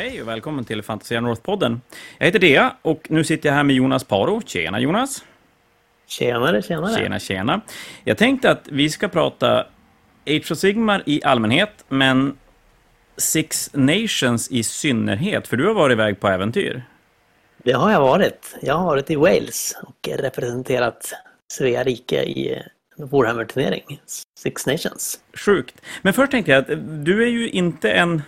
[0.00, 1.80] Hej och välkommen till Fantasia North-podden.
[2.18, 4.42] Jag heter Dea och nu sitter jag här med Jonas Paro.
[4.46, 5.24] Tjena Jonas!
[6.06, 6.94] Tjenare, tjenare!
[6.94, 7.60] Tjena, tjena!
[8.04, 9.66] Jag tänkte att vi ska prata
[10.26, 12.36] Age of Sigmar i allmänhet, men
[13.16, 16.82] Six Nations i synnerhet, för du har varit iväg på äventyr.
[17.56, 18.56] Det har jag varit.
[18.62, 21.12] Jag har varit i Wales och representerat
[21.52, 22.62] Svea rike i
[22.96, 24.00] Warhammer-turnering,
[24.38, 25.20] Six Nations.
[25.34, 25.80] Sjukt.
[26.02, 28.22] Men först tänkte jag att du är ju inte en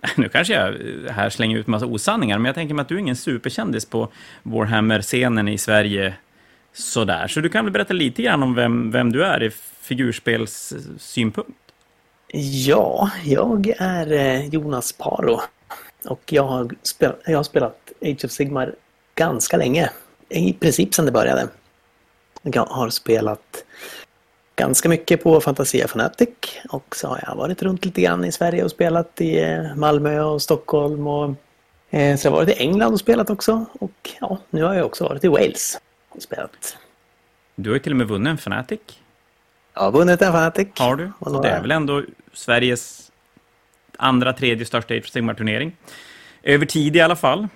[0.16, 0.74] nu kanske jag
[1.10, 4.08] här slänger ut massa osanningar, men jag tänker mig att du är ingen superkändis på
[4.42, 6.14] Warhammer-scenen i Sverige
[6.72, 7.28] sådär.
[7.28, 11.52] Så du kan väl berätta lite grann om vem, vem du är i figurspelssynpunkt?
[12.66, 15.40] Ja, jag är eh, Jonas Paro
[16.04, 18.74] och jag har, spelat, jag har spelat Age of Sigmar
[19.14, 19.90] ganska länge.
[20.28, 21.48] I princip sedan det började.
[22.42, 23.64] Jag har spelat
[24.58, 26.28] ganska mycket på Fantasia Fanatic
[26.68, 30.20] och så har jag varit runt lite grann i Sverige och spelat i eh, Malmö
[30.20, 31.34] och Stockholm och
[31.90, 34.86] eh, så jag har varit i England och spelat också och ja, nu har jag
[34.86, 36.76] också varit i Wales och spelat.
[37.54, 38.80] Du har ju till och med vunnit en Fanatic.
[39.74, 40.68] Jag har vunnit en Fanatic.
[40.78, 41.12] Har du?
[41.18, 43.12] Och det är väl ändå Sveriges
[43.96, 45.76] andra, tredje största Age Sigmar-turnering.
[46.42, 47.48] Över tid i alla fall.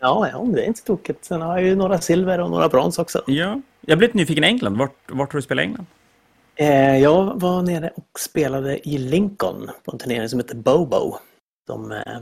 [0.00, 1.24] Ja, ja, det är inte tokigt.
[1.24, 3.22] Sen har jag ju några silver och några brons också.
[3.26, 4.76] Ja, jag blev lite nyfiken i England.
[4.76, 5.86] Vart, vart har du spelat i England?
[6.60, 11.18] Eh, jag var nere och spelade i Lincoln på en turnering som heter Bobo.
[11.66, 12.16] Som eh,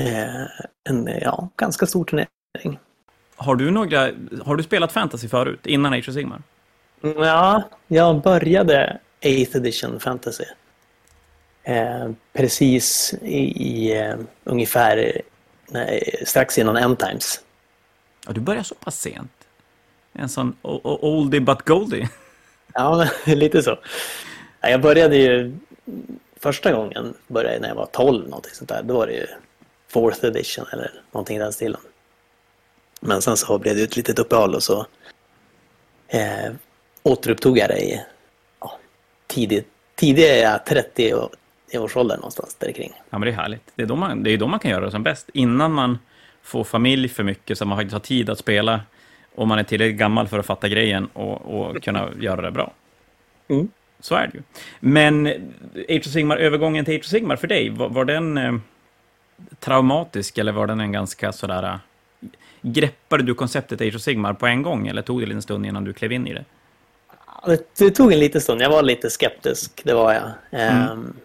[0.00, 0.46] eh,
[0.88, 2.78] en ja, ganska stor turnering.
[3.36, 4.10] Har du, några,
[4.44, 6.42] har du spelat fantasy förut, innan Age of Sigmar?
[7.00, 10.44] Ja, jag började 8th edition fantasy.
[11.62, 15.22] Eh, precis i, i uh, ungefär
[15.70, 17.40] nej, strax innan End Times.
[18.26, 19.32] Ja, du började så pass sent.
[20.12, 22.08] En sån oldie but goldie.
[22.74, 23.78] Ja, lite så.
[24.60, 25.58] Jag började ju
[26.36, 28.82] första gången började när jag var 12, någonting sånt där.
[28.82, 29.26] Då var det ju
[29.88, 31.80] fourth edition eller någonting i den stilen.
[33.00, 34.86] Men sen så blev det ett litet uppehåll och så
[36.08, 36.52] eh,
[37.02, 38.00] återupptog jag det i
[38.60, 38.78] ja,
[39.26, 41.28] tidigt, tidiga 30
[41.70, 42.92] i årsåldern någonstans där kring.
[43.10, 43.72] Ja, men det är härligt.
[43.74, 45.30] Det är, då man, det är då man kan göra det som bäst.
[45.34, 45.98] Innan man
[46.42, 48.80] får familj för mycket så man faktiskt har tid att spela
[49.34, 52.72] och man är tillräckligt gammal för att fatta grejen och, och kunna göra det bra.
[53.48, 53.68] Mm.
[54.00, 54.42] Så är det ju.
[54.80, 55.26] Men
[55.88, 58.52] Age of Sigmar, övergången till Age of Sigmar för dig, var, var den eh,
[59.60, 61.62] traumatisk eller var den en ganska sådär...
[61.62, 61.76] Eh,
[62.62, 65.84] greppade du konceptet Age of Sigmar på en gång eller tog det en stund innan
[65.84, 66.44] du klev in i det?
[67.78, 68.62] Det, tog en liten stund.
[68.62, 70.30] Jag var lite skeptisk, det var jag.
[70.50, 70.90] Mm.
[70.90, 71.16] Um,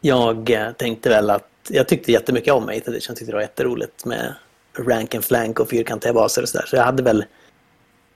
[0.00, 2.92] jag eh, tänkte väl att jag tyckte jättemycket om 8 edition.
[2.92, 4.34] Jag tyckte det var jätteroligt med
[4.78, 6.66] rank and flank och fyrkantiga baser och sådär.
[6.66, 7.24] Så jag hade väl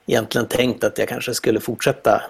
[0.05, 2.21] egentligen tänkt att jag kanske skulle fortsätta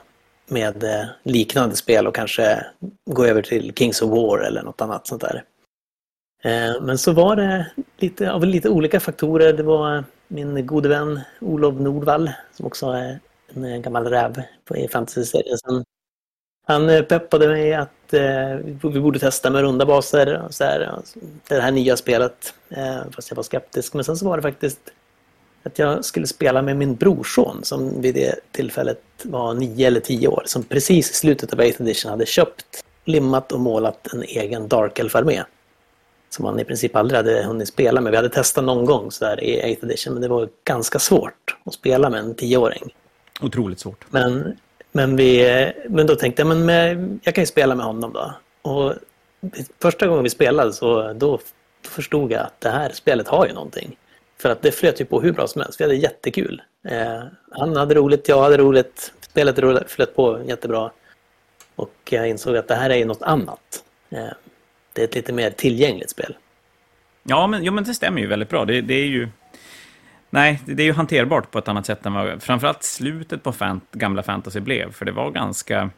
[0.47, 2.65] med eh, liknande spel och kanske
[3.05, 5.43] gå över till Kings of War eller något annat sånt där.
[6.43, 9.53] Eh, men så var det lite av lite olika faktorer.
[9.53, 13.19] Det var min gode vän Olof Nordvall som också är
[13.53, 14.43] en eh, gammal räv
[14.75, 15.57] i fantasy-serien
[16.69, 20.41] han eh, peppade mig att eh, vi borde testa med runda baser.
[20.45, 20.99] Och så här,
[21.47, 22.53] det här nya spelet.
[22.69, 23.93] Eh, fast jag var skeptisk.
[23.93, 24.79] Men sen så var det faktiskt
[25.63, 30.27] att jag skulle spela med min brorson som vid det tillfället var nio eller tio
[30.27, 30.43] år.
[30.45, 34.99] Som precis i slutet av 8th edition hade köpt, limmat och målat en egen Dark
[34.99, 35.43] Elf-armé.
[36.29, 38.11] Som han i princip aldrig hade hunnit spela med.
[38.11, 41.57] Vi hade testat någon gång så där i 8th edition men det var ganska svårt
[41.63, 42.95] att spela med en tioåring.
[43.41, 44.05] Otroligt svårt.
[44.09, 44.57] Men
[44.91, 48.33] men, vi, men då tänkte jag, men med, jag kan ju spela med honom då.
[48.61, 48.93] Och
[49.81, 51.39] första gången vi spelade så då
[51.87, 53.97] förstod jag att det här spelet har ju någonting.
[54.41, 55.79] För att det flöt ju på hur bra som helst.
[55.79, 56.61] Vi hade jättekul.
[56.87, 59.13] Eh, han hade roligt, jag hade roligt.
[59.21, 60.91] Spelet flöt på jättebra.
[61.75, 63.83] Och jag insåg att det här är ju något annat.
[64.09, 64.27] Eh,
[64.93, 66.37] det är ett lite mer tillgängligt spel.
[67.23, 68.65] Ja, men, ja, men det stämmer ju väldigt bra.
[68.65, 69.29] Det, det är ju
[70.29, 73.91] Nej, det är ju hanterbart på ett annat sätt än vad framförallt slutet på fant
[73.91, 75.89] gamla fantasy blev, för det var ganska...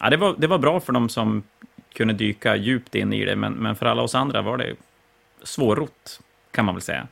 [0.00, 1.42] Ja, det var, det var bra för de som
[1.92, 4.74] kunde dyka djupt in i det, men, men för alla oss andra var det
[5.42, 6.20] svårrott,
[6.50, 7.08] kan man väl säga.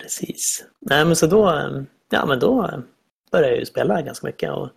[0.00, 0.64] Precis.
[0.80, 1.70] Nej, men så då,
[2.10, 2.82] ja, men då
[3.32, 4.68] började jag ju spela ganska mycket och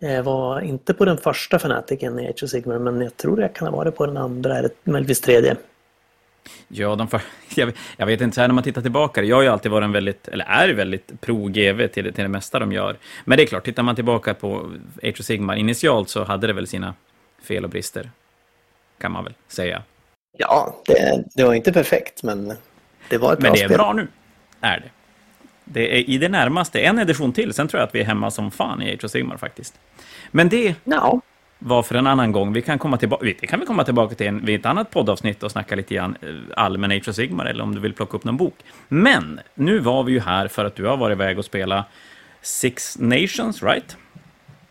[0.00, 3.54] jag var inte på den första fanatiken i Age of Sigmar, men jag tror jag
[3.54, 5.56] kan ha varit på den andra, eller möjligtvis tredje.
[6.68, 7.22] Ja, de för,
[7.54, 9.84] jag, jag, vet inte, så här när man tittar tillbaka, jag har ju alltid varit
[9.84, 12.96] en väldigt, eller är väldigt pro-GV till, till det mesta de gör.
[13.24, 14.72] Men det är klart, tittar man tillbaka på
[15.02, 16.94] Age of Sigmar initialt så hade det väl sina
[17.42, 18.10] fel och brister,
[18.98, 19.82] kan man väl säga.
[20.38, 22.56] Ja, det, det var inte perfekt, men
[23.08, 23.78] det var ett bra Men det är spel.
[23.78, 24.08] bra nu,
[24.60, 24.90] är det.
[25.64, 28.30] Det är i det närmaste en edition till, sen tror jag att vi är hemma
[28.30, 29.74] som fan i Age of Sigmar faktiskt.
[30.30, 30.74] Men det...
[30.84, 31.20] Ja.
[31.62, 32.52] Var för en annan gång.
[32.52, 35.42] Vi kan komma tillbaka, det kan vi komma tillbaka till en, vid ett annat poddavsnitt
[35.42, 38.24] och snacka lite grann eh, allmän Age of Sigmar, eller om du vill plocka upp
[38.24, 38.54] någon bok.
[38.88, 41.84] Men nu var vi ju här för att du har varit iväg och spela
[42.42, 43.96] Six Nations, right?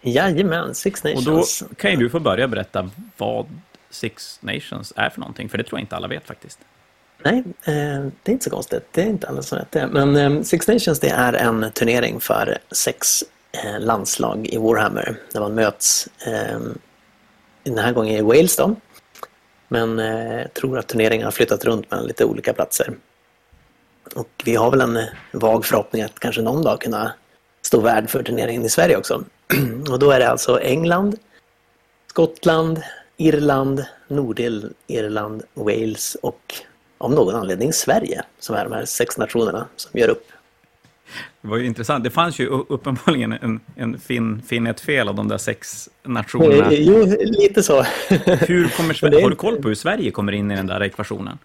[0.02, 1.28] Jajamän, Six Nations.
[1.62, 3.46] Och då kan ju du få börja berätta vad
[3.90, 6.60] Six Nations är för någonting, för det tror jag inte alla vet faktiskt.
[7.24, 7.74] Nej, eh,
[8.24, 8.88] det är inte så konstigt.
[8.92, 9.88] Det är inte alla som vet det.
[9.88, 15.18] Men eh, Six Nations det är en turnering för sex Eh, landslag i Warhammer.
[15.34, 16.78] Där man möts ehm,
[17.64, 18.76] den här gången i Wales då.
[19.68, 22.94] Men eh, jag tror att turneringen har flyttat runt mellan lite olika platser.
[24.16, 27.14] Och vi har väl en eh, vag förhoppning att kanske någon dag kunna
[27.62, 29.24] stå värd för turneringen i Sverige också.
[29.92, 31.16] Och då är det alltså England,
[32.08, 32.82] Skottland,
[33.18, 36.54] Irland, Nordirland, Wales och
[36.98, 40.28] av någon anledning Sverige som är de här sex nationerna som gör upp.
[41.42, 42.04] Det var ju intressant.
[42.04, 46.72] Det fanns ju uppenbarligen en, en fin, fin ett fel av de där sex nationerna.
[46.72, 47.82] Eh, jo, lite så.
[48.48, 51.38] hur kommer Sverige, har du koll på hur Sverige kommer in i den där ekvationen?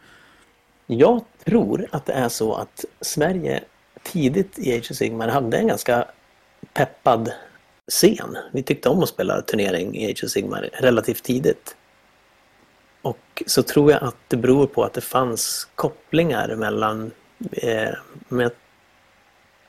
[0.87, 3.61] Jag tror att det är så att Sverige
[4.02, 6.05] tidigt i Age of Sigmar hade en ganska
[6.73, 7.32] peppad
[7.90, 8.37] scen.
[8.52, 11.76] Vi tyckte om att spela turnering i Age of Sigmar relativt tidigt.
[13.02, 17.11] Och så tror jag att det beror på att det fanns kopplingar mellan...
[17.52, 17.90] Eh,
[18.29, 18.50] med,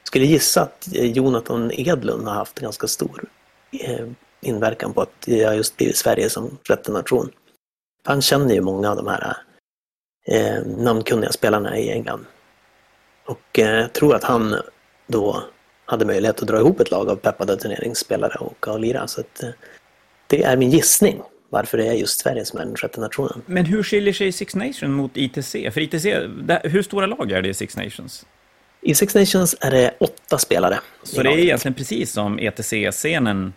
[0.07, 3.23] skulle gissa att Jonathan Edlund har haft ganska stor
[3.71, 4.07] eh,
[4.41, 7.31] inverkan på att jag just blivit Sverige som sjätte nation.
[8.03, 9.37] Han känner ju många av de här
[10.27, 12.25] eh, namnkunniga spelarna i England.
[13.25, 14.55] Och eh, jag tror att han
[15.07, 15.43] då
[15.85, 19.07] hade möjlighet att dra ihop ett lag av peppade turneringsspelare och och lira.
[19.07, 19.49] Så att, eh,
[20.27, 23.41] det är min gissning varför det är just Sverige som är den sjätte nationen.
[23.45, 25.71] Men hur skiljer sig Six Nations mot ITC?
[25.71, 26.05] För ITC,
[26.63, 28.25] hur stora lag är det i Six Nations?
[28.85, 30.79] I Six Nations är det åtta spelare.
[31.03, 33.53] Så det är egentligen precis som ETC-scenen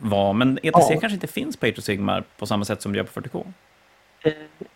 [0.00, 0.88] var, men ETC ja.
[1.00, 3.52] kanske inte finns på Age of Sigmar på samma sätt som det gör på 40K?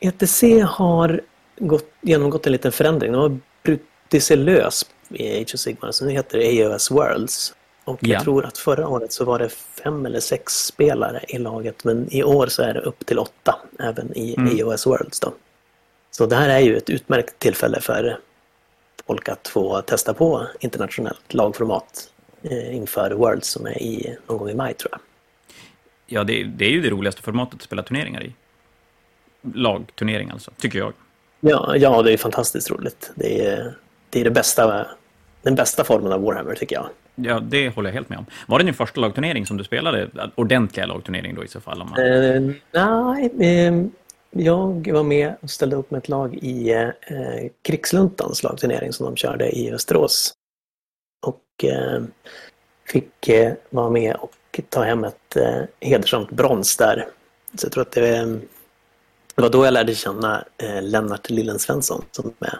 [0.00, 1.20] ETC eh, e har
[1.56, 3.12] gått, genomgått en liten förändring.
[3.12, 7.54] De har brutit sig lös i Age of Sigmar, så nu heter det AOS Worlds.
[7.84, 8.08] Och ja.
[8.08, 9.48] jag tror att förra året så var det
[9.84, 13.58] fem eller sex spelare i laget men i år så är det upp till åtta
[13.78, 14.58] även i mm.
[14.58, 15.20] EOS Worlds.
[15.20, 15.32] Då.
[16.10, 18.18] Så det här är ju ett utmärkt tillfälle för
[19.08, 22.10] folk att få testa på internationellt lagformat
[22.42, 25.00] eh, inför Worlds som är i, någon gång i maj tror jag.
[26.06, 28.32] Ja, det, det är ju det roligaste formatet att spela turneringar i.
[29.54, 30.92] Lagturnering alltså, tycker jag.
[31.40, 33.10] Ja, ja det är fantastiskt roligt.
[33.14, 33.74] Det är,
[34.10, 34.86] det är det bästa,
[35.42, 36.88] den bästa formen av Warhammer tycker jag.
[37.14, 38.26] Ja, det håller jag helt med om.
[38.46, 40.08] Var det din första lagturnering som du spelade?
[40.34, 41.78] Ordentliga lagturnering då i så fall?
[41.78, 41.98] Man...
[41.98, 43.86] Uh, nej, uh,
[44.30, 49.16] jag var med och ställde upp med ett lag i eh, Krigsluntans lagturnering som de
[49.16, 50.32] körde i Västerås.
[51.26, 52.02] Och eh,
[52.92, 57.06] fick eh, vara med och ta hem ett eh, hedersamt brons där.
[57.54, 58.24] Så jag tror att det,
[59.34, 62.58] det var då jag lärde känna eh, Lennart Lillen Svensson som är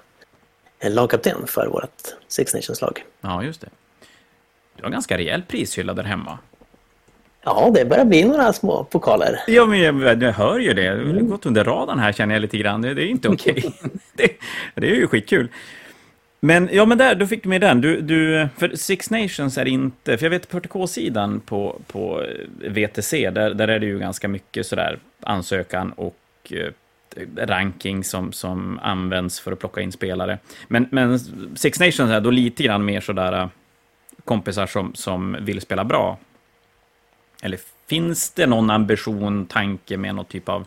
[0.79, 3.05] eh, lagkapten för vårt Six Nations-lag.
[3.21, 3.69] Ja, just det.
[4.77, 6.39] Du har ganska rejäl prishylla där hemma.
[7.49, 9.41] Ja, det börjar bli några små pokaler.
[9.47, 10.95] Ja, men jag, jag hör ju det.
[10.95, 12.83] Det har gått under radarn här känner jag lite grann.
[12.83, 13.53] Det, det är inte okej.
[13.53, 13.91] Okay.
[14.13, 14.29] det,
[14.75, 15.49] det, är ju skitkul.
[16.41, 17.81] Men, ja, men där, då fick du med den.
[17.81, 20.19] Du, du, för Six Nations är inte...
[20.19, 22.25] För jag vet på 40K-sidan på, på
[22.69, 26.17] VTC, där, där är det ju ganska mycket sådär ansökan och
[26.51, 26.73] eh,
[27.37, 30.39] ranking som, som används för att plocka in spelare.
[30.69, 31.19] Men, men
[31.57, 33.49] Six Nations är då lite grann mer sådär
[34.25, 36.19] kompisar som, som vill spela bra?
[37.43, 40.67] Eller finns det någon ambition, tanke med någon typ av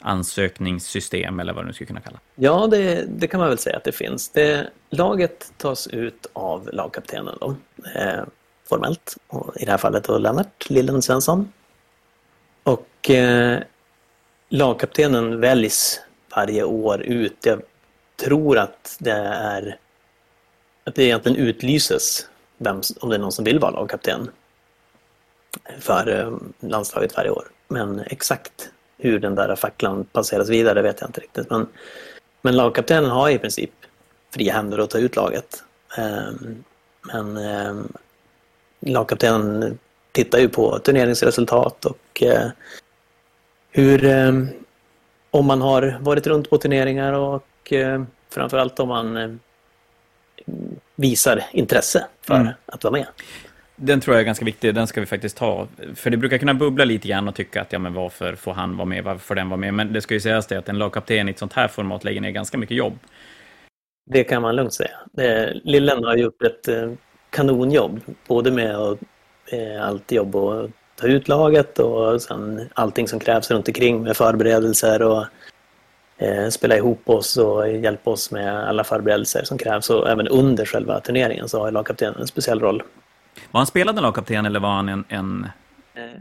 [0.00, 3.76] ansökningssystem eller vad du nu skulle kunna kalla Ja, det, det kan man väl säga
[3.76, 4.28] att det finns.
[4.28, 7.54] Det, laget tas ut av lagkaptenen då,
[7.94, 8.22] eh,
[8.68, 9.16] formellt.
[9.26, 11.52] Och I det här fallet då Lennart Lillen Svensson.
[12.62, 13.58] Och eh,
[14.48, 16.00] lagkaptenen väljs
[16.36, 17.36] varje år ut.
[17.42, 17.62] Jag
[18.16, 19.78] tror att det är
[20.84, 24.30] att det egentligen utlyses vem, om det är någon som vill vara lagkapten
[25.78, 26.38] för eh,
[26.68, 27.44] landslaget varje år.
[27.68, 31.50] Men exakt hur den där facklan passeras vidare vet jag inte riktigt.
[31.50, 31.66] Men,
[32.42, 33.70] men lagkaptenen har i princip
[34.34, 35.62] fria händer att ta ut laget.
[35.98, 36.64] Ehm,
[37.12, 37.92] men ehm,
[38.80, 39.78] lagkaptenen
[40.12, 42.48] tittar ju på turneringsresultat och eh,
[43.70, 44.48] hur ehm,
[45.30, 49.40] om man har varit runt på turneringar och eh, framförallt om man
[50.96, 52.52] visar intresse för mm.
[52.66, 53.06] att vara med.
[53.82, 55.68] Den tror jag är ganska viktig, den ska vi faktiskt ta.
[55.94, 58.76] För det brukar kunna bubbla lite grann och tycka att ja, men varför får han
[58.76, 59.74] vara med, varför får den vara med?
[59.74, 62.20] Men det ska ju sägas det att en lagkapten i ett sånt här format lägger
[62.20, 62.98] ner ganska mycket jobb.
[64.10, 64.98] Det kan man lugnt säga.
[65.18, 66.92] Eh, Lillen har gjort ett eh,
[67.30, 68.98] kanonjobb, både med
[69.52, 74.16] eh, allt jobb och ta ut laget och sen allting som krävs runt omkring med
[74.16, 75.24] förberedelser och
[76.50, 79.90] spela ihop oss och hjälpa oss med alla förberedelser som krävs.
[79.90, 82.82] Och även under själva turneringen så har lagkaptenen en speciell roll.
[83.50, 85.48] Var han spelande lagkapten eller var han en, en...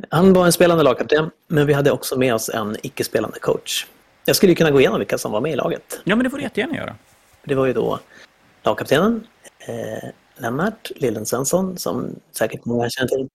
[0.10, 3.86] Han var en spelande lagkapten, men vi hade också med oss en icke-spelande coach.
[4.25, 6.01] Jag skulle kunna gå igenom vilka som var med i laget.
[6.04, 6.96] Ja, men det får du jättegärna göra.
[7.44, 8.00] Det var ju då
[8.63, 9.28] lagkaptenen,
[9.68, 13.28] eh, Lennart Lillen Svensson, som säkert många känner till.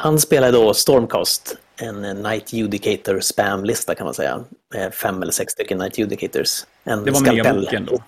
[0.00, 4.44] Han spelade då Stormcast, en Night Judicator spam-lista kan man säga.
[4.74, 6.64] Med fem eller sex stycken Night Judicators.
[6.84, 8.02] En det var med nya boken då?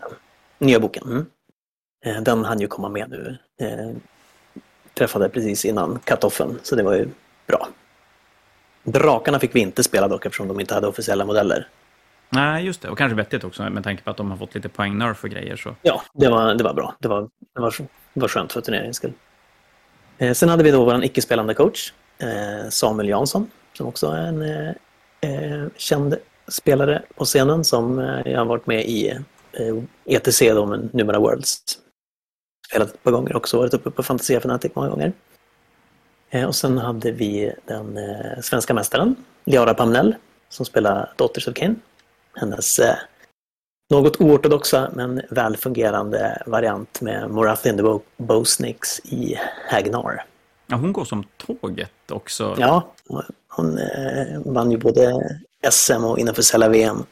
[0.58, 1.02] Nya boken.
[1.02, 1.26] Mm.
[2.06, 3.38] Eh, den hann ju komma med nu.
[5.00, 7.08] Träffade precis innan cut-offen, så det var ju
[7.46, 7.68] bra.
[8.82, 11.68] Drakarna fick vi inte spela dock eftersom de inte hade officiella modeller.
[12.28, 12.88] Nej, just det.
[12.88, 15.30] Och kanske vettigt också med tanke på att de har fått lite poäng nerf och
[15.30, 15.56] grejer.
[15.56, 15.74] Så.
[15.82, 16.94] Ja, det var, det var bra.
[16.98, 17.74] Det var, det var,
[18.14, 19.12] det var skönt för turneringens skull.
[20.18, 24.42] Eh, sen hade vi då vår icke-spelande coach, eh, Samuel Jansson, som också är en
[24.42, 24.68] eh,
[25.20, 26.16] eh känd
[26.48, 29.18] spelare på scenen som eh, jag har varit med i
[30.04, 31.78] ETC eh, e då, med Numera Worlds.
[32.70, 35.12] Spelat ett par gånger också, varit uppe på Fantasia Fanatic många gånger.
[36.46, 37.98] Och sen hade vi den
[38.42, 40.14] svenska mästaren, Liara Pamnell,
[40.48, 41.80] som spelar Daughters of Kin
[42.34, 42.94] hennes eh,
[43.90, 49.38] något oortodoxa men välfungerande variant med Morath the Bosnix i
[49.70, 50.24] Hagnar.
[50.66, 52.56] Ja, hon går som tåget också.
[52.58, 52.92] Ja,
[53.48, 55.30] hon eh, vann ju både
[55.70, 57.04] SM och inofficiella VM.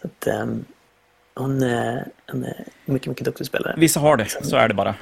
[0.00, 0.46] Så att, eh,
[1.38, 2.46] hon är en
[2.84, 3.74] mycket, mycket duktig spelare.
[3.76, 4.94] Vissa har det, så är det bara.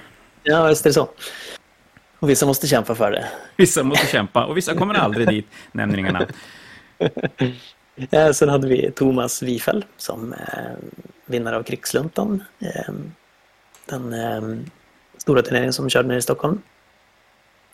[0.43, 1.09] Ja, visst är det så.
[2.19, 3.27] Och vissa måste kämpa för det.
[3.57, 6.27] Vissa måste kämpa och vissa kommer aldrig dit, nämner inga namn.
[8.35, 10.39] Sen hade vi Thomas Wifel som eh,
[11.27, 12.45] vinnare av Krigsluntan.
[12.59, 12.95] Eh,
[13.87, 14.59] den eh,
[15.19, 16.63] stora turneringen som körde nere i Stockholm.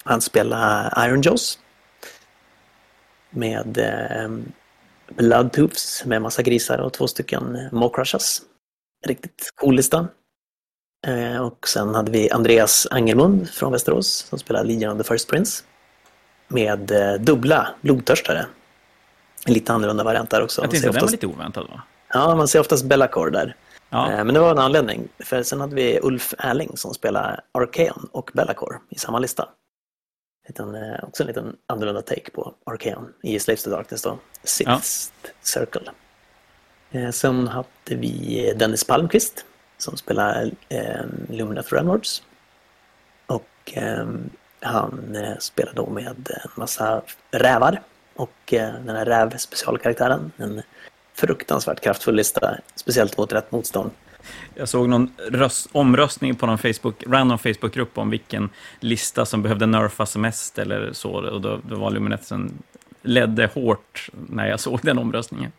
[0.04, 1.59] Han spelade Iron Jaws.
[3.31, 4.28] Med eh,
[5.16, 8.40] Blood Tooths med massa grisar och två stycken Mawcrushers.
[9.06, 10.09] Riktigt cool lista.
[11.06, 15.28] Eh, och sen hade vi Andreas Angermund från Västerås som spelade Legion of the First
[15.28, 15.64] Prince.
[16.49, 18.47] Med eh, dubbla blodtörstare
[19.47, 20.62] en lite annorlunda variant där också.
[20.62, 21.00] Jag tänkte oftast...
[21.00, 21.82] den var lite oväntad va?
[22.09, 23.56] Ja, man ser oftast Bellacore där.
[23.90, 24.12] Ja.
[24.12, 25.09] Eh, men det var en anledning.
[25.18, 29.49] För sen hade vi Ulf Erling som spelar Arkeon och Bellacore i samma lista.
[30.49, 34.18] Liten, också en liten annorlunda take på Arkeon i Slaves to Darkness då.
[34.44, 34.80] Sixth ja.
[35.40, 35.90] Circle.
[36.93, 39.45] Eh, sen hade vi eh, Dennis Palmqvist
[39.79, 42.23] som spelar eh, Lumineth Realmlords.
[43.27, 44.07] Och eh,
[44.61, 47.83] han eh, spelar då med en massa rävar
[48.15, 50.33] och eh, den här räv-specialkaraktären.
[50.37, 50.63] En
[51.15, 53.91] fruktansvärt kraftfull lista, speciellt mot rätt motstånd.
[54.55, 59.67] Jag såg någon röst, omröstning på någon Facebook, random Facebookgrupp om vilken lista som behövde
[59.67, 61.11] nerfas mest eller så.
[61.11, 62.63] Och då, då var Luminetsen
[63.03, 65.53] ledde hårt när jag såg den omröstningen.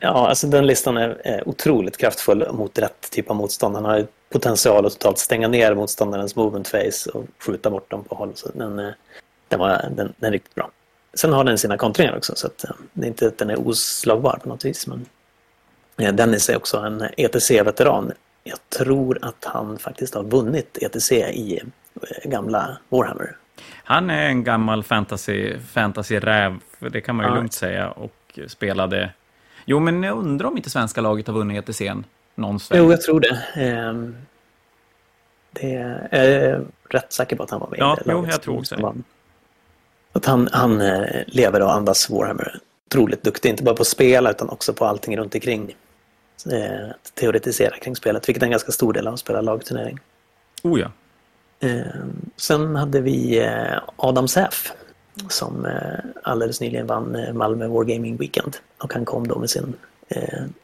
[0.00, 3.74] Ja, alltså den listan är, otroligt kraftfull mot rätt typ av motstånd.
[3.74, 8.14] Han har potential att totalt stänga ner motståndarens movement face och skjuta bort dem på
[8.14, 8.32] håll.
[8.34, 8.90] Så den, eh,
[9.48, 10.70] den, var, den, den är riktigt bra.
[11.14, 13.68] Sen har den sina kontringar också så att, eh, det är inte att den är
[13.68, 14.86] oslagbar på något vis.
[14.86, 15.06] Men
[15.98, 18.12] eh, Dennis är också en ETC-veteran.
[18.44, 21.62] Jag tror att han faktiskt har vunnit ETC i
[22.24, 23.36] gamla Warhammer.
[23.84, 27.34] Han är en gammal fantasy, fantasy-räv, det kan man ju ja.
[27.34, 29.10] lugnt säga, och spelade...
[29.64, 31.82] Jo, men jag undrar om inte svenska laget har vunnit ETC
[32.34, 32.78] någon sväng.
[32.78, 33.42] Jo, jag tror det.
[33.54, 34.16] Ehm,
[35.52, 35.74] det
[36.10, 38.58] är jag rätt säker på att han var med ja, i det jo, jag tror
[38.58, 38.92] också det.
[40.12, 42.60] Att han, han eh, lever och andas Warhammer.
[42.86, 45.76] Otroligt duktig, inte bara på att spela utan också på allting runt omkring.
[46.52, 49.98] Eh, teoretisera kring spelet, vilket är en ganska stor del av att spela lagturnering.
[50.62, 50.90] Oh ja.
[51.68, 51.80] Eh,
[52.36, 53.48] sen hade vi
[53.96, 54.72] Adam Säf
[55.28, 55.66] som
[56.22, 58.56] alldeles nyligen vann Malmö Wargaming Weekend.
[58.78, 59.74] Och han kom då med sin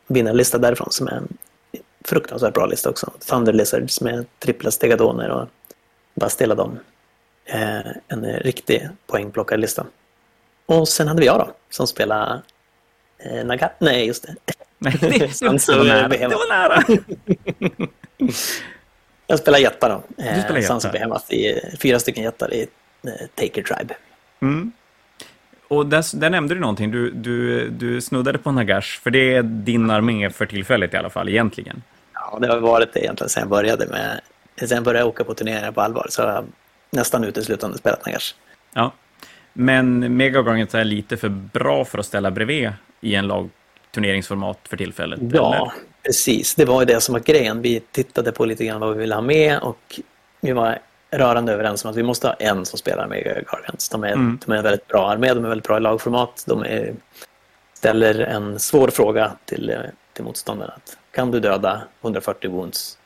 [0.06, 1.28] vinnarlista därifrån som är en
[2.04, 3.10] fruktansvärt bra lista också.
[3.28, 5.48] Thunder Lizards med trippla stegadoner och
[6.14, 6.78] bara stela dem
[7.48, 9.86] Eh, en riktig poängplockarlista.
[10.66, 12.42] Och sen hade vi jag då, som spelade
[13.18, 13.72] eh, Nagat.
[13.78, 14.34] Nej, just det.
[14.78, 15.38] Nej, det,
[15.68, 16.08] var nära.
[16.08, 16.82] det var nära.
[19.26, 20.22] jag spelar jättar då.
[20.22, 21.34] Eh, du spelar jättar.
[21.34, 22.68] I fyra stycken jättar i
[23.06, 23.94] eh, Taker Tribe.
[24.40, 24.72] Mm.
[25.68, 29.42] Och där, där, nämnde du någonting, du, du, du snuddade på Nagash, för det är
[29.42, 31.82] din armé för tillfället i alla fall, egentligen.
[32.14, 34.20] Ja, det har varit det egentligen sen jag började med,
[34.56, 36.44] sen jag började åka på turneringar på allvar, så har jag
[36.90, 38.34] nästan uteslutande spelat Nagash.
[38.74, 38.92] Ja,
[39.52, 45.20] men Megagargant är lite för bra för att ställa bredvid i en lagturneringsformat för tillfället.
[45.32, 45.72] Ja, eller?
[46.02, 46.54] precis.
[46.54, 47.62] Det var ju det som var grejen.
[47.62, 50.00] Vi tittade på lite grann vad vi ville ha med och
[50.40, 50.78] vi var
[51.10, 53.88] rörande överens om att vi måste ha en som spelar med Gargants.
[53.88, 54.38] De är, mm.
[54.46, 56.44] de är en väldigt bra armé, de är väldigt bra i lagformat.
[56.46, 56.94] De är,
[57.74, 59.76] ställer en svår fråga till,
[60.12, 60.72] till motståndaren.
[60.76, 62.98] Att, kan du döda 140 wounds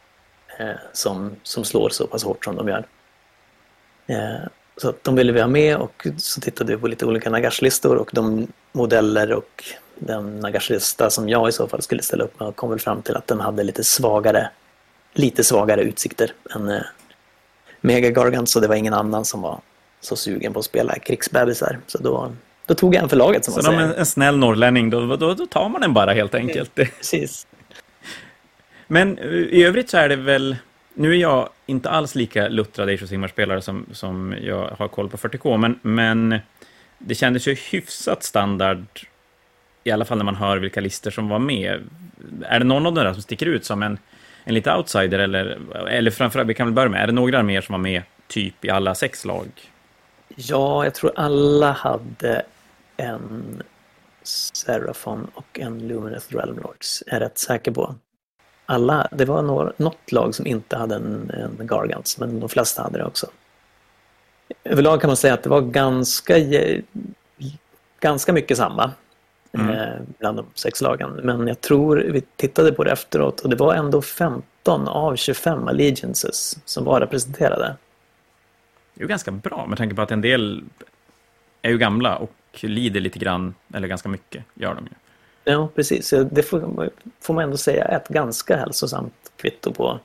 [0.59, 2.85] eh, som, som slår så pass hårt som de gör?
[4.07, 7.97] Eh, så de ville vi ha med och så tittade vi på lite olika Nagash-listor
[7.97, 9.65] och de modeller och
[9.95, 13.17] den Nagash-lista som jag i så fall skulle ställa upp med kom väl fram till
[13.17, 14.51] att den hade lite svagare,
[15.13, 16.83] lite svagare utsikter än
[17.83, 19.61] eh, Mega Gargant så det var ingen annan som var
[20.01, 21.79] så sugen på att spela krigsbebisar.
[21.87, 22.33] Så då,
[22.67, 23.79] då tog jag en för laget som man säger.
[23.79, 26.75] Så en, en snäll norrlänning, då, då, då, tar man den bara helt enkelt.
[26.75, 27.47] Precis.
[28.87, 30.57] Men eh, i övrigt så är det väl
[30.95, 35.09] nu är jag inte alls lika luttrad Age of Sigmar-spelare som, som jag har koll
[35.09, 36.39] på 40K, men, men
[36.99, 38.87] det kändes ju hyfsat standard,
[39.85, 41.81] i alla fall när man hör vilka listor som var med.
[42.43, 43.99] Är det någon av dem där som sticker ut som en,
[44.45, 47.61] en lite outsider, eller, eller framförallt, vi kan väl börja med, är det några mer
[47.61, 49.47] som var med typ i alla sex lag?
[50.37, 52.43] Ja, jag tror alla hade
[52.97, 53.63] en
[54.23, 57.95] Seraphon och en Luminous Realm Lords, är jag rätt säker på
[58.67, 62.83] alla, det var några, något lag som inte hade en, en Gargants, men de flesta
[62.83, 63.27] hade det också.
[64.65, 66.35] Överlag kan man säga att det var ganska,
[68.01, 68.91] ganska mycket samma
[69.53, 69.71] mm.
[69.71, 71.11] eh, bland de sex lagen.
[71.23, 75.69] Men jag tror, vi tittade på det efteråt och det var ändå 15 av 25
[75.69, 77.77] allegiances som var representerade.
[78.95, 80.65] Det är ju ganska bra med tanke på att en del
[81.63, 84.93] är ju gamla och lider lite grann, eller ganska mycket gör de ju.
[85.53, 86.15] Ja, precis.
[86.31, 86.91] Det får,
[87.21, 90.01] får man ändå säga är ett ganska hälsosamt kvitto på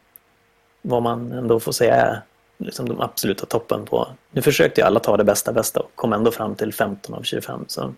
[0.82, 2.22] vad man ändå får säga är
[2.58, 4.08] liksom de absoluta toppen på.
[4.32, 7.24] Nu försökte ju alla ta det bästa bästa och kom ändå fram till 15 av
[7.24, 7.66] 25.
[7.68, 7.94] Så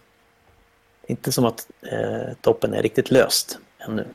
[1.08, 4.06] inte som att eh, toppen är riktigt löst ännu.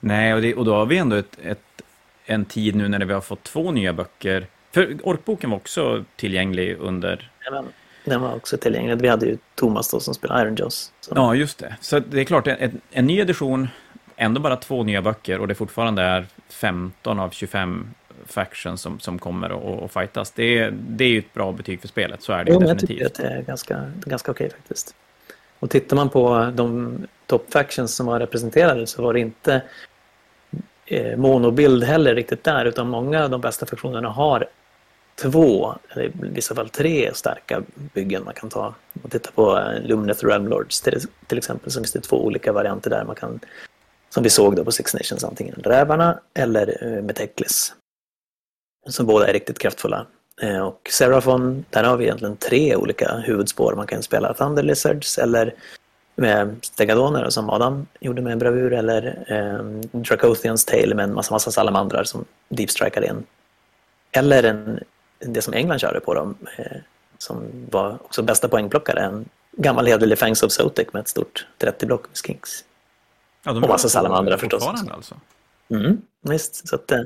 [0.00, 1.82] Nej, och, det, och då har vi ändå ett, ett,
[2.24, 4.46] en tid nu när vi har fått två nya böcker.
[4.70, 7.30] För Orkboken var också tillgänglig under...
[7.44, 7.72] Jajamän.
[8.04, 9.00] Den var också tillgänglig.
[9.00, 10.92] Vi hade ju Thomas då som spelar Iron Jaws.
[11.00, 11.12] Så.
[11.14, 11.76] Ja, just det.
[11.80, 13.68] Så det är klart, en, en ny edition,
[14.16, 17.90] ändå bara två nya böcker och det fortfarande är 15 av 25
[18.26, 20.30] factions som, som kommer och, och fightas.
[20.30, 23.00] Det, det är ju ett bra betyg för spelet, så är det jo, definitivt.
[23.00, 24.94] Jag tycker att det är ganska, ganska okej faktiskt.
[25.60, 29.62] Och tittar man på de top factions som var representerade så var det inte
[30.86, 34.48] eh, monobild heller riktigt där, utan många av de bästa faktionerna har
[35.22, 38.66] två, eller i vissa fall tre starka byggen man kan ta.
[38.66, 42.24] Om man tittar på eh, Lumineth Realm Lords till, till exempel så finns det två
[42.24, 43.40] olika varianter där man kan,
[44.08, 47.74] som vi såg då på Six Nations, antingen Rävarna eller eh, Meteklis.
[48.88, 50.06] Som båda är riktigt kraftfulla.
[50.42, 53.74] Uh, och Seraphon, där har vi egentligen tre olika huvudspår.
[53.74, 55.54] Man kan spela Thunder Lizards eller
[56.16, 59.24] med Stegadoner som Adam gjorde med bravur eller
[59.60, 63.24] um, Dracothians Tale med en massa, massa salamandrar som deep strikar in.
[64.12, 64.80] Eller en
[65.18, 66.76] det som England körde på dem, eh,
[67.18, 72.08] som var också bästa poängplockare, en gammal hederlig Fangs of Sotek med ett stort 30-block
[72.08, 72.64] med Skinks.
[73.44, 74.66] Ja, och massa salamandrar förstås.
[74.90, 75.14] Alltså.
[75.70, 77.00] Mm, visst, så att eh,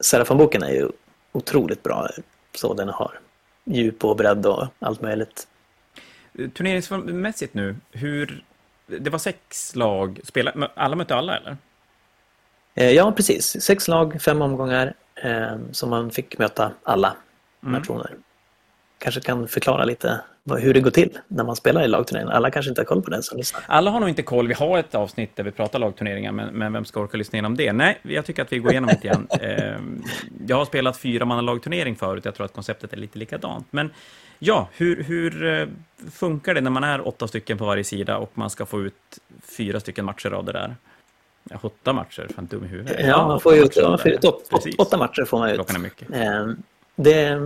[0.00, 0.88] Serafon-boken är ju
[1.32, 2.08] otroligt bra,
[2.54, 3.18] så den har
[3.64, 5.48] djup och bredd och allt möjligt.
[6.54, 8.44] Turneringsmässigt nu, hur...
[8.86, 11.56] Det var sex lag, spela, alla mötte alla eller?
[12.74, 13.62] Eh, ja, precis.
[13.62, 17.16] Sex lag, fem omgångar, eh, så man fick möta alla
[17.62, 17.82] mm.
[19.02, 20.20] Kanske kan förklara lite
[20.58, 22.28] hur det går till när man spelar i lagturnering.
[22.28, 23.62] Alla kanske inte har koll på det som lyssnar.
[23.66, 24.48] Alla har nog inte koll.
[24.48, 27.56] Vi har ett avsnitt där vi pratar lagturneringar, men, men vem ska orka lyssna igenom
[27.56, 27.72] det?
[27.72, 29.28] Nej, jag tycker att vi går igenom det igen.
[29.40, 30.02] Ehm,
[30.46, 32.24] jag har spelat fyra man lagturnering förut.
[32.24, 33.66] Jag tror att konceptet är lite likadant.
[33.70, 33.90] Men
[34.38, 35.66] ja, hur, hur eh,
[36.12, 39.18] funkar det när man är åtta stycken på varje sida och man ska få ut
[39.42, 40.76] fyra stycken matcher av det där?
[41.50, 43.06] Ja, åtta matcher, fan dum i huvudet.
[43.06, 44.24] Ja, man får ju ut,
[44.78, 45.54] åtta matcher får man ut.
[45.54, 46.08] Klockan är mycket.
[46.12, 46.62] Ehm,
[46.96, 47.40] det,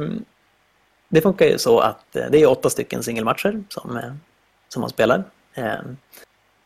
[1.09, 4.13] det funkar ju så att eh, det är åtta stycken singelmatcher som, eh,
[4.69, 5.25] som man spelar.
[5.55, 5.75] Eh,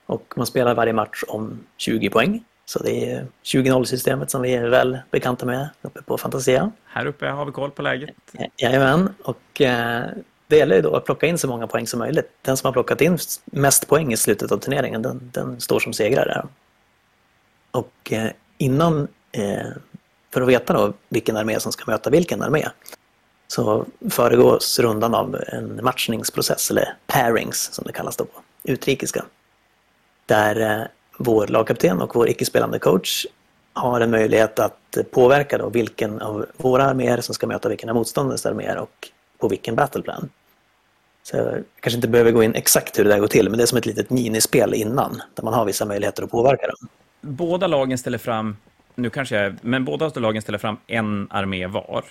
[0.06, 2.44] och man spelar varje match om 20 poäng.
[2.64, 6.72] Så det är 20-0-systemet som vi är väl bekanta med uppe på Fantasia.
[6.84, 8.14] Här uppe har vi koll på läget.
[8.56, 9.40] Jajamän, och
[10.46, 12.30] det gäller ju då att plocka in så många poäng som möjligt.
[12.42, 15.92] Den som har plockat in mest poäng i slutet av turneringen, den, den står som
[15.92, 16.46] segrare.
[17.70, 18.12] Och
[18.58, 19.08] innan
[20.32, 22.68] för att veta då vilken armé som ska möta vilken armé
[23.50, 29.24] så föregås rundan av en matchningsprocess, eller pairings som det kallas då på utrikiska.
[30.26, 30.86] Där eh,
[31.18, 33.26] vår lagkapten och vår icke-spelande coach
[33.72, 37.88] har en möjlighet att eh, påverka då vilken av våra arméer som ska möta vilken
[37.88, 39.08] av motståndarens arméer och
[39.38, 40.28] på vilken battleplan.
[41.22, 43.64] Så jag kanske inte behöver gå in exakt hur det där går till, men det
[43.64, 46.88] är som ett litet minispel innan, där man har vissa möjligheter att påverka dem.
[47.20, 48.56] Båda lagen ställer fram
[48.94, 52.04] nu kanske jag, men båda lagen ställer fram en armé var.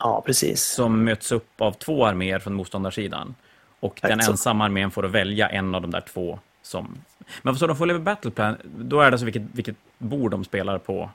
[0.00, 0.62] Ja, precis.
[0.64, 3.34] Som möts upp av två arméer från motståndarsidan.
[3.80, 6.98] Och Exakt den ensamma armén får att välja en av de där två som...
[7.42, 10.78] Men så de får leva Battleplan, då är det alltså vilket, vilket bord de spelar
[10.78, 11.10] på?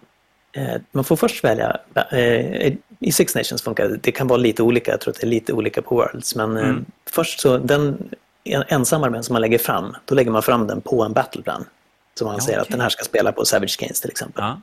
[0.51, 1.77] Eh, Man får först välja,
[2.11, 5.25] eh, i Six Nations funkar det, det kan vara lite olika, jag tror att det
[5.27, 6.85] är lite olika på Worlds, men eh, Mm.
[7.09, 8.09] först så den
[8.43, 11.65] en- ensamma armén som man lägger fram, då lägger man fram den på en battleplan.
[12.19, 12.71] Så man Ja, säger att okej.
[12.71, 14.43] den här ska spela på Savage Games till exempel.
[14.43, 14.61] Ja.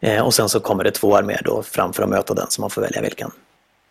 [0.00, 2.60] Eh, och sen så kommer det två arméer då fram för att möta den, så
[2.60, 3.30] man får välja vilken.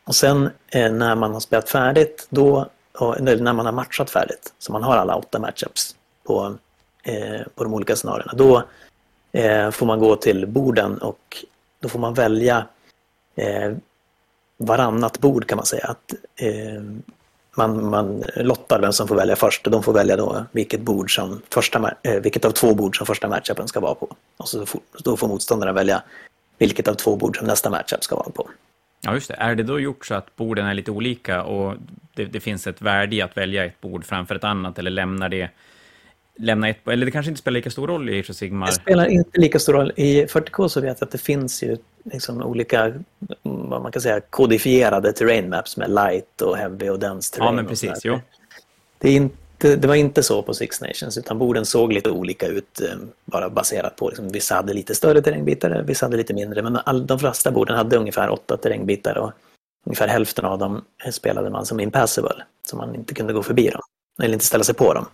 [0.04, 4.10] Och sen eh, när man har spelat färdigt, då, och, eller när man har matchat
[4.10, 6.56] färdigt, så man har alla åtta matchups på,
[7.04, 8.63] eh, på de olika scenarierna, då
[9.32, 11.46] eh, får man gå till borden och
[11.80, 12.65] då får man välja
[13.36, 13.74] eh,
[14.58, 15.86] varannat bord kan man säga.
[15.86, 16.84] Att, eh,
[17.58, 21.15] man, man lottar vem som får välja först och de får välja då vilket, bord
[21.15, 24.15] som första, eh, vilket av två bord som första matchupen ska vara på.
[24.38, 26.04] Och så får, då får motståndaren välja
[26.58, 28.50] vilket av två bord som nästa matchup ska vara på.
[29.02, 29.34] ja, just det.
[29.34, 31.76] Är det då gjort så att borden är lite olika och
[32.13, 35.30] det, det finns ett värde i att välja ett bord framför ett annat eller lämnar
[35.30, 35.50] det...
[36.39, 38.67] Lämna ett, eller det kanske inte spelar lika stor roll i Age of Sigmar?
[38.67, 39.91] Det spelar inte lika stor roll.
[39.95, 42.93] I 40K så vet jag att det finns ju liksom olika,
[43.43, 47.47] vad man kan säga, kodifierade terrain maps med light och heavy och dense terrain.
[47.47, 48.00] Ja, men precis.
[48.04, 48.19] Jo.
[48.97, 52.82] Det, inte, det var inte så på Six Nations, utan borden såg lite olika ut,
[52.82, 56.76] eh, bara baserat på, liksom, vissa hade lite större terrängbitar, vissa hade lite mindre, men
[56.76, 59.32] all, de flesta borden hade ungefär åtta terrängbitar och
[59.86, 63.82] ungefär hälften av dem spelade man som impassable, så man inte kunde gå förbi dem,
[64.21, 65.06] eller inte ställa sig på dem.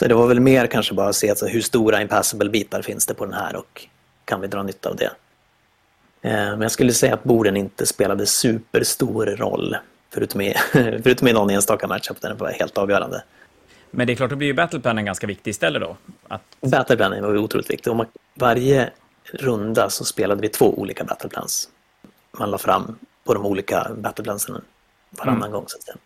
[0.00, 3.14] Så det var väl mer kanske bara att se alltså, hur stora impassable-bitar finns det
[3.14, 3.86] på den här och
[4.24, 5.04] kan vi dra nytta av det.
[6.22, 9.76] Eh, Men jag skulle säga att borden inte spelade superstor roll,
[10.14, 13.22] förutom i, förutom i någon enstaka matchup där den var helt avgörande.
[13.90, 15.96] Men det är klart, då blir ju Battleplanen ganska viktig istället då.
[16.28, 17.86] Att, Battleplanning var otroligt viktigt.
[17.86, 18.90] Och man- varje
[19.32, 21.68] runda så spelade vi två olika battleplans.
[22.38, 24.62] Man la fram på de olika battleplansen
[25.10, 25.52] varannan Mm.
[25.52, 25.64] gång.
[25.66, 25.96] Så att säga.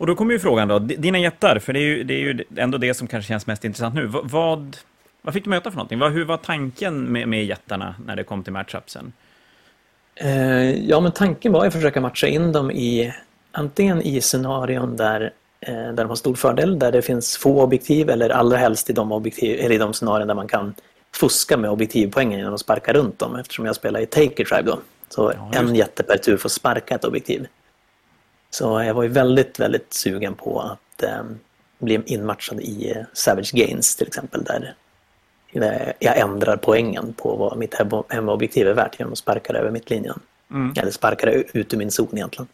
[0.00, 2.44] Och då kommer ju frågan då, dina jättar, för det är, ju, det är ju
[2.56, 4.06] ändå det som kanske känns mest intressant nu.
[4.06, 4.76] V- vad,
[5.22, 5.98] vad fick du möta för någonting?
[5.98, 9.12] Vad, hur var tanken med, med jättarna när det kom till matchupsen?
[10.14, 13.12] Eh, ja, men tanken var att försöka matcha in dem i
[13.52, 18.10] antingen i scenarion där, eh, där de har stor fördel, där det finns få objektiv
[18.10, 20.74] eller allra helst i de, objektiv, eller i de scenarion där man kan
[21.14, 24.78] fuska med objektivpoängen genom att sparka runt dem eftersom jag spelar i Taker Tribe då.
[25.08, 27.46] Så Ja, en jätte per tur får sparka ett objektiv.
[28.50, 31.22] Så jag var ju väldigt, väldigt sugen på att eh,
[31.78, 34.74] bli inmatchad i eh, Savage Gains till exempel där
[35.98, 39.70] jag ändrar poängen på vad mitt hem- hemmaobjektiv är värt genom att sparka det över
[39.70, 40.20] mittlinjen.
[40.50, 40.72] Mm.
[40.76, 42.48] Eller sparka det ut ur min zon egentligen.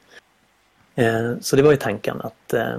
[0.94, 2.76] Eh, Så det var ju tanken att eh,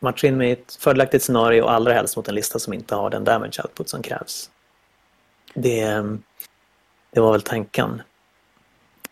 [0.00, 2.94] matcha in mig i ett fördelaktigt scenario och allra helst mot en lista som inte
[2.94, 4.50] har den damage output som krävs.
[5.54, 6.04] Det, eh,
[7.10, 8.02] det var väl tanken.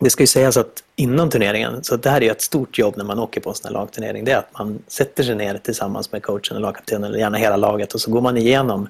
[0.02, 2.96] Det ska ju sägas att innan turneringen, så det här är ju ett stort jobb
[2.96, 5.58] när man åker på en sån här lagturnering, det är att man sätter sig ner
[5.58, 8.88] tillsammans med coachen och lagkaptenen, eller gärna hela laget, och så går man igenom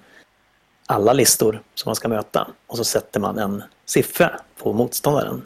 [0.86, 5.42] alla listor som man ska möta och så sätter man en siffra på motståndaren.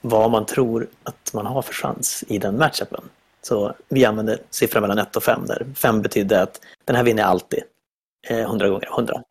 [0.00, 3.04] Vad man tror att man har för chans i den matchupen.
[3.42, 7.22] Så vi använde siffran mellan 1 och 5 där 5 betydde att den här vinner
[7.22, 7.62] jag alltid.
[8.28, 9.22] Eh, 100 gånger 100.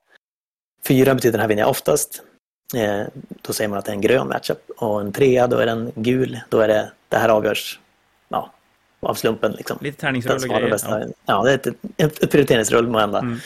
[0.88, 2.22] 4 betyder den här vinner jag oftast.
[2.76, 3.08] Eh,
[3.42, 4.70] då säger man att det är en grön matchup.
[4.78, 6.40] Och en trea då är den gul.
[6.50, 7.80] Då är det, det här avgörs
[8.30, 8.52] ja,
[9.00, 9.52] av slumpen.
[9.52, 9.78] Liksom.
[9.82, 10.70] Lite tärningsrull och grejer.
[10.70, 11.00] bästa.
[11.00, 11.08] Ja.
[11.26, 11.44] Ja.
[11.44, 13.20] det är ett, ett, ett prioriteringsrull måhända.
[13.20, 13.40] Mm.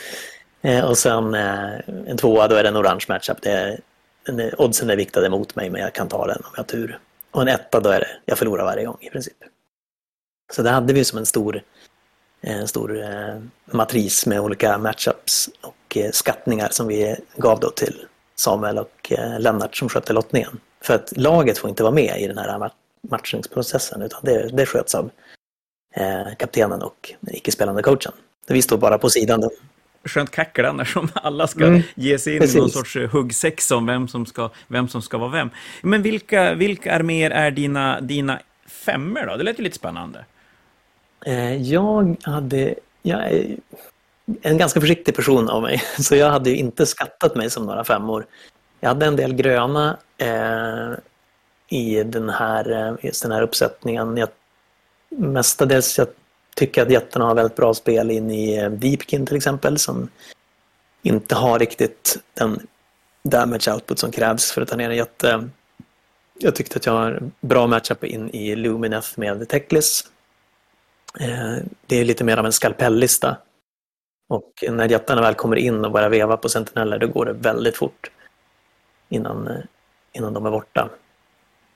[0.62, 1.72] Eh, och sen eh,
[2.08, 3.38] en tvåa, då är det en orange matchup.
[3.42, 3.80] Det är,
[4.26, 7.00] är, oddsen är viktade mot mig, men jag kan ta den om jag har tur.
[7.32, 9.38] Och en etta, då är det, jag förlorar varje gång i princip.
[10.54, 11.62] Så det hade vi som en stor,
[12.42, 18.06] en stor eh, matris med olika matchups och eh, skattningar som vi gav då till
[18.42, 20.60] Samuel och eh, Lennart som skötte lottningen.
[20.82, 22.72] För att laget får inte vara med i den här ma-
[23.10, 25.10] matchningsprocessen, utan det, det sköts av
[25.96, 28.12] eh, kaptenen och den icke-spelande coachen.
[28.48, 29.50] Vi står bara på sidan.
[30.06, 33.72] Skönt kackla när som alla ska Mm, ge sig in i någon sorts eh, huggsex
[33.72, 35.50] om vem som ska, vem som ska vara vem.
[35.82, 39.38] Men vilka, vilka arméer är dina, dina femmor då?
[39.38, 40.26] Det lät ju lite spännande.
[41.60, 42.76] Jag hade...
[43.02, 43.46] Jag
[44.42, 47.84] en ganska försiktig person av mig, så jag hade ju inte skattat mig som några
[47.84, 48.26] femmor.
[48.80, 50.92] Jag hade en del gröna eh,
[51.70, 54.18] i den här, eh, just den här uppsättningen.
[54.18, 54.30] Jag,
[55.10, 56.08] mestadels jag
[56.56, 60.10] tycker att jättarna har väldigt bra spel in i eh, Deepkin till exempel, som
[61.02, 62.68] inte har riktigt den
[63.24, 65.50] damage output som krävs för att ta ner en jätte.
[66.40, 70.06] Jag tyckte att jag har bra matchup in i Lumineth med Teklis.
[71.20, 71.56] Eh,
[71.86, 73.38] Det är lite mer av en skalpellista.
[74.32, 77.78] Och när jättarna väl kommer in och börjar veva på sentineller, då går det väldigt
[77.78, 78.12] fort
[79.10, 79.58] innan, eh,
[80.14, 80.90] innan de är borta.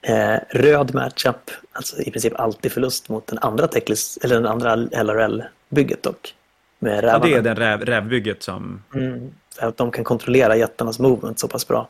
[0.02, 4.76] Eh, röd matchup, alltså i princip alltid förlust mot den andra Teclis, eller den andra
[4.76, 6.36] LRL-bygget dock.
[6.80, 8.84] Med ja, det är det räv, rävbygget som...
[8.94, 11.88] Mm, att de kan kontrollera jättarnas movement så pass bra.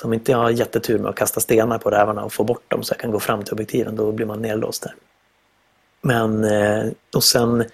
[0.00, 2.70] Så om inte jag har jättetur med att kasta stenar på rävarna och få bort
[2.70, 4.94] dem så jag kan gå fram till objektiven, då blir man nedlåst där.
[6.02, 7.64] Men, eh, och sen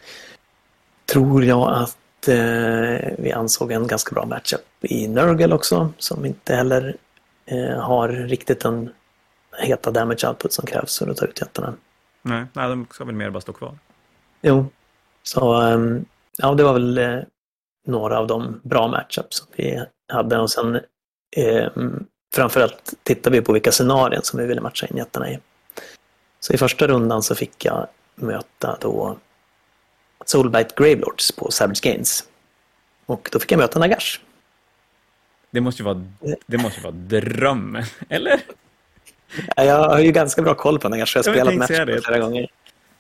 [1.07, 6.55] tror jag att eh, vi ansåg en ganska bra matchup i Nurgle också, som inte
[6.55, 6.97] heller
[7.47, 8.91] eh, har riktigt den
[9.59, 11.75] heta damage output som krävs för att ta ut jättarna.
[12.23, 13.79] Nej, nej de ska väl mer bara stå kvar.
[14.43, 14.67] Jo,
[15.23, 16.05] så ehm,
[16.39, 17.25] ja, det var väl
[17.87, 20.81] några av de bra matchups som vi hade och sen
[21.37, 21.69] eh,
[22.35, 25.39] framförallt tittade vi på vilka scenarion som vi ville matcha in jättarna i.
[26.41, 29.17] Så i första rundan så fick jag möta då
[30.25, 32.25] Soulbite Gravelords på Savage Gains.
[33.07, 34.21] Och då fick jag möta Nagash.
[35.51, 36.05] Det måste ju vara,
[36.47, 38.41] det måste vara drömmen, eller?
[39.57, 42.49] Jag har ju ganska bra koll på Nagash, jag har spelat match flera gånger.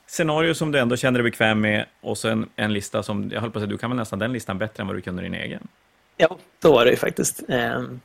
[0.07, 3.51] Scenario som du ändå känner dig bekväm med och sen en lista som, jag höll
[3.51, 5.35] på att säga, du kan väl nästan den listan bättre än vad du kunde din
[5.35, 5.69] egen?
[6.17, 7.43] Ja, så var det ju faktiskt.
[7.49, 8.01] Ehm,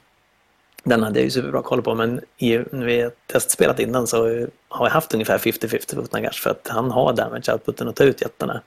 [0.83, 4.93] den hade jag ju superbra koll på, men när vi testspelat innan så har jag
[4.93, 8.61] haft ungefär 50-50 mot Nagash för att han har damage outputen att ta ut jättarna.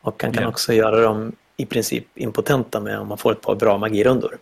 [0.00, 0.48] Och han kan yeah.
[0.48, 4.38] också göra dem i princip impotenta med om man får ett par bra magirundor.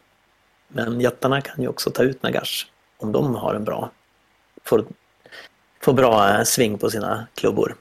[0.69, 2.67] Men jättarna kan ju också ta ut Nagash
[2.97, 3.91] om de har en bra,
[4.65, 4.85] får,
[5.83, 7.75] får bra eh, sving på sina klubbor.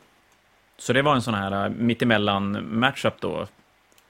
[0.78, 3.48] Så det var en sån här eh, mittemellan matchup då?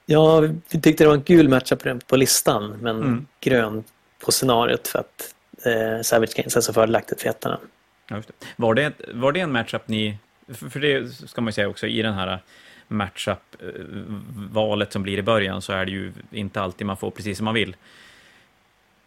[0.05, 3.25] Ja, vi tyckte det var en gul matchup på listan, men mm.
[3.39, 3.83] grön
[4.25, 7.59] på scenariot för att eh, Savage Games är så fördelaktigt för jättarna.
[8.07, 8.45] Ja, det.
[8.55, 10.17] Var, det, var det en matchup ni,
[10.53, 12.39] för det ska man ju säga också, i den här
[12.87, 17.37] matchup-valet eh, som blir i början så är det ju inte alltid man får precis
[17.37, 17.75] som man vill.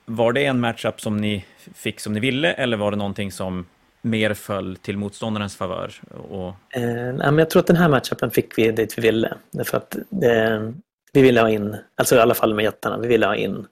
[0.04, 3.66] Var det en matchup som ni fick som ni ville eller var det någonting som
[4.02, 5.92] mer föll till motståndarens favör?
[6.30, 6.76] Och...
[6.76, 9.34] Eh, jag tror att den här matchupen fick vi dit vi ville.
[9.50, 10.70] Därför att eh,
[11.12, 13.66] vi ville ha in, alltså i alla fall med jättarna, vi ville ha in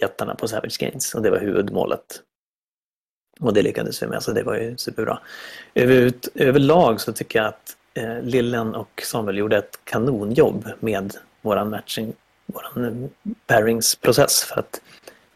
[0.00, 2.22] jättarna på Savage Gains och det var huvudmålet.
[3.40, 5.18] Och det lyckades vi med, så det var ju superbra.
[5.74, 11.70] Över, överlag så tycker jag att eh, Lillen och Samuel gjorde ett kanonjobb med våran
[11.70, 12.12] matching,
[12.46, 13.10] våran
[13.46, 14.80] pairingsprocess för att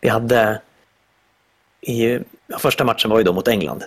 [0.01, 0.61] vi hade
[1.81, 2.19] i
[2.59, 3.85] första matchen var ju då mot England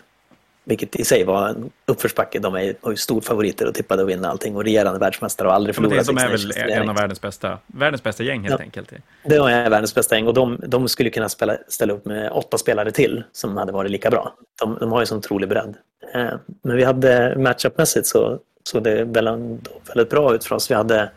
[0.68, 2.40] vilket i sig var en uppförsbacke.
[2.40, 5.76] De är, var ju storfavoriter och tippade att vinna allting och regerande världsmästare och aldrig
[5.76, 6.06] förlorat.
[6.06, 8.94] De är väl en av världens bästa, världens bästa gäng helt ja, enkelt.
[9.24, 12.58] Det är världens bästa gäng och de, de skulle kunna spela, ställa upp med åtta
[12.58, 14.34] spelare till som hade varit lika bra.
[14.60, 15.76] De, de har ju sån otrolig bredd.
[16.14, 16.30] Eh,
[16.64, 20.72] men vi hade matchupmässigt så såg det väldigt, väldigt bra ut för oss.
[20.72, 21.12] Vi hade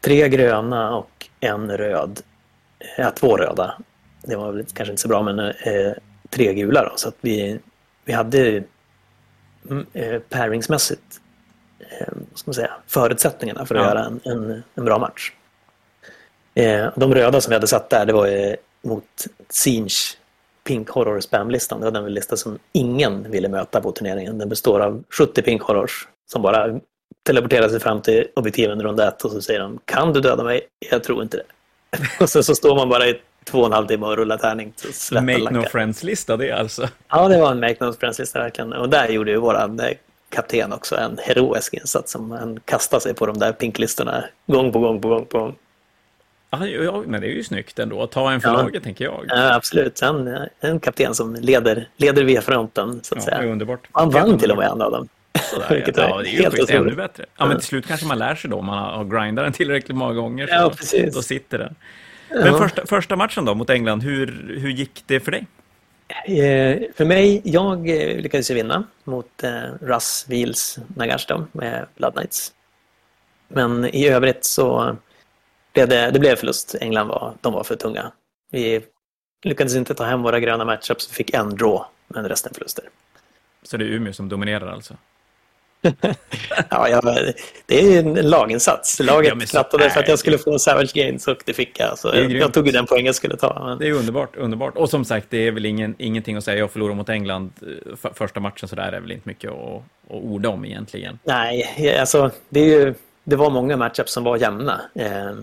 [0.00, 2.20] tre gröna och en röd.
[2.98, 3.74] Ja, två röda.
[4.22, 5.92] Det var väl kanske inte så bra men eh,
[6.30, 6.92] tre gula då.
[6.96, 7.60] Så att vi
[8.04, 8.62] vi hade
[9.70, 11.20] mm, eh, pairingsmässigt
[11.78, 13.88] eh, ska man säga, förutsättningarna för att ja.
[13.88, 15.32] göra en, en, en, bra match.
[16.54, 20.18] Eh, de röda som vi hade satt där det var eh, mot Sinch
[20.64, 21.80] Pink Horror Spam-listan.
[21.80, 24.38] Det var den lista som ingen ville möta på turneringen.
[24.38, 26.80] Den består av 70 Pink Horrors som bara
[27.26, 30.60] teleporterar sig fram till objektiven runda ett och så säger de Kan du döda mig?
[30.90, 31.44] Jag tror inte det.
[32.24, 34.74] och så, så står man bara i två och en halv timme och rulla tärning.
[35.12, 36.88] Make no friends-lista det alltså?
[37.08, 38.72] Ja, det var en Make no friends-lista verkligen.
[38.72, 39.90] Och där gjorde ju våran eh,
[40.28, 44.78] kapten också en heroisk insats som han kastade sig på de där pinklistorna gång på
[44.78, 45.56] gång på gång på gång.
[46.50, 48.62] Ja, ja, men det är ju snyggt ändå att ta en för ja.
[48.62, 49.24] laget, tänker jag.
[49.28, 50.02] Ja, absolut.
[50.02, 53.52] En, en kapten som leder, leder via fronten, så att ja, säga.
[53.52, 53.88] Underbart.
[53.92, 55.08] Han vann till och med en av dem.
[55.70, 57.26] Vilket ja, det är faktiskt ännu bättre.
[57.38, 59.96] Ja, men till slut kanske man lär sig då, om man har grindat den tillräckligt
[59.96, 60.46] många gånger.
[60.46, 61.14] Så ja, precis.
[61.14, 61.74] Då sitter den.
[62.30, 65.46] Men första, första matchen då mot England, hur, hur gick det för dig?
[66.24, 71.86] Eh, för mig, jag eh, lyckades ju vinna mot eh, Russ Wheels Nagash då, med
[71.96, 72.52] Blood Knights.
[73.48, 74.96] Men i övrigt så
[75.72, 76.74] blev det, det blev förlust.
[76.80, 78.12] England var, de var för tunga.
[78.50, 78.80] Vi
[79.44, 82.84] lyckades inte ta hem våra gröna matchups, vi fick en draw, men resten förluster.
[83.62, 84.94] Så det är Umeå som dominerar alltså?
[86.70, 87.00] Ja, ja,
[87.66, 89.00] det är en laginsats.
[89.00, 91.98] Laget ja, knattade för att jag skulle få Savage Gains och det fick jag.
[91.98, 93.64] Så jag, jag tog ju den poängen jag skulle ta.
[93.64, 93.78] Men...
[93.78, 94.76] Det är underbart, underbart.
[94.76, 96.58] Och som sagt, det är väl ingen, ingenting att säga.
[96.58, 99.82] Jag förlorade mot England eh, första matchen, så där är väl inte mycket att, att
[100.08, 101.18] orda om egentligen.
[101.24, 104.80] Nej, alltså det, ju, det var många matchups som var jämna.
[104.94, 105.34] Eh,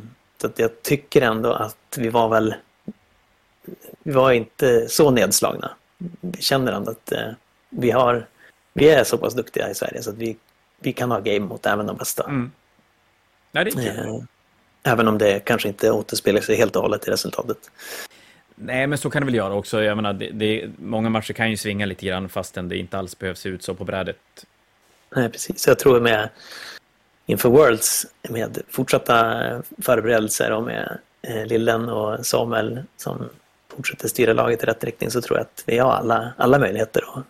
[0.41, 2.55] så jag tycker ändå att vi var väl...
[4.03, 5.71] Vi var inte så nedslagna.
[6.21, 7.19] Vi känner ändå att eh,
[7.69, 8.25] vi har
[8.77, 10.37] vi är så pass duktiga i Sverige så att vi,
[10.79, 12.23] vi kan ha game mot även de bästa.
[12.23, 12.51] Mm.
[13.51, 14.19] Nej, det är eh,
[14.83, 17.57] Även om det kanske inte återspeglar sig helt och hållet i resultatet.
[18.55, 19.83] Nej, men så kan det väl göra också.
[19.83, 23.19] Jag menar, det, det, många matcher kan ju svinga lite grann fastän det inte alls
[23.19, 24.45] behövs se ut så på brädet.
[25.15, 25.67] Nej, precis.
[25.67, 26.29] Jag tror med
[27.25, 29.15] inför Worlds med fortsatta
[29.81, 33.29] förberedelser och med eh, Lillen och Samuel som
[33.67, 37.01] fortsätter styra laget i rätt riktning så tror jag att vi har alla, alla möjligheter
[37.13, 37.25] att,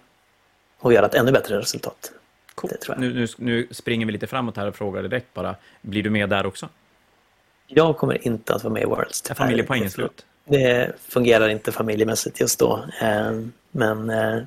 [0.81, 2.11] att göra ett ännu bättre resultat.
[2.55, 2.71] Cool.
[2.97, 5.55] Nu, nu, nu, springer vi lite framåt här och frågar direkt bara.
[5.81, 6.69] Blir du med där också?
[7.67, 9.29] Jag kommer inte att vara med i Worlds.
[9.29, 10.25] Är familjepoängen slut?
[10.45, 12.85] Det fungerar inte familjemässigt just då.
[13.01, 13.31] Eh,
[13.71, 14.41] men eh,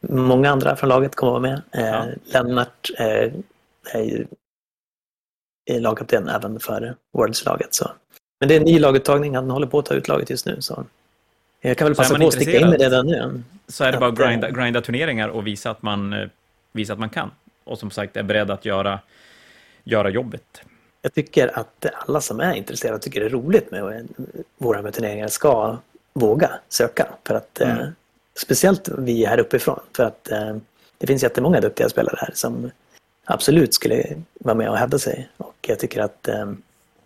[0.00, 1.62] många andra från laget kommer att vara med.
[1.72, 2.42] Eh, ja.
[2.42, 4.26] Lennart är ju
[5.70, 7.78] lagkapten även för Worlds-laget.
[8.40, 9.34] Men det är en ny laguttagning.
[9.34, 10.56] Han håller på att ta ut laget just nu.
[10.60, 10.84] Så
[11.60, 13.42] jag kan väl passa på att sticka in med det nu.
[13.68, 16.30] Så är det bara att grinda, grinda turneringar och visa att, man,
[16.72, 17.30] visa att man kan.
[17.64, 19.00] Och som sagt är beredd att göra,
[19.84, 20.62] göra jobbet
[21.02, 24.08] jag tycker att alla som är intresserade och tycker det är roligt med
[24.58, 25.76] våra turneringar ska
[26.12, 27.08] våga söka.
[27.24, 27.78] För att, mm.
[27.78, 27.88] eh,
[28.34, 29.80] speciellt vi här uppifrån.
[29.96, 30.56] För att eh,
[30.98, 32.70] det finns jättemånga duktiga spelare här som
[33.24, 35.28] absolut skulle vara med och hävda sig.
[35.36, 36.44] Och jag tycker att eh,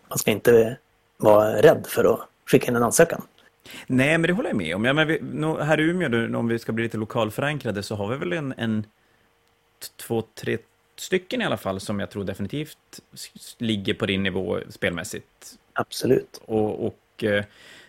[0.08, 0.76] man ska inte
[1.16, 3.22] vara rädd för att skicka in en ansökan.
[3.86, 4.84] Nej, men det håller jag med om.
[4.84, 5.18] Ja, men vi,
[5.64, 8.86] här i Umeå, om vi ska bli lite lokalförankrade, så har vi väl en, en
[9.96, 10.58] två, tre
[10.96, 13.00] stycken i alla fall som jag tror definitivt
[13.58, 15.58] ligger på din nivå spelmässigt.
[15.72, 16.40] Absolut.
[16.44, 17.44] Och, och eh,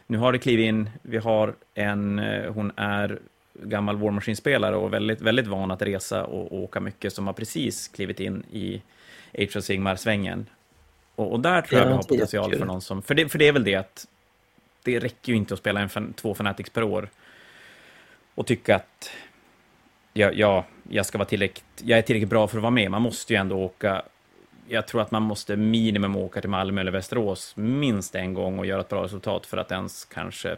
[0.07, 3.19] nu har det klivit in, vi har en, eh, hon är
[3.53, 7.33] gammal War Machine-spelare och väldigt, väldigt van att resa och, och, åka mycket som har
[7.33, 8.81] precis klivit in i
[9.37, 10.45] Age of Sigmar-svängen.
[11.15, 13.47] Och, och, där tror jag vi har potential för någon som, för det, för det
[13.47, 14.07] är väl det att
[14.83, 17.09] det räcker ju inte att spela en, två Fanatics per år
[18.35, 19.11] och tycka att
[20.13, 22.91] jag, jag, jag ska vara tillräckligt, jag är tillräckligt bra för att vara med.
[22.91, 24.01] Man måste ju ändå åka,
[24.67, 28.65] jag tror att man måste minimum åka till Malmö eller Västerås minst en gång och
[28.65, 30.57] göra ett bra resultat för att ens kanske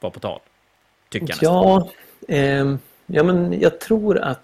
[0.00, 0.40] vara på tal.
[1.08, 1.90] Tycker jag ja,
[2.28, 2.76] eh,
[3.06, 4.42] ja, men jag tror att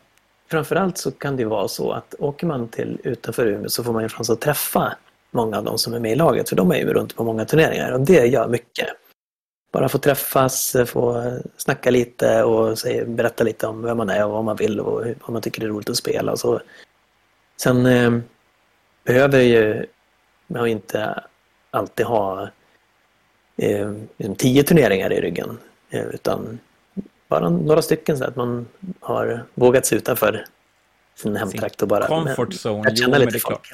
[0.50, 4.02] framförallt så kan det vara så att åker man till utanför Umeå så får man
[4.02, 4.96] ju chans att träffa
[5.30, 7.44] många av de som är med i laget, för de är ju runt på många
[7.44, 8.88] turneringar och det gör mycket
[9.72, 14.44] bara få träffas, få snacka lite och berätta lite om vem man är och vad
[14.44, 16.36] man vill och vad man tycker är roligt att spela.
[16.36, 16.60] Så.
[17.56, 18.18] Sen eh,
[19.04, 19.86] behöver ju
[20.46, 21.22] man inte
[21.70, 22.48] alltid ha
[23.56, 23.92] eh,
[24.36, 25.58] tio turneringar i ryggen
[25.90, 26.58] eh, utan
[27.28, 28.66] bara några stycken så att man
[29.00, 30.44] har vågat sig utanför
[31.14, 32.92] sin hemtrakt och bara comfort zone.
[32.94, 33.72] Jo, men det är klart.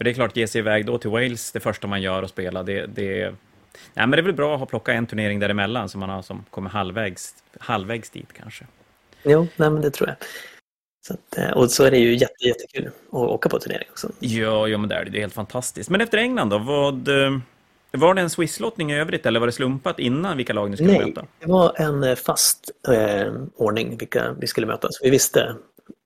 [0.00, 2.28] För det är klart, ge sig iväg då till Wales, det första man gör och
[2.30, 3.32] spela, det, det Nej,
[3.94, 6.44] men det är väl bra att ha plockat en turnering däremellan så man har som
[6.50, 8.64] kommer halvvägs, halvvägs dit kanske.
[9.22, 10.16] Jo, nej, men det tror jag.
[11.06, 14.12] Så att, eh, och så är det ju jätte, jättekul att åka på turnering också.
[14.18, 15.10] Ja, ja men det är det.
[15.10, 15.90] Det är helt fantastiskt.
[15.90, 17.38] Men efter England då, vad, eh,
[17.90, 20.92] var det en swisslottning i övrigt eller var det slumpat innan vilka lag ni skulle
[20.92, 21.26] Nej, möta?
[21.40, 24.88] det var en eh, fast eh, ordning vilka vi skulle möta.
[24.90, 25.54] Så vi visste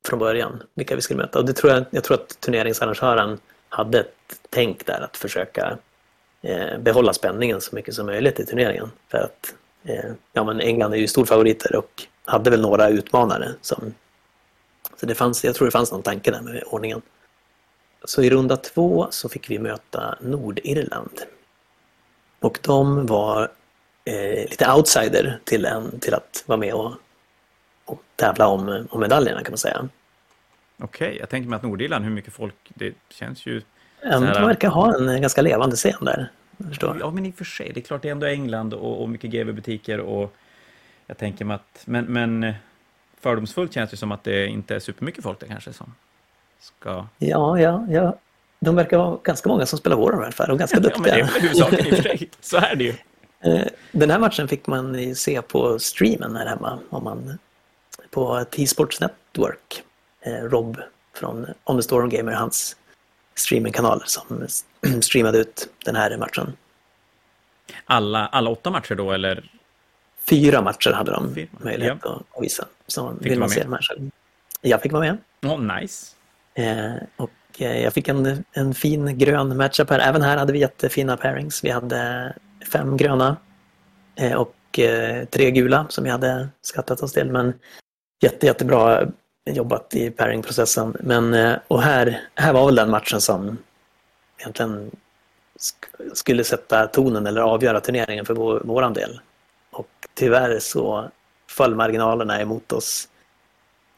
[0.09, 1.39] från början vilka vi skulle möta.
[1.39, 3.39] Och det tror jag, jag tror att turneringsarrangören
[3.75, 5.79] hade ett tänk där att försöka
[6.43, 8.91] eh, behålla spänningen så mycket som möjligt i turneringen.
[9.09, 13.49] För att eh, ja, men England är ju storfavoriter och hade väl några utmanare.
[13.61, 13.95] Som,
[15.01, 17.03] så det fanns, jag tror det fanns någon tanke där med ordningen.
[18.05, 21.21] Så i runda två så fick vi möta Nordirland.
[22.41, 23.53] Och de var
[24.05, 26.93] eh, lite outsider till, en, till att vara med och,
[27.85, 29.89] och tävla om, om medaljerna kan man säga.
[30.79, 33.63] Okej, okay, jag tänker mig att Nordirland, hur mycket folk, det känns ju
[34.11, 36.31] de verkar ha en ganska levande scen där.
[36.69, 36.97] Förstår.
[37.01, 37.71] Ja, men i och för sig.
[37.75, 40.35] Det är klart, det är ändå England och, och mycket GV-butiker och
[41.07, 41.83] jag tänker mig att...
[41.85, 42.55] Men, men
[43.21, 45.95] fördomsfullt känns det som att det inte är supermycket folk där kanske som
[46.61, 47.07] ska...
[47.19, 48.19] Ja, ja, ja.
[48.61, 51.19] De verkar vara ganska många som spelar Warhammer i alla fall och ganska duktiga.
[51.19, 52.31] Ja, men det är huvudsaken i och för sig.
[52.41, 52.95] Så är det ju.
[53.41, 57.39] Eh, den här matchen fick man se på streamen här hemma om man,
[58.11, 59.84] på T-Sports Network.
[60.25, 60.77] Eh, Rob
[61.15, 62.77] från On the Storm Gamer, hans
[63.35, 64.47] streamingkanal som
[65.03, 66.53] streamade ut den här matchen.
[67.85, 69.51] Alla, alla åtta matcher då eller?
[70.29, 71.49] Fyra matcher hade de Fyra.
[71.53, 72.23] möjlighet ja.
[72.37, 72.67] att visa.
[72.87, 74.11] Så fick vill man se matchen.
[74.61, 75.19] Jag fick vara med.
[75.53, 76.15] Oh, nice.
[76.55, 79.99] Eh, och eh, jag fick en, en fin grön matchup här.
[79.99, 81.65] Även här hade vi jättefina pairings.
[81.65, 82.33] Vi hade
[82.73, 83.37] fem gröna
[84.17, 87.31] eh, och eh, tre gula som vi hade skattat oss till.
[87.31, 87.55] Men
[88.23, 89.07] jätte, jättebra
[89.45, 90.97] jobbat i pairingprocessen.
[91.01, 93.59] Men, eh, och här, här var väl den matchen som
[94.39, 94.91] egentligen
[96.13, 99.21] skulle sätta tonen eller avgöra turneringen för vår, våran del.
[99.71, 101.11] Och tyvärr så
[101.51, 103.09] föll marginalerna emot oss.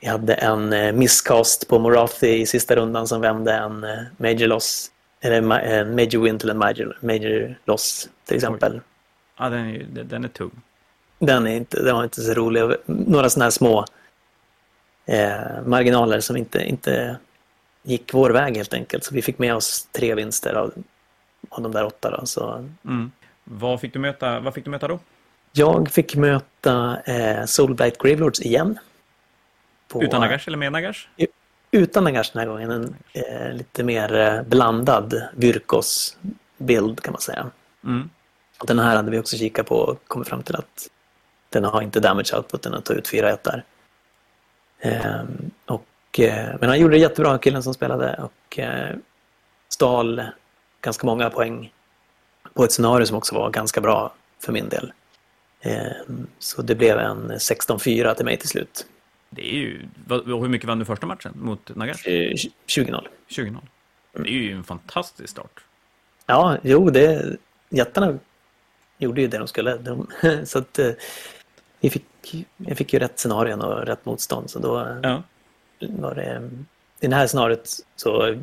[0.00, 4.46] Vi hade en eh, misscast på Morathi i sista rundan som vände en eh, major
[4.46, 4.90] loss,
[5.20, 8.80] eller en major win till en major, major loss till exempel.
[9.38, 10.62] Ja, den är, den är tung.
[11.18, 12.62] den, är inte, den var inte så rolig.
[12.86, 13.84] Några sådana här små
[15.06, 17.18] eh, marginaler som inte, inte
[17.82, 19.04] gick vår väg helt enkelt.
[19.04, 20.72] Så vi fick med oss tre vinster av,
[21.48, 22.10] av de där åtta.
[22.10, 22.68] Då, så.
[22.84, 23.12] Mm.
[23.44, 24.98] Vad, fick du möta, vad fick du möta då?
[25.52, 28.78] Jag fick möta eh, Soulblight Gravelords igen.
[29.88, 31.08] På, utan Nagash eller med Nagash?
[31.70, 32.70] Utan Nagash den här gången.
[32.70, 37.50] En eh, lite mer eh, blandad Virkos-bild kan man säga.
[37.84, 38.10] Mm.
[38.64, 40.88] Den här hade vi också kikat på och kommit fram till att
[41.48, 43.64] den har inte damage outputen att ta ut 4-1 där.
[44.80, 48.96] Ehm, och, eh, men han gjorde det jättebra, killen som spelade, och eh,
[49.68, 50.22] stal
[50.80, 51.72] ganska många poäng
[52.54, 54.14] på ett scenario som också var ganska bra
[54.44, 54.92] för min del.
[55.60, 58.86] Ehm, så det blev en 16-4 till mig till slut.
[59.30, 62.06] Det är ju, hur mycket vann du första matchen mot Nagash?
[62.06, 63.06] 20-0.
[63.28, 63.58] 20-0.
[64.12, 65.64] Det är ju en fantastisk start.
[66.26, 67.36] Ja, jo, det,
[67.68, 68.18] jättarna
[68.98, 69.76] gjorde ju det de skulle.
[69.76, 70.06] De,
[70.44, 70.90] så att eh,
[71.80, 72.04] vi fick,
[72.56, 74.50] jag fick ju rätt scenarion och rätt motstånd.
[74.50, 75.22] Så då ja.
[75.78, 76.50] var det...
[77.00, 78.36] I det här scenariot så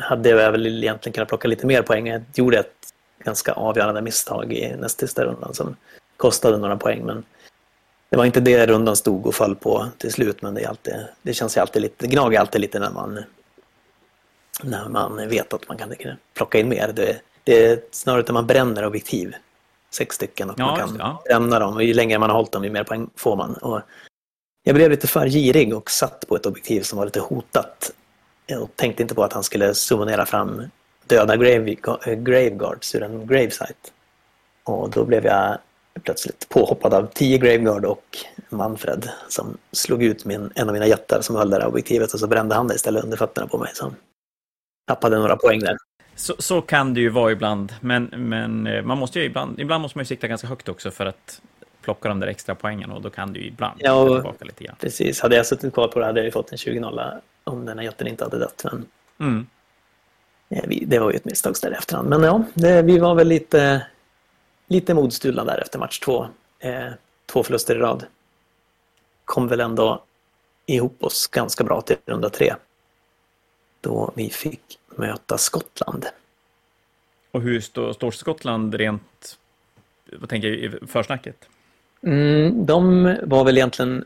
[0.00, 2.06] hade jag väl egentligen kunnat plocka lite mer poäng.
[2.06, 2.92] Jag gjorde ett
[3.24, 5.76] ganska avgörande misstag i näst sista rundan som
[6.16, 7.04] kostade några poäng.
[7.04, 7.24] Men
[8.08, 10.42] det var inte det rundan stod och föll på till slut.
[10.42, 13.24] Men det, är alltid, det känns ju alltid lite, det gnager alltid lite när man,
[14.62, 15.94] när man vet att man kan
[16.34, 16.92] plocka in mer.
[16.94, 19.34] Det, det är snarare att man bränner objektiv
[19.96, 21.22] sex stycken och ja, man kan ja.
[21.30, 21.74] lämna dem.
[21.74, 23.54] Och ju längre man har hållit dem, ju mer poäng får man.
[23.54, 23.80] Och
[24.62, 27.92] jag blev lite för girig och satt på ett objektiv som var lite hotat.
[28.46, 30.62] Jag tänkte inte på att han skulle summonera fram
[31.06, 31.76] döda grave,
[32.16, 33.90] graveguards ur en gravesite.
[34.64, 35.58] Och då blev jag
[36.02, 38.18] plötsligt påhoppad av tio graveguard och
[38.48, 42.20] Manfred som slog ut min, en av mina jättar som höll det där objektivet och
[42.20, 43.70] så brände han det istället under fötterna på mig.
[43.74, 43.92] Så
[44.86, 45.76] tappade några poäng där.
[46.16, 49.82] Så, så, kan det ju vara ibland, men, men eh, man måste ju ibland, ibland
[49.82, 51.40] måste man ju sikta ganska högt också för att
[51.82, 54.76] plocka de där extra poängen och då kan du ju ibland ja, tillbaka lite grann.
[54.80, 57.78] Precis, hade jag suttit kvar på det hade jag ju fått en 20-0 om den
[57.78, 58.64] här jätten inte hade dött.
[58.64, 58.86] Men,
[59.20, 59.46] mm.
[60.86, 62.08] det var ju ett misstag där efterhand.
[62.08, 63.86] Men ja, det, vi var väl lite,
[64.66, 66.26] lite modstulna där efter match två.
[66.58, 66.88] Eh,
[67.26, 68.04] två förluster i rad.
[69.24, 70.02] Kom väl ändå
[70.66, 72.54] ihop oss ganska bra till runda tre.
[73.80, 76.06] Då vi fick möta Skottland.
[77.30, 79.38] Och hur står, står Skottland rent,
[80.12, 81.48] vad tänker jag, i försnacket?
[82.02, 84.04] Mm, de var väl egentligen,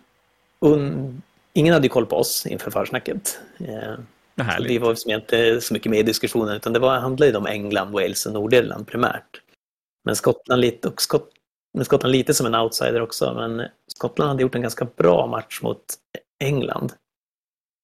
[0.61, 1.23] un...
[1.53, 3.41] ingen hade koll på oss inför försnacket.
[3.59, 3.95] Eh,
[4.69, 7.93] det var som inte så mycket med i diskussionen utan det var, handlade om England,
[7.93, 9.43] Wales och Nordirland primärt.
[10.05, 11.31] Men Skottland lite, och Skott,
[11.75, 15.63] men Skottland lite som en outsider också, men Skottland hade gjort en ganska bra match
[15.63, 15.85] mot
[16.41, 16.93] England.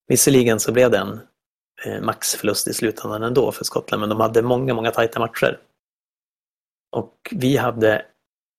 [0.09, 1.36] Visserligen så blev det en Eh,
[1.87, 5.59] Eh, maxförlust i slutändan ändå för Skottland, men de hade många, många tajta matcher.
[6.93, 8.05] Och vi hade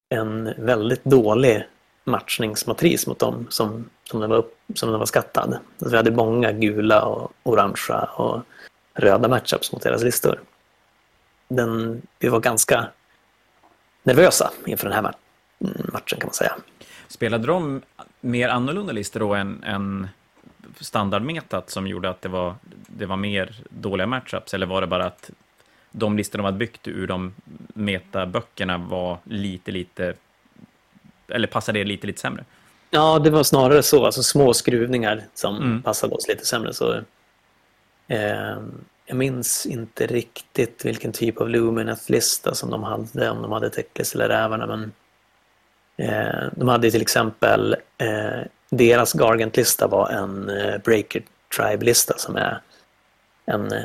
[0.09, 1.67] en väldigt dålig
[2.03, 5.53] matchningsmatris mot dem som, som, den, var upp, som den var skattad.
[5.53, 8.41] Alltså vi hade många gula och orangea och
[8.93, 10.41] röda matchups mot deras listor.
[11.47, 12.87] Den, vi var ganska
[14.03, 15.13] nervösa inför den här
[15.93, 16.55] matchen kan man säga.
[17.07, 17.81] Spelade de
[18.21, 20.07] mer annorlunda listor då än, än
[20.79, 22.55] standardmetat som gjorde att det var,
[22.87, 24.53] det var mer dåliga matchups?
[24.53, 25.29] Eller var det bara att
[25.91, 27.33] de listor de hade byggt ur de
[27.73, 30.13] metaböckerna var lite, lite,
[31.27, 32.45] eller passade det lite, lite sämre?
[32.89, 35.81] Ja, det var snarare så, alltså små skruvningar som mm.
[35.81, 36.73] passade oss lite sämre.
[36.73, 36.93] Så,
[38.07, 38.57] eh,
[39.05, 44.15] jag minns inte riktigt vilken typ av Lumineth-lista som de hade, om de hade Teklis
[44.15, 44.91] eller Rävarna, men
[45.97, 51.23] eh, de hade till exempel eh, deras Gargant-lista var en eh, Breaker
[51.57, 52.61] Tribe-lista som är
[53.45, 53.83] en eh,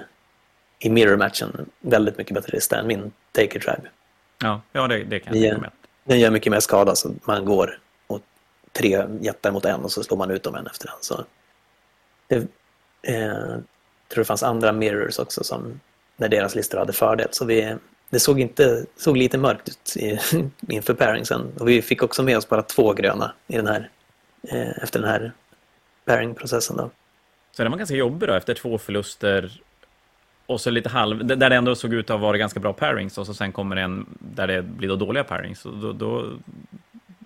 [0.78, 3.88] i Mirror-matchen väldigt mycket bättre lista än min Taker Tribe.
[4.42, 5.70] Ja, ja det, det kan jag tänka mig.
[6.04, 7.78] Den gör mycket mer skada så man går
[8.08, 8.22] mot
[8.72, 10.94] tre jättar mot en och så slår man ut dem en efter en.
[11.00, 11.24] Så
[12.26, 12.36] det,
[13.02, 13.58] eh,
[14.08, 15.80] tror det fanns andra mirrors också som
[16.16, 17.28] där deras listor hade fördel.
[17.30, 17.76] Så vi,
[18.10, 20.18] det såg, inte, såg lite mörkt ut i,
[20.68, 21.52] inför pairingsen.
[21.58, 23.90] Och vi fick också med oss bara två gröna i den här
[24.82, 25.32] efter den här
[26.04, 26.76] pairing-processen.
[26.76, 26.90] Då.
[27.52, 29.60] Så den var ganska jobbig då, efter två förluster
[30.46, 33.26] och så lite halv, där det ändå såg ut att vara ganska bra pairings och
[33.26, 35.62] så sen kommer en där det blir då dåliga pairings.
[35.62, 36.26] Då, då,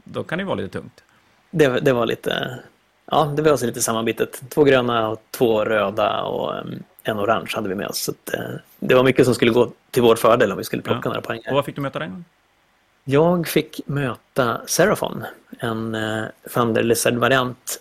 [0.04, 1.04] då kan det vara lite tungt.
[1.50, 2.58] Det, det var lite,
[3.06, 4.42] ja det var alltså lite sammanbitet.
[4.48, 6.54] Två gröna och två röda och
[7.02, 7.98] en orange hade vi med oss.
[7.98, 10.82] Så det, eh, det var mycket som skulle gå till vår fördel om vi skulle
[10.82, 11.08] plocka ja.
[11.08, 11.40] några poäng.
[11.48, 12.24] Och vad fick du möta den
[13.08, 15.24] jag fick möta Seraphon,
[15.58, 17.80] en eh, Thunder Lizard-variant.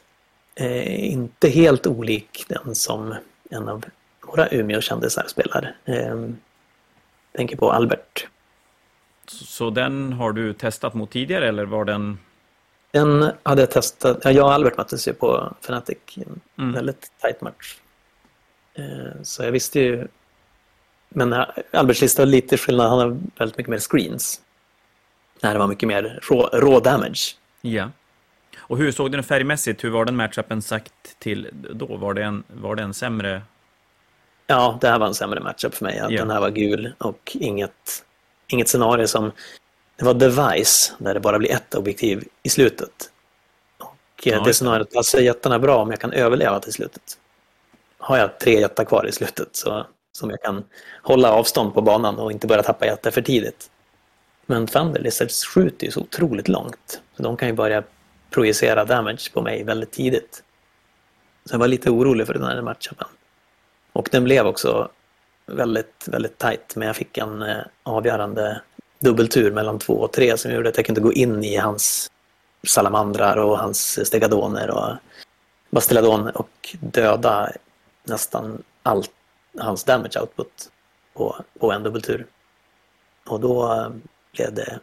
[0.56, 3.16] Eh, inte helt olik den som
[3.50, 3.86] en av
[4.28, 5.76] våra Umeå-kändisar spelar.
[5.86, 6.16] Eh,
[7.36, 8.28] tänker på Albert.
[9.28, 12.20] Så den har du testat mot tidigare eller var den
[12.92, 14.18] Den hade jag testat.
[14.24, 15.98] Ja, jag och Albert möttes ju på Fnatic.
[16.16, 16.74] En Mm.
[16.74, 17.76] väldigt tight match.
[18.74, 20.08] Eh, Så jag visste ju...
[21.10, 22.90] Men eh, Alberts lista har lite skillnad.
[22.90, 24.42] Han har väldigt mycket mer screens.
[25.42, 27.36] Det här var mycket mer raw, raw damage.
[27.62, 27.90] Ja.
[28.60, 29.84] Och hur såg den färgmässigt?
[29.84, 31.98] Hur var den matchupen sagt till då?
[31.98, 33.42] Var det en, var det en sämre...
[34.48, 36.00] Ja, det här var en sämre matchup för mig.
[36.00, 36.20] Att Ja.
[36.22, 38.06] Den här var gul och inget,
[38.48, 39.32] inget scenario som...
[39.98, 43.12] Det var Device där det bara blir ett objektiv i slutet.
[43.78, 43.88] Och
[44.28, 44.54] eh, Ja, det det.
[44.54, 47.18] scenariot passar jättarna bra om jag kan överleva till slutet.
[47.98, 50.64] Har jag tre jättar kvar i slutet så, som jag kan
[51.02, 53.70] hålla avstånd på banan och inte börja tappa jättar för tidigt.
[54.46, 57.02] Men Thunderlizards skjuter ju så otroligt långt.
[57.18, 57.84] Så de kan ju börja
[58.30, 60.44] projicera damage på mig väldigt tidigt.
[61.46, 63.08] Så jag var lite orolig för den här matchupen.
[63.94, 64.90] Och den blev också
[65.46, 66.76] väldigt, väldigt tight.
[66.76, 68.62] Men jag fick en eh, avgörande
[69.00, 72.12] dubbeltur mellan två och tre som gjorde att jag kunde gå in i hans
[72.68, 74.96] salamandrar och hans stegadoner och
[75.70, 77.52] bastiladon och döda
[78.04, 79.12] nästan allt
[79.60, 80.70] hans damage output
[81.14, 82.26] på, på en dubbeltur.
[83.28, 83.90] Och då eh,
[84.36, 84.80] blev det...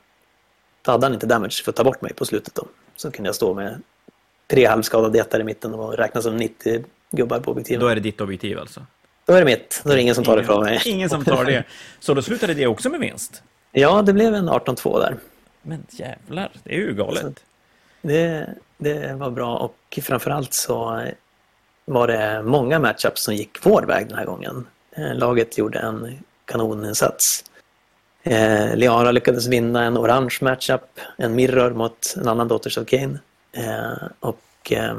[0.82, 2.66] Då hade han inte damage för att ta bort mig på slutet då.
[2.96, 3.82] Så kunde jag stå med
[4.46, 7.80] tre halvskadade jättar i mitten och räkna som 90 gubbar på objektiven.
[7.80, 8.86] Då är det ditt objektiv alltså?
[9.24, 9.82] Då är det mitt.
[9.84, 10.82] Då är det ingen som tar det från mig.
[10.84, 11.64] Ingen som tar det.
[12.00, 13.42] Så då slutade det också med vinst?
[13.72, 15.16] Ja, det blev en 18-2 där.
[15.62, 17.44] Men jävlar, det är ju galet.
[18.03, 18.48] Det,
[18.78, 21.07] det var bra och framförallt så
[21.84, 24.66] var det många matchups som gick vår väg den här gången.
[24.96, 27.44] Eh, Laget gjorde en kanoninsats.
[28.22, 33.18] Eh, Liara lyckades vinna en orange matchup, en mirror mot en annan Daughters of Kane.
[33.52, 34.94] Eh, och eh,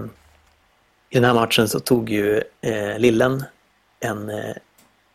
[1.10, 3.44] i den här matchen så tog ju eh, Lillen
[4.00, 4.56] en eh,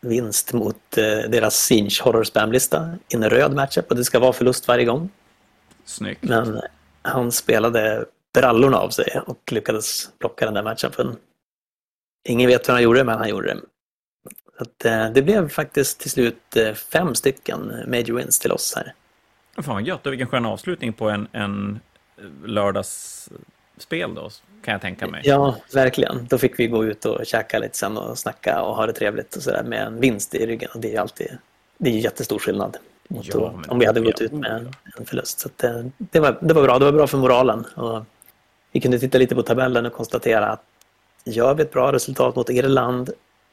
[0.00, 4.32] vinst mot eh, deras Sinch Horror Spam-lista i en röd matchup och det ska vara
[4.32, 5.10] förlust varje gång.
[5.84, 6.22] Snyggt.
[6.22, 6.60] Men
[7.02, 8.04] han spelade
[8.34, 11.16] brallorna av sig och lyckades plocka den där matchupen.
[12.28, 13.60] Ingen vet hur han gjorde men han gjorde det.
[14.58, 18.74] Så att, eh, det blev faktiskt till slut eh, fem stycken major wins till oss
[18.76, 18.94] här.
[19.62, 21.80] Fan vad gött, och vilken skön avslutning på en, en
[22.44, 24.30] lördagsspel då,
[24.64, 25.22] kan jag tänka mig.
[25.24, 26.26] Ja, verkligen.
[26.30, 29.36] Då fick vi gå ut och käka lite sen och snacka och ha det trevligt
[29.36, 30.70] och sådär med en vinst i ryggen.
[30.74, 31.38] Och det är alltid
[31.78, 32.76] det är ju jättestor skillnad
[33.08, 35.40] mot Ja, då, om vi hade gått ut med en, en förlust.
[35.40, 36.78] Så att, eh, det, var, det var bra.
[36.78, 37.64] Det var bra för moralen.
[37.64, 38.04] Och
[38.72, 40.62] vi kunde titta lite på tabellen och konstatera att
[41.24, 43.10] gör vi ett bra resultat mot Irland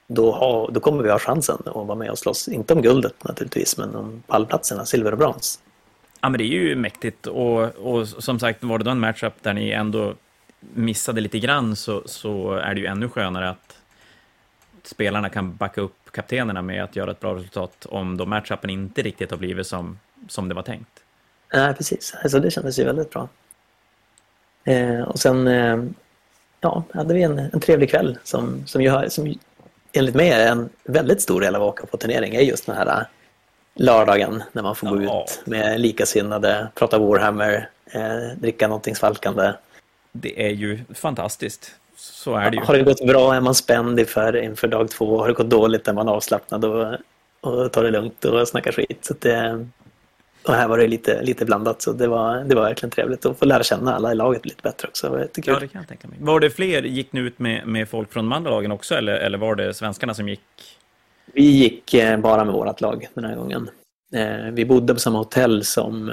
[0.07, 2.47] då, har, då kommer vi ha chansen att vara med och slåss.
[2.47, 5.59] Inte om guldet naturligtvis, men om pallplatserna, silver och brons.
[6.21, 7.27] Ja, men det är ju mäktigt.
[7.27, 10.13] Och, och som sagt, var det då en matchup där ni ändå
[10.59, 13.77] missade lite grann så, så är det ju ännu skönare att
[14.83, 19.01] spelarna kan backa upp kaptenerna med att göra ett bra resultat om då matchupen inte
[19.01, 21.03] riktigt har blivit som, som det var tänkt.
[21.53, 22.15] Nej, precis.
[22.23, 23.29] Alltså, det kändes ju väldigt bra.
[24.63, 25.83] Eh, och sen eh,
[26.61, 29.35] ja, hade vi en, en trevlig kväll som, som, ju som
[29.95, 32.75] enligt mig är en väldigt stor del av att åka på turnering är just den
[32.75, 33.05] här eh,
[33.75, 35.23] lördagen när man får gå Ja.
[35.23, 39.53] ut med likasinnade, prata Warhammer, eh, dricka någonting svalkande.
[40.11, 41.71] Det är ju fantastiskt.
[41.97, 42.63] Så är det ju.
[42.63, 45.17] Har det gått bra är man spänd inför, inför dag två.
[45.17, 46.95] Har det gått dåligt är man avslappnad och,
[47.41, 49.05] och tar det lugnt och snackar skit.
[49.05, 49.67] Så det,
[50.47, 53.39] och här var det lite, lite blandat så det var, det var verkligen trevligt att
[53.39, 55.09] få lära känna alla i laget lite bättre också.
[55.09, 55.53] Var jättekul.
[55.53, 56.17] Ja, det kan jag tänka mig.
[56.21, 59.13] Var det fler, gick ni ut med, med folk från de andra lagen också, eller,
[59.13, 60.39] eller var det svenskarna som gick?
[61.33, 63.69] Vi gick eh, bara med vårt lag den här gången.
[64.13, 66.09] Eh, vi bodde på samma hotell som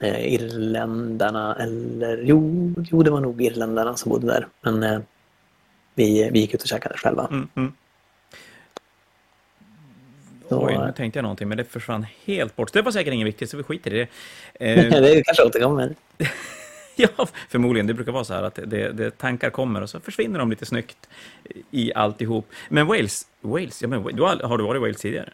[0.00, 4.46] eh, irländarna, eller jo, jo, det var nog irländarna som bodde där.
[4.60, 5.02] Men
[5.94, 7.26] vi, vi gick ut och käkade själva.
[7.30, 7.72] Mm, mm.
[10.52, 12.72] Så, Oj, nu tänkte jag någonting, men det försvann helt bort.
[12.72, 14.08] Det var säkert inget viktigt, så vi skiter i det.
[14.70, 15.94] Eh, det kanske återkommer.
[16.96, 17.08] ja,
[17.48, 17.86] förmodligen.
[17.86, 20.66] Det brukar vara så här att det, det, tankar kommer och så försvinner de lite
[20.66, 21.08] snyggt
[21.70, 22.46] i alltihop.
[22.68, 25.32] Men Wales, Wales ja, men, du har, har du varit i Wales tidigare?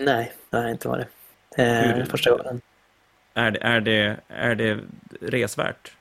[0.00, 1.06] Nej, det har jag inte varit.
[1.56, 2.60] Eh, Hur- första gången.
[3.34, 4.78] Är det, är det, är det
[5.20, 5.92] resvärt?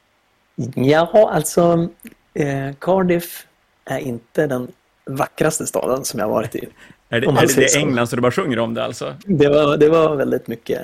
[0.75, 1.89] Ja, alltså
[2.33, 3.47] eh, Cardiff
[3.85, 4.71] är inte den
[5.05, 6.69] vackraste staden som jag har varit i.
[7.13, 7.75] Är det, är det.
[7.75, 9.15] England så du bara sjunger om det alltså?
[9.25, 10.81] Det var, det var väldigt mycket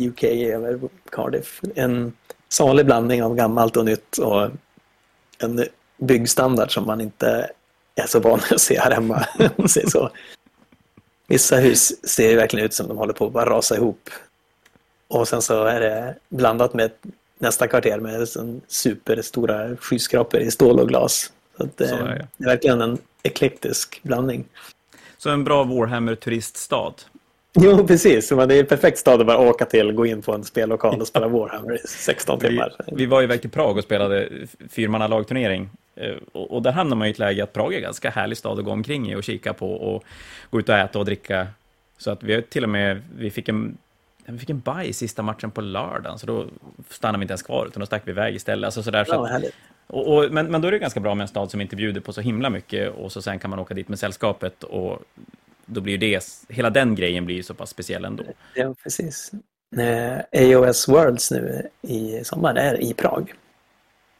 [0.00, 1.60] UK över Cardiff.
[1.74, 2.12] En
[2.48, 4.50] salig blandning av gammalt och nytt och
[5.38, 5.64] en
[5.98, 7.50] byggstandard som man inte
[7.94, 9.26] är så van att se här hemma.
[9.88, 10.10] så.
[11.26, 14.10] Vissa hus ser verkligen ut som de håller på att bara rasa ihop.
[15.08, 16.90] Och sen så är det blandat med
[17.38, 18.28] nästa kvarter med
[18.68, 21.32] superstora skyskrapor i stål och glas.
[21.56, 22.28] Så att, det, Så är det.
[22.36, 24.44] det är verkligen en eklektisk blandning.
[25.26, 26.92] Så en bra Warhammer-turiststad.
[27.54, 28.28] Jo, precis.
[28.28, 31.06] Det är en perfekt stad att bara åka till, gå in på en spellokal och
[31.06, 32.72] spela Warhammer i 16 timmar.
[32.86, 34.28] Vi, vi var iväg till Prag och spelade
[34.68, 35.70] fyrmanna lagturnering.
[35.96, 38.38] Eh, och, och där hamnar man i ett läge att Prag är en ganska härlig
[38.38, 40.04] stad att gå omkring i och kika på och
[40.50, 41.46] gå ut och äta och dricka.
[41.98, 43.78] Så att vi till och med, vi fick en
[44.26, 46.46] vi fick en baj sista matchen på lördagen, så då
[46.90, 48.66] stannade vi inte ens kvar, utan då stack vi iväg istället.
[48.66, 49.44] Alltså sådär, så att,
[49.86, 52.00] och, och, men, men då är det ganska bra med en stad som inte bjuder
[52.00, 55.02] på så himla mycket, och så sen kan man åka dit med sällskapet, och
[55.66, 58.24] då blir det, hela den grejen blir så pass speciell ändå.
[58.54, 59.32] Ja, precis.
[59.76, 63.34] Eh, AOS Worlds nu i sommar är i Prag.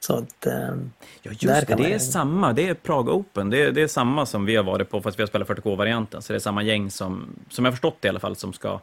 [0.00, 0.74] Så att, eh,
[1.22, 2.52] ja, just det, det är samma.
[2.52, 3.50] Det är Prag Open.
[3.50, 6.22] Det är, det är samma som vi har varit på, fast vi har spelat 40K-varianten.
[6.22, 8.80] Så det är samma gäng som, som jag förstått det i alla fall, som ska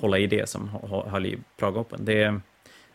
[0.00, 0.68] hålla i det som
[1.06, 2.04] höll i Praga Open.
[2.04, 2.40] Det,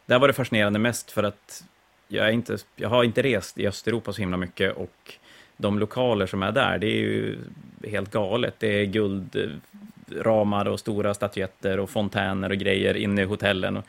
[0.05, 1.63] där var det fascinerande mest för att
[2.07, 5.13] jag, inte, jag har inte rest i Östeuropa så himla mycket och
[5.57, 7.37] de lokaler som är där, det är ju
[7.83, 8.55] helt galet.
[8.59, 13.83] Det är guldramar och stora statyetter och fontäner och grejer inne i hotellen.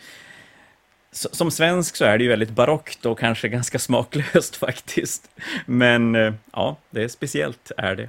[1.12, 5.30] Som svensk så är det ju väldigt barockt och kanske ganska smaklöst faktiskt.
[5.66, 8.08] Men eh, ja, det är speciellt är det.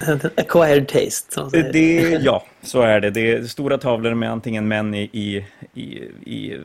[0.36, 1.34] Acquired taste.
[1.34, 1.72] Som säger.
[1.72, 3.10] Det, ja, så är det.
[3.10, 5.44] Det är stora tavlor med antingen män i, i,
[5.74, 5.84] i,
[6.24, 6.58] i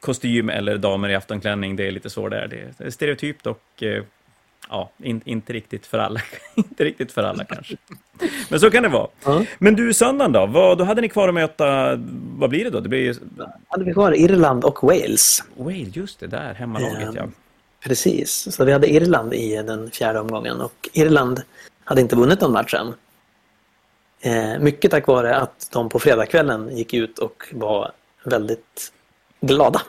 [0.00, 1.76] kostym eller damer i aftonklänning.
[1.76, 2.48] Det är lite så där.
[2.78, 4.02] Det är stereotypt och eh,
[4.68, 6.20] ja, in, inte riktigt för alla.
[6.54, 7.76] inte riktigt för alla kanske.
[8.48, 9.08] Men så kan det vara.
[9.26, 9.44] Mm.
[9.58, 10.46] Men du, söndagen då?
[10.46, 11.98] Vad, då hade ni kvar att möta,
[12.38, 12.80] vad blir det då?
[12.80, 13.16] Det blir...
[13.68, 15.44] hade vi kvar Irland och Wales.
[15.54, 17.28] Wales, just det, där, hemmalaget ja.
[17.80, 21.42] Precis, så vi hade Irland i den fjärde omgången och Irland
[21.84, 22.94] hade inte vunnit någon match än.
[24.20, 27.92] Eh, mycket tack vare att de på fredagskvällen gick ut och var
[28.24, 28.92] väldigt
[29.40, 29.82] glada.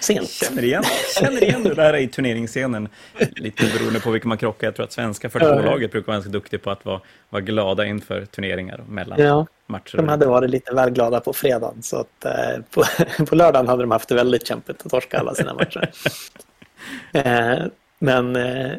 [0.00, 0.30] Sent.
[0.30, 0.84] Känner igen,
[1.20, 2.88] känner igen det där i turneringsscenen.
[3.36, 4.66] Lite beroende på vilka man krockar.
[4.66, 7.00] Jag tror att svenska 42-laget brukar vara ganska duktiga på att vara,
[7.30, 9.96] vara glada inför turneringar mellan ja, matcher.
[9.96, 11.82] De hade varit lite väl glada på fredagen.
[11.82, 12.84] Så att, eh, på,
[13.26, 15.90] på lördagen hade de haft det väldigt kämpigt att torska alla sina matcher.
[17.12, 17.58] eh,
[17.98, 18.72] men eh,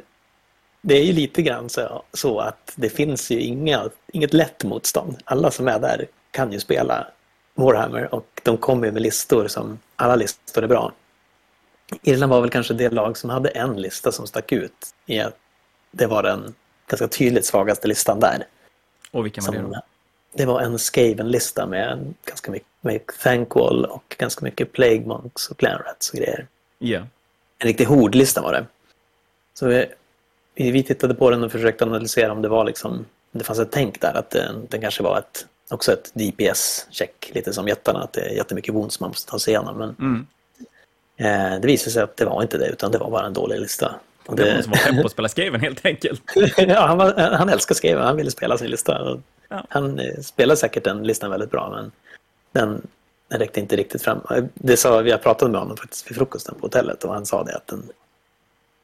[0.81, 5.17] det är ju lite grann så, så, att det finns ju inga, inget lätt motstånd.
[5.23, 7.07] Alla som är där kan ju spela
[7.55, 10.93] Warhammer och de kommer med listor som alla listor är bra.
[12.03, 15.37] Irland var väl kanske det lag som hade en lista som stack ut i att
[15.91, 16.53] det var den
[16.87, 18.45] ganska tydligt svagaste listan där.
[19.11, 19.81] Och vilken var det då?
[20.33, 25.57] Det var en Skaven-lista med ganska mycket med Thankwall och ganska mycket Plague Monks och
[25.57, 26.47] Clanrats och grejer.
[26.79, 27.05] Yeah.
[27.57, 28.65] En riktig hordlista var det.
[29.53, 29.85] Så vi,
[30.55, 34.01] vi tittade på den och försökte analysera om det var liksom, det fanns ett tänk
[34.01, 38.21] där att den, den kanske var ett, också ett DPS-check, lite som jättarna, att det
[38.21, 39.77] är jättemycket wounds man måste ta sig igenom.
[39.77, 40.27] Men mm.
[41.17, 43.59] eh, det visade sig att det var inte det, utan det var bara en dålig
[43.59, 43.95] lista.
[44.25, 46.21] Och det var någon som var pepp på att spela Skaven helt enkelt.
[46.57, 49.19] ja, han, var, han älskar Skaven, han ville spela sin lista.
[49.49, 49.65] Ja.
[49.69, 51.91] Han eh, spelade säkert den listan väldigt bra, men
[52.51, 52.87] den,
[53.27, 54.21] den räckte inte riktigt fram.
[54.53, 57.43] Det sa, vi har pratat med honom faktiskt vid frukosten på hotellet och han sa
[57.43, 57.89] det att den,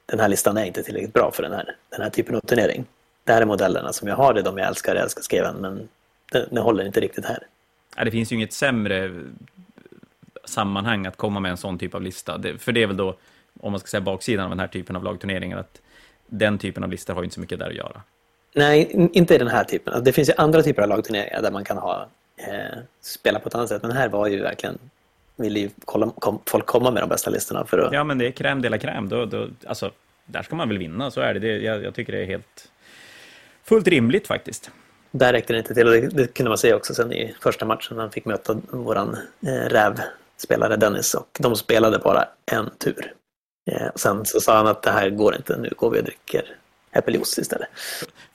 [0.06, 2.86] den här listan är inte tillräckligt bra för den här, den här typen av turnering.
[3.24, 5.56] Det här är modellerna som jag har, det är de jag älskar, jag älskar skriven,
[5.56, 5.88] men
[6.32, 7.40] det, det håller inte riktigt här.
[7.96, 9.24] Ja, det finns ju inget sämre
[10.46, 12.38] sammanhang att komma med en sån typ av lista.
[12.38, 13.18] Det, för det är väl då,
[13.60, 15.82] om man ska säga baksidan av den här typen av lagturneringar, att
[16.28, 18.02] den typen av listor har inte så mycket där att göra.
[18.56, 20.04] Nej, inte i den här typen.
[20.04, 23.56] Det finns ju andra typer av lagturneringar där man kan ha eh, spela på ett
[23.56, 23.82] annat sätt.
[23.82, 24.80] Men här var ju verkligen
[25.38, 27.66] vill ju kolla, kom, folk komma med de bästa listorna.
[27.66, 27.94] För att...
[27.94, 29.10] Ja, men det är crème de la crème.
[29.10, 29.92] Då, då, alltså,
[30.26, 31.40] där ska man väl vinna, så är det.
[31.40, 32.72] det jag, jag, tycker det är helt
[33.64, 34.72] fullt rimligt faktiskt.
[35.12, 37.66] Där räckte det inte till och det, det kunde man se också sen i första
[37.66, 43.14] matchen när han fick möta våran eh, rävspelare Dennis och de spelade bara en tur.
[43.72, 46.04] Eh, och sen så sa han att det här går inte, nu går vi och
[46.04, 46.58] dricker
[46.92, 47.68] äppeljuice istället.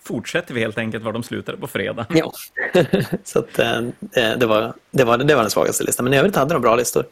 [0.02, 2.06] Fortsätter vi helt enkelt var de slutade på fredag.
[2.08, 2.32] Ja,
[3.24, 3.80] så att, eh,
[4.36, 6.04] det, var, det, var, det var den svagaste listan.
[6.04, 7.04] Men i övrigt hade de bra listor.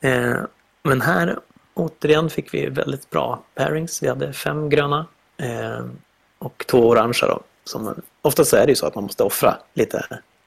[0.00, 0.36] Eh,
[0.82, 1.38] men här
[1.74, 4.02] återigen fick vi väldigt bra pairings.
[4.02, 5.06] Vi hade fem gröna
[5.42, 5.84] eh,
[6.38, 7.28] och två orangea.
[7.28, 10.06] Då, som, oftast är det ju så att man måste offra lite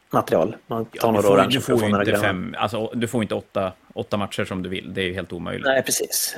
[0.09, 0.55] material.
[0.67, 3.71] Man tar ja, några orange du får, får inte fem, alltså, du får inte åtta,
[3.93, 4.93] åtta matcher som du vill.
[4.93, 5.65] Det är ju helt omöjligt.
[5.65, 6.35] Nej, precis.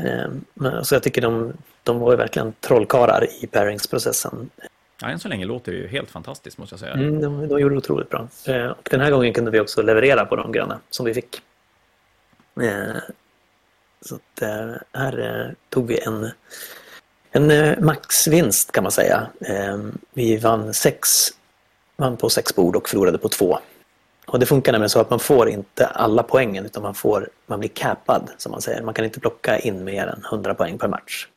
[0.54, 4.49] Men, så jag tycker de, de var ju verkligen trollkarlar i pairingsprocessen.
[5.02, 6.93] Ja, än så länge låter det ju helt fantastiskt måste jag säga.
[6.93, 8.28] Mm, de, de gjorde det otroligt bra.
[8.47, 11.41] Eh, och den här gången kunde vi också leverera på de gröna som vi fick.
[12.62, 12.97] Eh,
[14.02, 16.30] så att, eh, här tog vi en,
[17.32, 19.27] en eh, maxvinst kan man säga.
[19.41, 21.09] Ehm, vi vann, sex,
[21.95, 23.59] vann på sex bord och förlorade på två.
[24.27, 27.59] Och det funkar nämligen så att man får inte alla poängen utan man, får, man
[27.59, 28.82] blir capad som man säger.
[28.82, 31.27] Man kan inte plocka in mer än 100 poäng per match.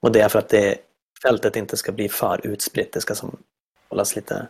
[0.00, 0.76] Och det är för att det
[1.22, 2.92] fältet inte ska bli för utspritt.
[2.92, 3.36] Det ska som
[3.88, 4.46] hållas lite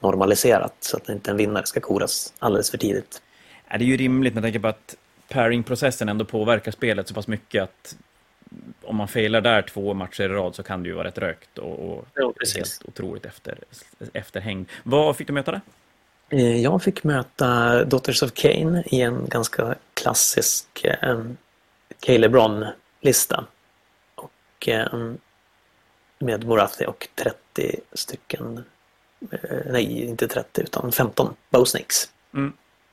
[0.00, 3.22] normaliserat så att inte en vinnare ska koras alldeles för tidigt.
[3.68, 4.96] Det är ju rimligt med tanke på att
[5.28, 7.96] pairing-processen ändå påverkar spelet så pass mycket att
[8.82, 11.58] om man failar där två matcher i rad så kan det ju vara rätt rökt
[11.58, 13.58] och, och Ja, helt otroligt efter,
[14.12, 14.66] efterhäng.
[14.82, 15.60] Vad fick du möta där?
[16.28, 21.20] Eh, Jag fick möta Daughters of Cain i en ganska klassisk eh,
[22.06, 23.44] K-LeBron-lista.
[24.14, 25.12] Och eh,
[26.18, 28.64] med Morathi och 30 stycken,
[29.30, 32.08] eh, nej inte 30 utan 15 Bowsnakes.
[32.34, 32.52] Mm.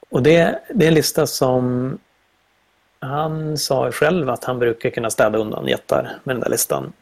[0.09, 1.97] Och det, det är en lista som
[2.99, 6.93] han sa själv att han brukar kunna städa undan jättar med den där listan.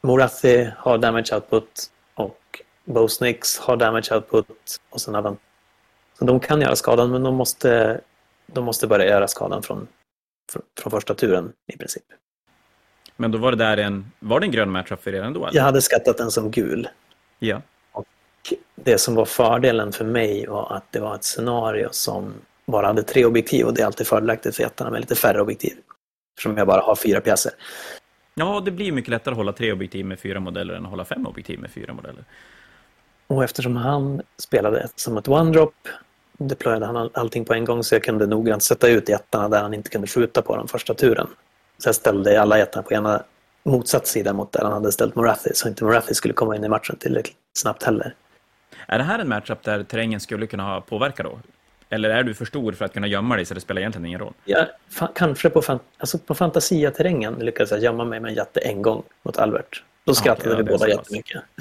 [0.00, 4.46] Morathi har damage output och Bowsnakes har damage output
[4.90, 5.36] och sen han...
[6.18, 8.00] Så de kan göra skadan men de måste,
[8.46, 9.88] de måste börja göra skadan från,
[10.80, 12.04] från, första turen i princip.
[13.16, 15.46] Men då var det där en, var det en grön matchup för er ändå?
[15.46, 15.56] Eller?
[15.56, 16.88] Jag hade skattat den som gul.
[17.38, 17.62] Ja.
[18.74, 22.34] Det som var fördelen för mig var att det var ett scenario som
[22.66, 25.72] bara hade tre objektiv och det är alltid fördelaktigt för jättarna med lite färre objektiv.
[26.32, 27.52] Eftersom jag bara har fyra pjäser.
[28.34, 31.04] Ja, det blir mycket lättare att hålla tre objektiv med fyra modeller än att hålla
[31.04, 32.24] fem objektiv med fyra modeller.
[33.26, 35.72] Och eftersom han spelade som ett one-drop
[36.38, 39.62] deployade han all, allting på en gång så jag kunde noggrant sätta ut jättarna där
[39.62, 41.26] han inte kunde skjuta på den första turen.
[41.78, 43.22] Så jag ställde alla jättarna på ena
[43.64, 46.68] motsatt sida mot där han hade ställt Morathi så inte Morathi skulle komma in i
[46.68, 48.14] matchen tillräckligt snabbt heller.
[48.86, 51.38] Är det här en matchup där terrängen skulle kunna ha påverkat då?
[51.92, 54.20] Eller är du för stor för att kunna gömma dig så det spelar egentligen ingen
[54.20, 54.32] roll?
[54.44, 54.66] Ja,
[55.14, 59.02] kanske på, fan alltså på Fantasia-terrängen lyckades jag gömma mig med en jätte en gång
[59.22, 59.82] mot Albert.
[60.04, 61.42] Då skrattade ja, vi det är båda jättemycket.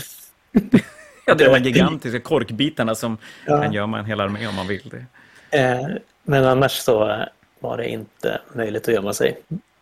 [1.26, 3.62] Ja, det är de här gigantiska korkbitarna som Ja.
[3.62, 4.90] kan gömma en hel armé om man vill
[5.50, 5.60] det.
[5.60, 5.88] Eh,
[6.24, 7.26] men annars så
[7.60, 9.38] var det inte möjligt att gömma sig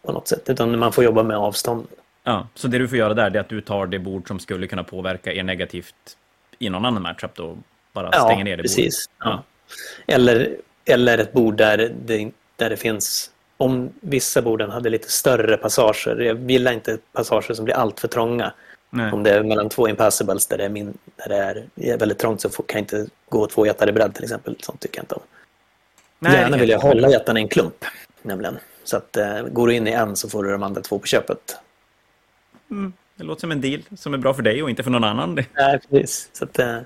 [0.05, 0.49] på något sätt.
[0.49, 1.87] Utan man får jobba med avstånd.
[2.23, 4.67] Ja, så det du får göra där är att du tar det bord som skulle
[4.67, 5.95] kunna påverka er negativt
[6.59, 7.57] i någon annan matchup då.
[7.93, 9.07] Bara Ja, stänger ner det precis.
[9.19, 9.31] bordet.
[9.33, 9.43] Ja.
[10.07, 13.31] Eller, eller ett bord där det, där det finns...
[13.57, 16.15] Om vissa borden hade lite större passager.
[16.19, 18.53] Jag gillar inte passager som blir allt för trånga.
[18.89, 19.11] Nej.
[19.11, 22.41] Om det är mellan två impassibles där det är, min, där det är, väldigt trångt
[22.41, 24.55] så får, kan jag inte gå två jättar i bredd till exempel.
[24.59, 25.21] Sånt tycker jag inte om.
[26.19, 27.85] Nej, Gärna vill jag hålla jättarna i en klump.
[28.21, 28.57] Nämligen.
[28.83, 31.05] Så att eh, går du in i en så får du de andra två på
[31.05, 31.57] köpet.
[32.71, 35.03] Mm, det låter som en deal som är bra för dig och inte för någon
[35.03, 35.35] annan.
[35.53, 36.29] Nej, precis.
[36.33, 36.77] Så att, eh,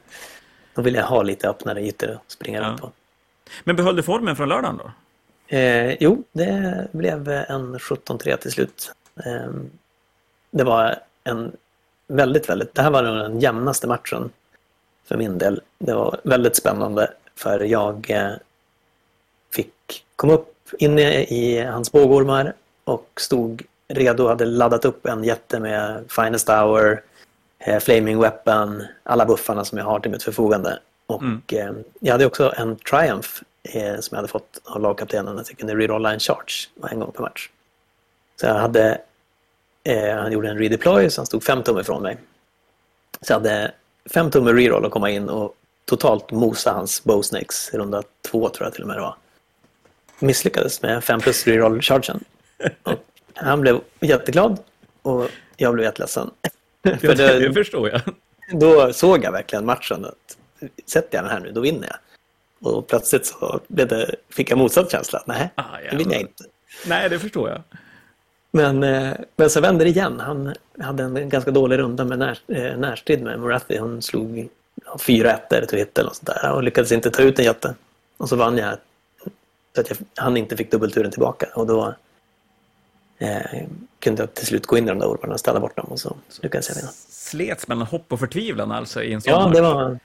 [0.75, 2.67] då vill jag ha lite öppnare ytor att springa Ja.
[2.67, 2.91] runt på.
[3.63, 4.91] Men behöll du formen från lördagen då?
[5.57, 8.91] Eh, jo, det blev en 17-3 till slut.
[9.25, 9.51] Eh,
[10.51, 11.51] det var en
[12.07, 12.75] väldigt, väldigt...
[12.75, 14.29] Det här var nog den jämnaste matchen
[15.05, 15.61] för min del.
[15.77, 18.31] Det var väldigt spännande för jag eh,
[19.55, 22.53] fick komma upp inne i hans bågormar
[22.83, 27.01] och stod redo, hade laddat upp en jätte med Finest Hour,
[27.81, 30.79] Flaming Weapon, alla buffarna som jag har till mitt förfogande.
[31.05, 31.41] Och Mm.
[31.51, 33.29] eh, jag hade också en Triumph
[33.63, 37.11] eh, som jag hade fått av lagkaptenen att jag kunde rerolla en charge en gång
[37.11, 37.49] per match.
[38.35, 39.01] Så jag hade,
[39.83, 42.17] eh, han gjorde en redeploy så han stod fem tum ifrån mig.
[43.21, 43.71] Så jag hade
[44.13, 45.55] fem tum reroll att komma in och
[45.85, 49.15] totalt mosa hans bowsnakes i runda två tror jag till och med det var.
[50.19, 52.23] Misslyckades med fem plus reroll-chargen.
[53.33, 54.57] Han blev jätteglad
[55.01, 56.31] och jag blev jätteledsen.
[56.83, 58.01] För det, det förstår jag.
[58.51, 60.05] då såg jag verkligen matchen.
[60.05, 60.37] Att,
[60.85, 61.97] sätter jag den här nu, då vinner jag.
[62.73, 65.23] Och plötsligt så blev det, fick jag motsatt känsla.
[65.25, 66.43] Nej, Ah, det vill jag inte.
[66.87, 67.61] Nej, det förstår jag.
[68.51, 70.19] Men, eh, men så vände det igen.
[70.19, 73.77] Han hade en ganska dålig runda med när, eh, närstrid med Morathi.
[73.77, 74.47] Hon slog
[74.99, 77.75] fyra ettor till hit eller något sånt där och lyckades inte ta ut en jätte.
[78.17, 78.77] Och så vann jag
[79.75, 81.47] så att jag, han inte fick dubbelturen tillbaka.
[81.53, 81.95] Och då
[83.23, 83.61] eh,
[83.99, 85.99] kunde jag till slut gå in i de där ormarna och ställa bort dem och
[85.99, 86.89] så lyckades jag vinna.
[87.09, 89.99] Slets mellan hopp och förtvivlan alltså i en sån Ja, det var,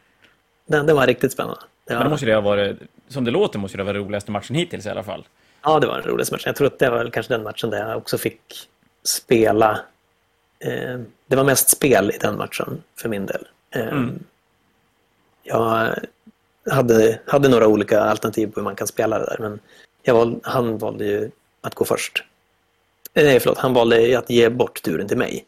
[0.66, 1.60] den, den var riktigt spännande.
[1.84, 4.30] Det Men var, det måste det ha varit, som det låter, måste det vara roligaste
[4.30, 5.26] matchen hittills i alla fall.
[5.62, 6.42] Ja, det var den roligaste matchen.
[6.46, 8.68] Jag tror att det var kanske den matchen där jag också fick
[9.04, 9.80] spela.
[10.58, 13.46] Eh, det var mest spel i den matchen för min del.
[13.70, 14.18] Eh, Mm.
[15.42, 15.94] Jag
[16.70, 19.60] hade, hade några olika alternativ på hur man kan spela det där, men
[20.02, 22.24] jag val, han valde ju att gå först.
[23.14, 25.44] Nej, förlåt, han valde att ge bort turen till mig.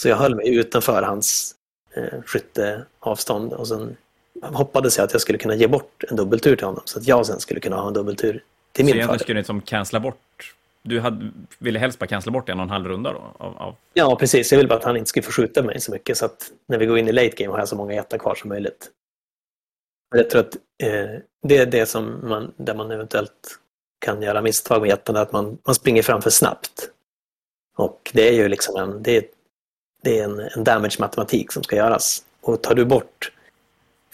[0.00, 1.54] Så jag höll mig utanför hans
[1.96, 3.96] eh, skytteavstånd och sen
[4.42, 7.26] hoppades jag att jag skulle kunna ge bort en dubbeltur till honom så att jag
[7.26, 8.40] sen skulle kunna ha en dubbeltur till
[8.72, 9.20] Så min egentligen fördel.
[9.20, 10.54] skulle ni som cancella bort...
[10.82, 13.32] Du hade, ville helst bara cancella bort en och en halv runda då?
[13.38, 14.52] Av, av, Ja, precis.
[14.52, 16.78] Jag vill bara att han inte ska få skjuta mig så mycket så att när
[16.78, 18.90] vi går in i late game har jag så många jättar kvar som möjligt.
[20.10, 23.58] Men Jag tror att eh, det är det som man, där man eventuellt
[23.98, 26.90] kan göra misstag med jättarna, att man, man springer fram för snabbt.
[27.76, 29.24] Och det är ju liksom en, det är,
[30.02, 32.22] det är en, en damage-matematik som ska göras.
[32.40, 33.32] Och tar du bort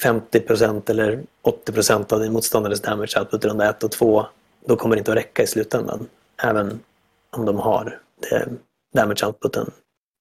[0.02, 1.22] 50% eller
[1.66, 4.26] 80% av din motståndares damage output runda 1 och 2,
[4.66, 6.06] då kommer det inte att räcka i slutändan.
[6.42, 6.80] Även
[7.30, 8.48] om de har det
[8.94, 9.70] damage outputen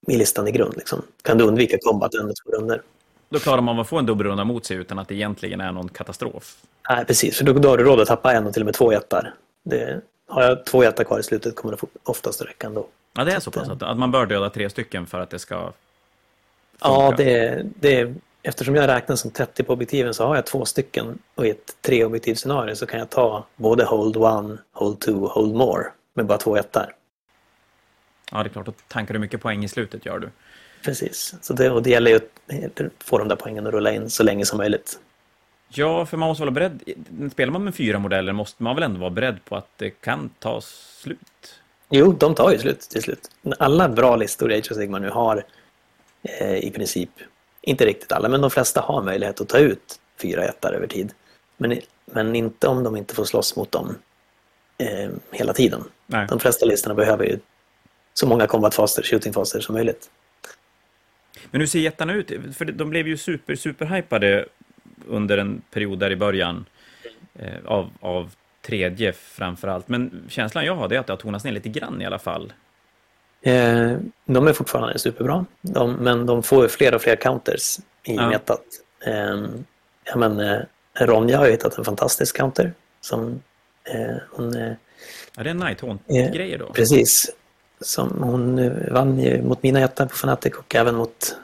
[0.06, 0.76] i listan i grund.
[0.76, 1.02] Liksom.
[1.22, 2.82] Kan du undvika combat en och två runder.
[3.28, 5.88] Då klarar man att få en dubbelrunda mot sig utan att det egentligen är någon
[5.88, 6.56] katastrof.
[6.90, 7.38] Nej, precis.
[7.38, 9.34] För då, då har du råd att tappa en och till och med två jättar.
[9.64, 12.86] Det, har jag två jättar kvar i slutet kommer det oftast räcka ändå.
[13.12, 15.38] Ja, det är så pass att, att man bör döda tre stycken för att det
[15.38, 15.74] ska funka.
[16.80, 21.18] Ja, det, det, eftersom jag räknar som 30 på objektiven så har jag två stycken
[21.34, 25.84] och i ett treobjektivscenario så kan jag ta både hold one, hold two hold more
[26.14, 26.94] med bara två jättar.
[28.32, 28.66] Ja, det är klart.
[28.66, 30.28] Då tankar du mycket poäng i slutet, gör du.
[30.84, 31.34] Precis.
[31.40, 34.22] Så det, och det gäller ju att få de där poängen att rulla in så
[34.22, 34.98] länge som möjligt.
[35.68, 36.82] Ja, för man måste vara beredd.
[37.32, 40.30] Spelar man med fyra modeller måste man väl ändå vara beredd på att det kan
[40.38, 41.60] ta slut?
[41.90, 43.30] Jo, de tar ju slut till slut.
[43.58, 45.44] Alla bra listor i Age of Sigmar nu har
[46.22, 47.10] eh, i princip,
[47.60, 51.12] inte riktigt alla, men de flesta har möjlighet att ta ut fyra jättar över tid.
[51.56, 53.96] Men, men inte om de inte får slåss mot dem
[54.78, 55.84] eh, hela tiden.
[56.06, 56.26] Nej.
[56.28, 57.38] De flesta listorna behöver ju
[58.14, 60.10] så många combatfaser, shootingfaser som möjligt.
[61.50, 62.32] Men hur ser jättarna ut?
[62.56, 64.46] För de blev ju super, super hypade
[65.08, 66.64] under en period där i början
[67.34, 68.34] eh, av, av
[68.66, 69.88] tredje framför allt.
[69.88, 72.52] Men känslan jag har är att det har tonats ner lite grann i alla fall.
[73.42, 73.92] Eh,
[74.24, 78.28] de är fortfarande superbra, de, men de får fler och fler counters i ja.
[78.28, 78.64] metat.
[79.06, 79.44] Eh,
[80.04, 80.60] ja, men, eh,
[80.94, 82.72] Ronja har ju hittat en fantastisk counter.
[83.00, 83.42] Som,
[83.84, 84.72] eh, hon, eh,
[85.36, 86.72] ja, det är Nighthaunt-grejer då?
[86.72, 87.32] Precis.
[87.80, 91.36] Som hon vann ju mot mina jättar på Fnatic och även mot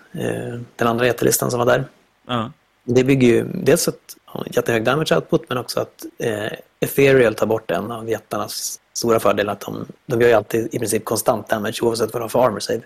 [0.77, 1.85] den andra jättelistan som var där.
[2.27, 2.53] Ja.
[2.85, 7.47] Det bygger ju dels att ha jättehög damage output men också att eh, Ethereal tar
[7.47, 9.53] bort en av jättarnas stora fördelar.
[9.53, 12.45] Att de, de gör ju alltid i princip konstant damage oavsett vad de har för
[12.45, 12.81] armor save.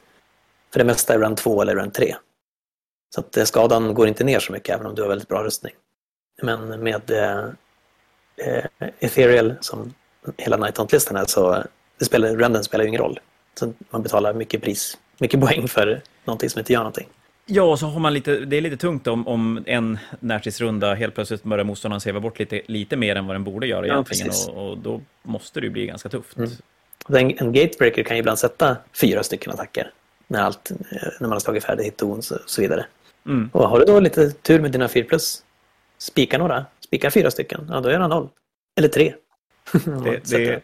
[0.73, 2.15] För det mesta är run 2 eller run 3.
[3.15, 5.45] Så att eh, skadan går inte ner så mycket även om du har väldigt bra
[5.45, 5.73] rustning.
[6.43, 7.45] Men med eh,
[8.37, 8.65] eh
[8.99, 9.95] Ethereal som
[10.37, 11.65] hela Nighthaunt-listan är så
[11.99, 13.21] det spelar, renden spelar ju ingen roll.
[13.59, 17.09] Så man betalar mycket pris, mycket poäng för någonting som inte gör någonting.
[17.47, 21.43] Ja, så har man lite, det är lite tungt om, om en närtidsrunda helt plötsligt
[21.43, 24.33] börjar motståndaren seva bort lite, lite mer än vad den borde göra egentligen.
[24.47, 26.37] Ja, och, och, då måste det ju bli ganska tufft.
[26.37, 26.51] Mm.
[27.09, 29.91] En, en gatebreaker kan ju ibland sätta fyra stycken attacker
[30.27, 32.87] när, allt, när man har slagit färdigt hit och så vidare.
[33.27, 33.51] Mm.
[33.53, 35.43] Och har du då lite tur med dina 4 plus,
[35.99, 38.29] spika några, spika fyra stycken, ja då gör han noll.
[38.79, 39.15] Eller tre.
[39.73, 40.61] det, det är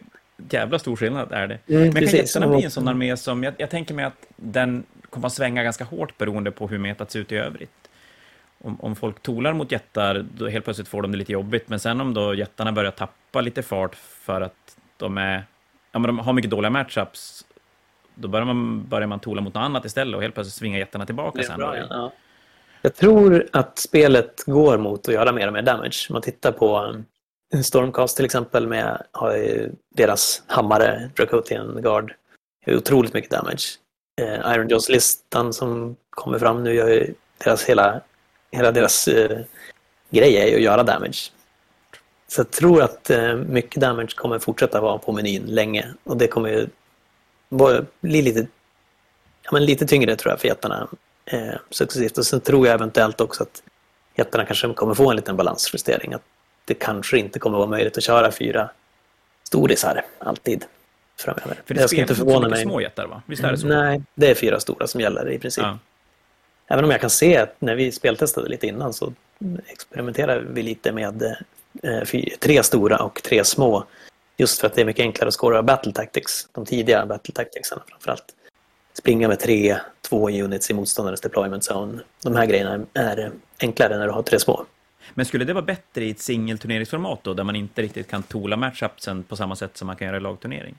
[0.49, 1.59] jävla stor skillnad är det.
[1.67, 4.83] Mm, Men kan jättarna bli en sån armé som, jag, jag tänker mig att den
[5.11, 7.89] kommer att svänga ganska hårt beroende på hur metat ser ut i övrigt.
[8.63, 11.69] Om, om folk tolar mot jättar, då helt plötsligt får de det lite jobbigt.
[11.69, 15.45] Men sen om då jättarna börjar tappa lite fart för att de, är,
[15.91, 17.45] ja, men de har mycket dåliga matchups,
[18.15, 21.05] då börjar man, börjar man tola mot något annat istället och helt plötsligt svingar jättarna
[21.05, 21.57] tillbaka sen.
[21.57, 22.11] Bra, ja.
[22.81, 26.07] Jag tror att spelet går mot att göra mer och mer damage.
[26.09, 26.79] Om man tittar på
[27.53, 29.35] um, Stormcast till exempel med har
[29.95, 32.13] deras hammare, Dracotian Guard,
[32.67, 33.77] otroligt mycket damage
[34.21, 38.01] eh, Iron Jaws-listan som kommer fram nu gör ju deras hela,
[38.51, 39.39] hela deras eh,
[40.09, 41.31] grej är ju att göra damage.
[42.27, 46.27] Så jag tror att eh, mycket damage kommer fortsätta vara på menyn länge och det
[46.27, 46.67] kommer ju
[48.01, 48.47] bli lite,
[49.43, 50.87] ja, men lite tyngre tror jag för jättarna
[51.25, 52.17] eh, successivt.
[52.17, 53.63] Och sen tror jag eventuellt också att
[54.15, 56.13] jättarna kanske kommer få en liten balansjustering.
[56.13, 56.21] Att
[56.65, 58.69] det kanske inte kommer vara möjligt att köra fyra
[59.43, 60.65] storisar alltid
[61.15, 61.61] framöver.
[61.65, 62.63] För det jag ska inte förvåna mig.
[62.63, 63.21] små jättar va?
[63.25, 63.67] Visst är det så?
[63.67, 65.63] Nej, det är fyra stora som gäller i princip.
[65.63, 65.77] Ja.
[66.67, 69.13] Även om jag kan se att när vi speltestade lite innan så
[69.67, 71.35] experimenterade vi lite med
[71.83, 72.03] eh,
[72.39, 73.85] tre stora och tre små.
[74.37, 77.81] Just för att det är mycket enklare att skåra battle tactics, de tidiga battle tacticsarna
[77.87, 78.25] framförallt.
[78.93, 81.99] Springa med tre, två units i motståndarens deployment zone.
[82.23, 84.65] De här grejerna är enklare när du har tre små.
[85.13, 88.57] Men skulle det vara bättre i ett singelturneringsformat då, där man inte riktigt kan tola
[88.57, 90.75] matchupsen på samma sätt som man kan göra i lagturnering?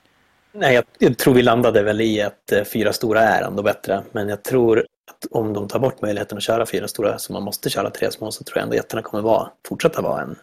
[0.53, 4.03] Nej, jag, jag, tror vi landade väl i att eh, fyra stora är ändå bättre.
[4.12, 4.78] Men jag tror
[5.11, 8.11] att om de tar bort möjligheten att köra fyra stora så man måste köra tre
[8.11, 10.36] små så tror jag ändå jättarna kommer vara, fortsätta vara en,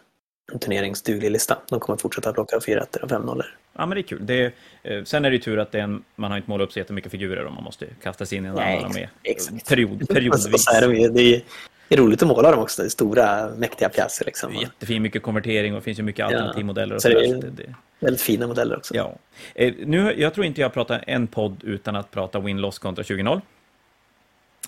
[0.52, 1.58] en turneringsduglig lista.
[1.68, 3.56] De kommer fortsätta plocka fyra ettor och fem nollor.
[3.72, 4.26] Ja, men det är kul.
[4.26, 4.52] Det är,
[4.82, 7.10] eh, sen är det ju tur att en, man har inte målat upp så jättemycket
[7.10, 9.08] figurer och man måste kasta sig in i en annan med
[9.68, 10.64] period, periodvis.
[10.64, 11.42] Så är det, det, är,
[11.94, 14.24] är roligt att måla dem också, det är stora mäktiga pjäser.
[14.24, 14.54] Liksom.
[14.54, 16.94] Jättefin, mycket konvertering och det finns ju mycket alternativmodeller.
[16.94, 18.94] Och så, så det, är, det, Väldigt fina modeller också.
[18.94, 19.14] Ja.
[19.54, 23.40] Eh, nu, jag tror inte jag pratar en podd utan att prata win-loss kontra 20-0.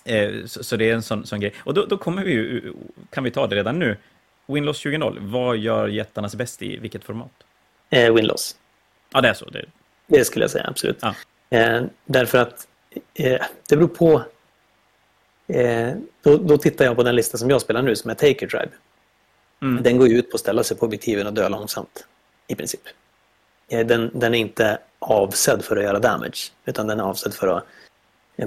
[0.05, 1.53] Eh, så, så, det är en sån, sån grej.
[1.57, 2.73] Och då, då, kommer vi ju,
[3.09, 3.97] kan vi ta det redan nu.
[4.47, 7.31] Win-loss 20-0, vad gör jättarnas bäst i vilket format?
[7.89, 8.55] Eh, win-loss.
[9.13, 9.45] Ja, det är så?
[9.49, 9.65] Det,
[10.07, 10.99] det skulle jag säga, absolut.
[11.01, 11.15] Ja.
[11.49, 12.67] Eh, därför att
[13.13, 14.23] eh, det beror på
[15.47, 15.93] Eh,
[16.23, 18.71] då, då tittar jag på den lista som jag spelar nu som är Taker Tribe.
[19.61, 19.83] Mm.
[19.83, 22.05] Den går ju ut på att ställa sig på objektiven och dö långsamt.
[22.47, 22.81] I princip.
[23.69, 26.51] Eh, Den, den är inte avsedd för att göra damage.
[26.65, 27.63] Utan den är avsedd för att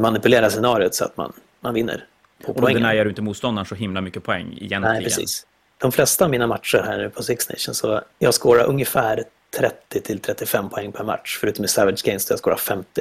[0.01, 2.05] manipulera scenariot så att man, man vinner
[2.45, 4.83] på Och då deniar du inte motståndaren så himla mycket poäng egentligen.
[4.83, 5.47] Nej, precis.
[5.79, 9.25] De flesta av mina matcher här på Six Nations så jag skårar ungefär
[9.59, 11.39] 30 till 35 poäng per match.
[11.41, 13.01] Förutom i Savage Games där jag skårar 50.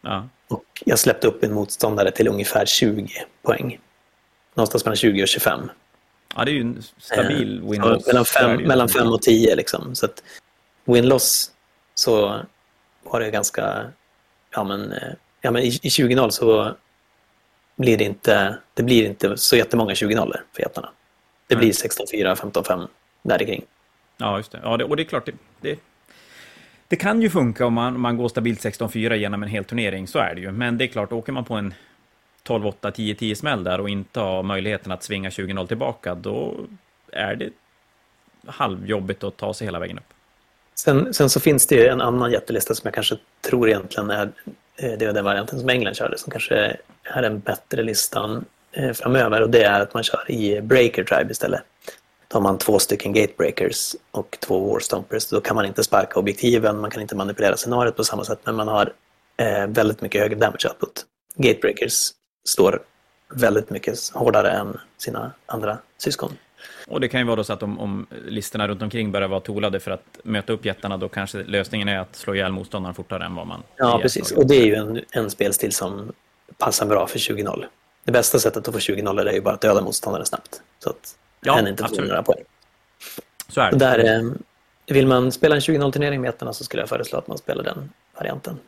[0.00, 0.28] Ja.
[0.48, 3.08] Och jag släppte upp en motståndare till ungefär 20
[3.42, 3.78] poäng.
[4.54, 5.70] Någonstans mellan 20 och 25.
[6.36, 8.06] ja, det är ju en stabil Eh, win-loss.
[8.06, 8.66] Mellan Så är det 5 ju.
[8.66, 9.94] mellan fem och 10 liksom.
[9.94, 10.22] Så att
[10.84, 11.50] win-loss
[11.94, 12.40] så
[13.02, 13.86] var det ganska...
[14.50, 15.08] Ja men, eh,
[15.40, 16.74] ja, men i, i 20-0 så
[17.76, 20.88] blir det inte, det blir inte så jättemånga 20-0 för jättarna.
[21.46, 22.88] Det blir 16-4, 15-5
[23.22, 23.64] där kring.
[24.16, 24.60] Ja, just det.
[24.62, 25.78] Ja, det och det är klart, det, det,
[26.88, 30.08] det kan ju funka om man, om man går stabilt 16-4 genom en hel turnering,
[30.08, 30.52] så är det ju.
[30.52, 31.74] Men det är klart, åker man på en
[32.48, 36.54] 12-8, 10-10 smäll där och inte har möjligheten att svinga 20-0 tillbaka, då
[37.12, 37.50] är det
[38.46, 40.04] halvjobbigt att ta sig hela vägen upp.
[40.74, 43.16] Sen, sen så finns det ju en annan jättelista som jag kanske
[43.48, 44.32] tror egentligen är
[44.76, 48.92] eh, det är den varianten som England körde som kanske är den bättre listan eh,
[48.92, 51.62] framöver och det är att man kör i Breaker Drive istället.
[52.28, 55.26] Då har man två stycken Gatebreakers och två Warstompers.
[55.26, 58.54] Då kan man inte sparka objektiven, man kan inte manipulera scenariot på samma sätt men
[58.54, 58.92] man har
[59.36, 61.04] eh, väldigt mycket högre damage output.
[61.36, 62.10] Gatebreakers
[62.44, 62.82] står
[63.34, 66.32] väldigt mycket hårdare än sina andra syskon.
[66.86, 69.40] Och det kan ju vara då så att om, om listorna runt omkring börjar vara
[69.40, 73.24] toolade för att möta upp jättarna, då kanske lösningen är att slå ihjäl motståndaren fortare
[73.24, 73.62] än vad man...
[73.76, 74.32] Ja, precis.
[74.32, 76.12] Och det är ju en, en spelstil som
[76.58, 77.64] passar bra för 20-0.
[78.04, 80.62] Det bästa sättet att få 20-0 är ju bara att döda motståndaren snabbt.
[80.78, 82.08] Så att Ja, hen inte får absolut.
[82.08, 82.44] några poäng.
[83.48, 83.76] Så är det.
[83.76, 84.32] där, eh,
[84.86, 87.90] vill man spela en 20-0-turnering med jättarna så skulle jag föreslå att man spelar den
[88.18, 88.58] varianten.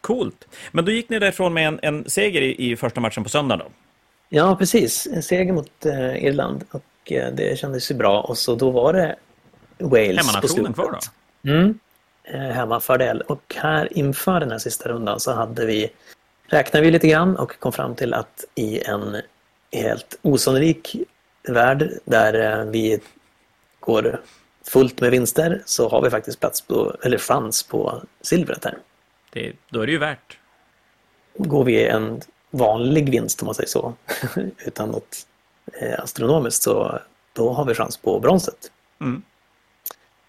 [0.00, 0.48] Coolt.
[0.72, 3.56] Men då gick ni därifrån med en, en seger i, i första matchen på söndag
[3.56, 3.64] då?
[4.28, 5.06] Ja, precis.
[5.06, 8.20] En seger mot eh, Irland och eh, det kändes ju bra.
[8.20, 9.16] Och så då var det
[9.78, 10.74] Wales på slutet.
[10.74, 10.98] kvar
[11.42, 11.50] då?
[11.50, 11.78] Mm.
[12.24, 13.20] Eh, hemmafördel.
[13.20, 15.90] Och här inför den här sista rundan så hade vi,
[16.46, 19.16] räknade vi lite grann och kom fram till att i en
[19.72, 20.96] helt osannolik
[21.48, 23.00] värld där eh, vi
[23.80, 24.20] går
[24.66, 28.78] fullt med vinster så har vi faktiskt plats på, eller chans på silvret här.
[29.38, 30.38] Det, då är det ju värt.
[31.36, 32.20] Går vi en
[32.50, 33.94] vanlig vinst om man säger så,
[34.66, 35.26] utan något
[35.80, 36.98] eh, astronomiskt så
[37.32, 38.72] då har vi chans på bronset.
[39.00, 39.22] Mm.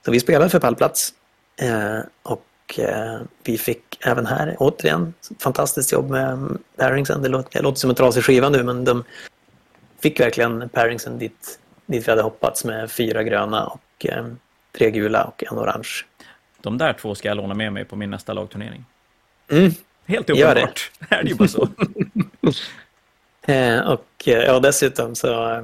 [0.06, 1.14] Så vi spelade för pallplats
[1.62, 7.22] eh, och eh, vi fick även här återigen fantastiskt jobb med Paringsen.
[7.22, 9.04] Det låter, det låter som en trasig skiva nu men de
[10.00, 14.06] fick verkligen Paringsen dit, dit vi hade hoppats med fyra gröna och
[14.78, 16.06] tre gula och en orange.
[16.62, 18.86] De där två ska jag låna med mig på min nästa lagturnering.
[19.52, 19.72] Mm.
[20.08, 20.34] Helt det.
[20.34, 20.92] uppenbart.
[21.10, 21.68] Det är det ju bara så.
[23.42, 25.62] Eh, och eh, ja, dessutom så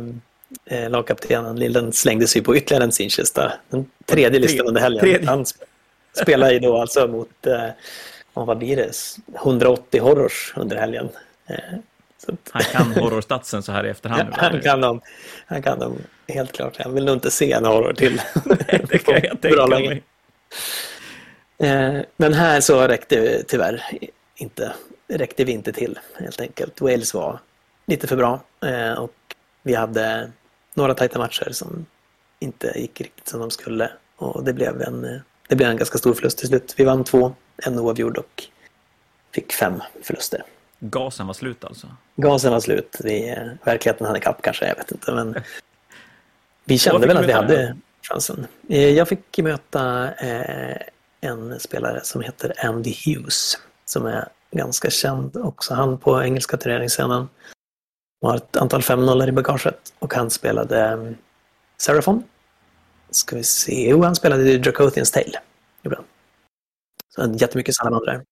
[0.65, 3.53] eh, lagkaptenen Lillen slängde sig på ytterligare en sinkista.
[3.69, 4.99] Den tredje listan under helgen.
[5.01, 5.27] Tredje.
[5.27, 5.63] Han sp-
[6.21, 7.65] spelar ju då alltså mot, eh,
[8.33, 8.91] ja, vad blir det,
[9.35, 11.09] 180 horrors under helgen.
[11.47, 11.55] Eh,
[12.51, 14.29] Han kan horrorstatsen så här i efterhand.
[14.29, 15.01] nu, han, kan dem,
[15.45, 16.77] han kan dem helt klart.
[16.83, 18.21] Han vill nog inte se en horror till.
[18.89, 20.03] Det kan jag tänka mig.
[21.57, 23.83] Eh, Men här så räckte tyvärr
[24.35, 24.73] inte,
[25.07, 26.81] räckte vi inte till helt enkelt.
[26.81, 27.39] Wales var
[27.85, 29.15] lite för bra eh, och
[29.63, 30.31] vi hade
[30.73, 31.85] några tajta matcher som
[32.39, 35.97] inte gick riktigt som de skulle och det blev en, eh, det blev en ganska
[35.97, 36.73] stor förlust till slut.
[36.77, 38.43] Vi vann två, en oavgjord och
[39.31, 40.43] fick fem förluster.
[40.79, 41.87] Gasen var slut alltså.
[42.15, 42.97] Gasen var slut.
[43.03, 45.11] Vi, verkligheten hade kapp kanske, jag vet inte.
[45.11, 45.35] Men
[46.65, 48.47] vi kände väl att vi hade chansen.
[48.67, 50.09] Jag fick möta
[51.25, 53.57] en spelare som heter Andy Hughes.
[53.85, 55.73] Som är ganska känd också.
[55.73, 57.29] Han på engelska turneringsscenen.
[58.21, 59.93] Har ett antal 5-0 i bagaget.
[59.99, 61.11] Och han spelade eh,
[61.77, 62.23] Seraphon.
[63.09, 63.89] Ska vi se.
[63.89, 65.39] Jo, han spelade i Dracothians Tale.
[65.83, 66.03] han.
[67.15, 68.23] Så jättemycket salamandrar.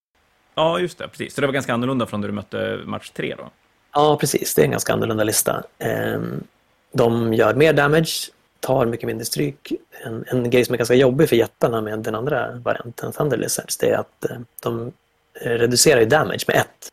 [0.55, 1.07] Ja, just det.
[1.07, 1.33] Precis.
[1.35, 3.49] Så det var ganska annorlunda från när du mötte match tre då?
[3.93, 4.55] Ja, precis.
[4.55, 5.63] Det är en ganska annorlunda lista.
[5.79, 6.43] Ehm,
[6.91, 8.31] De gör mer damage,
[8.63, 9.73] tar mycket mindre stryk.
[10.03, 13.77] En, en grej som är ganska jobbig för jättarna med den andra varianten, Thunder Lizards,
[13.77, 14.91] det är att eh, de
[15.41, 16.91] eh, reducerar ju damage med ett.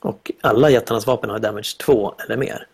[0.00, 2.66] Och alla jättarnas vapen har damage två eller mer.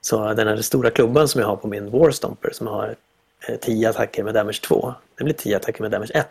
[0.00, 2.94] Så den här stora klubban som jag har på min Warstomper som har
[3.48, 6.26] eh, 10 attacker med damage 2, det blir 10 attacker med damage 1.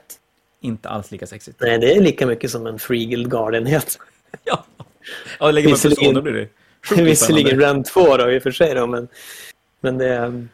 [0.59, 1.61] Inte alls lika sexigt.
[1.61, 3.99] Nej, det är lika mycket som en Free Guild Guardian-het.
[4.43, 4.65] Ja,
[5.39, 6.47] ja lägger man på så då blir det
[7.03, 7.59] Visserligen.
[7.59, 9.07] Rand 2 då i och för sig då, men,
[9.79, 10.45] men det,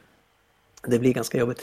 [0.87, 1.61] det blir ganska jobbigt.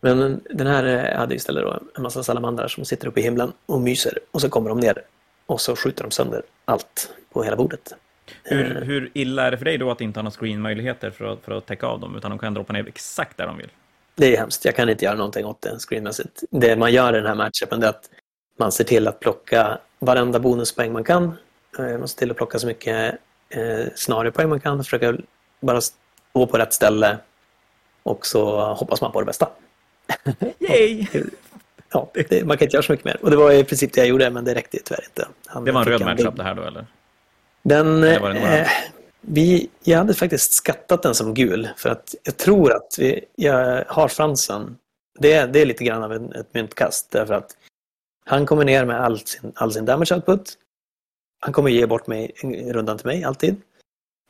[0.00, 3.52] Men den här eh, hade istället då en massa salamandrar som sitter uppe i himlen
[3.66, 5.02] och myser och så kommer de ner
[5.46, 7.94] och så skjuter de sönder allt på hela bordet.
[8.42, 11.38] Hur, hur illa är det för dig då att inte ha några screen-möjligheter för att,
[11.44, 13.70] för att täcka av dem, utan de kan droppa ner exakt där de vill?
[14.14, 14.64] Det är hemskt.
[14.64, 16.42] Jag kan inte göra någonting åt det screenmässigt.
[16.50, 18.10] Det man gör i den här matchupen är att
[18.58, 21.32] man ser till att plocka varenda bonuspoäng man kan.
[21.78, 23.14] Eh, man ser till att plocka så mycket
[23.48, 24.84] eh, scenariopoäng man kan.
[24.84, 25.16] Försöka
[25.60, 27.18] bara stå på rätt ställe
[28.08, 29.48] och så hoppas man på det bästa.
[30.58, 31.06] Yay!
[31.92, 33.16] ja, det, man kan inte göra så mycket mer.
[33.22, 35.28] Och det var i princip det jag gjorde, men det räckte ju tyvärr inte.
[35.46, 36.86] Han det var en röd matchup det här då, eller?
[37.62, 38.68] Den, eh,
[39.20, 43.84] vi, jag hade faktiskt skattat den som gul, för att jag tror att vi, jag
[43.88, 44.76] har chansen.
[45.18, 47.56] Det, det är lite grann av en, ett myntkast, därför att
[48.24, 50.54] han kommer ner med all sin, all sin damage output.
[51.40, 52.32] Han kommer ge bort mig,
[52.72, 53.56] rundan till mig, alltid.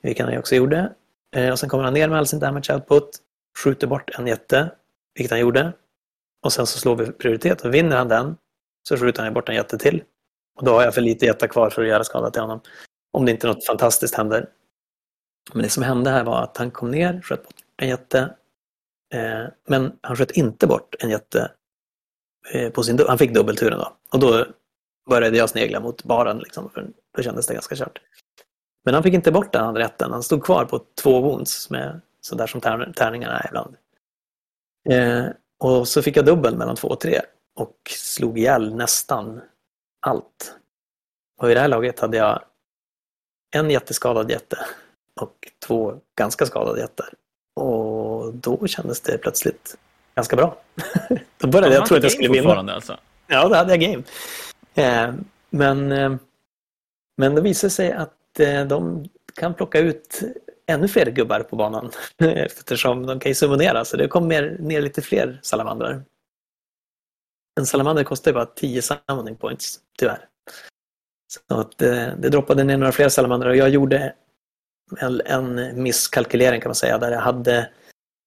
[0.03, 0.93] Vilket han också gjorde.
[1.37, 3.11] Eh, och sen kommer han ner med all sin damage output,
[3.65, 4.71] skjuter bort en jätte,
[5.15, 5.73] vilket han gjorde.
[6.43, 8.37] Och sen så slår vi prioritet och vinner han den
[8.89, 10.03] så skjuter han bort en jätte till.
[10.57, 12.61] Och då har jag för lite jätta kvar för att göra skada till honom.
[13.13, 14.49] Om det inte något fantastiskt händer.
[15.53, 18.35] Men det som hände här var att han kom ner, sköt bort en jätte.
[19.15, 21.53] Eh, men han sköt inte bort en jätte
[22.53, 23.97] eh, på sin Han fick dubbelturen då.
[24.13, 24.47] Och då
[25.11, 28.01] började jag snegla mot baren liksom, för då kändes det ganska kört.
[28.85, 30.13] Men han fick inte bort den andra jätten.
[30.13, 32.61] Han stod kvar på två wounds med sådär som
[32.93, 33.77] tärningarna är ibland.
[34.91, 35.27] Eh,
[35.59, 37.21] och så fick jag dubbel mellan två och tre
[37.55, 39.41] och slog ihjäl nästan
[40.01, 40.55] allt.
[41.41, 42.43] Och i det här laget hade jag
[43.55, 44.59] en jätteskadad jätte
[45.21, 47.07] och två ganska skadade jätter.
[47.57, 49.77] Och då kändes det plötsligt
[50.15, 50.57] ganska bra.
[51.39, 52.75] då började jag tro att jag skulle vinna.
[52.75, 52.99] Alltså.
[53.27, 54.03] Ja, då hade jag game.
[54.75, 55.15] Eh,
[55.51, 56.17] men, eh,
[57.17, 60.21] men det visade sig att eh, de kan plocka ut
[60.69, 64.81] ännu fler gubbar på banan eftersom de kan ju summonera så det kommer ner, ner
[64.81, 66.05] lite fler salamandrar.
[67.61, 70.29] En salamander kostar ju bara 10 summoning points, tyvärr.
[71.33, 74.15] Så att det, det droppade ner några fler salamandrar och jag gjorde
[74.97, 77.71] en, en misskalkylering kan man säga där jag hade,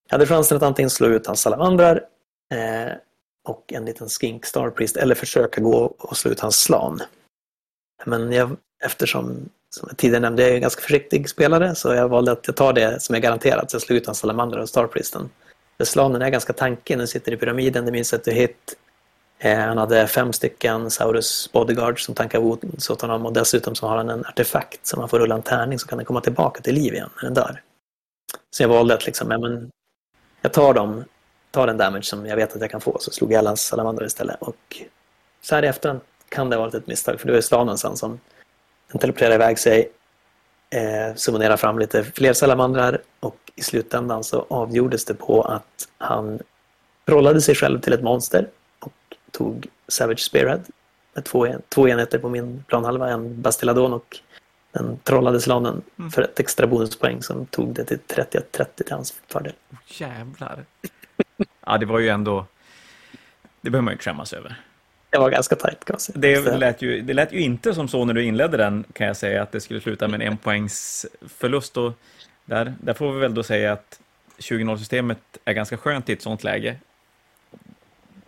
[0.10, 2.06] jag hade chansen att antingen slå ut hans salamandrar
[2.54, 2.94] eh,
[3.48, 7.02] och en liten skink starpriest eller försöka gå och slå ut hans slan.
[8.06, 12.09] Men jag, eftersom som jag tidigare nämnde, jag är en ganska försiktig spelare så jag
[12.09, 14.69] valde att jag tar det som är garanterat, så jag slog ut hans Salamander och
[14.69, 15.30] Starpristen.
[15.84, 18.76] Slanen är ganska tankig, den sitter i pyramiden, det minns ett hit.
[19.39, 23.88] Eh, han hade fem stycken Saurus Bodyguards som tankar wounds åt honom och dessutom så
[23.88, 26.61] har han en artefakt som man får rulla en tärning så kan den komma tillbaka
[26.61, 27.61] till liv igen när den dör.
[28.49, 29.69] Så jag valde att liksom, ja, men,
[30.41, 31.03] jag tar dem,
[31.51, 34.05] tar den damage som jag vet att jag kan få, så slog jag alla salamander
[34.05, 34.41] istället.
[34.41, 34.82] Och
[35.41, 35.99] så här i efterhand
[36.30, 38.19] kan det ha varit ett misstag, för det var ju slanen sen som
[38.92, 39.89] den teleporterar iväg sig,
[40.70, 46.39] eh, summonerar fram lite fler salamandrar och i slutändan så avgjordes det på att han
[47.06, 48.48] rollade sig själv till ett monster
[48.80, 48.94] och
[49.32, 50.62] tog Savage Spearhead
[51.14, 54.20] med två, två enheter på min planhalva, en Bastiladon och
[54.72, 56.12] den trollade slanen mm.
[56.12, 59.54] för ett extra bonuspoäng som tog det till 30-30 till hans fördel.
[59.72, 60.66] Oh, jävlar.
[61.66, 62.46] ja, det var ju ändå...
[63.62, 64.60] Det behöver man ju inte skämmas över
[65.12, 68.14] det var ganska tajt kan det lät, ju, det lät ju inte som så när
[68.14, 71.78] du inledde den, kan jag säga, att det skulle sluta med en poängs förlust.
[71.78, 71.93] Och
[72.45, 73.99] där, där får vi väl då säga att
[74.38, 76.76] 20-0-systemet är ganska skönt i ett sånt läge.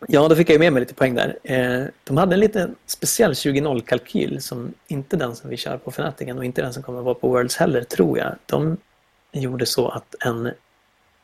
[0.07, 1.38] Ja, då fick jag med mig lite poäng där.
[1.43, 6.38] Eh, de hade en liten speciell 20-0-kalkyl som inte den som vi kör på Fanatiken
[6.38, 8.36] och inte den som kommer att vara på Worlds heller, tror jag.
[8.45, 8.77] De
[9.31, 10.51] gjorde så att en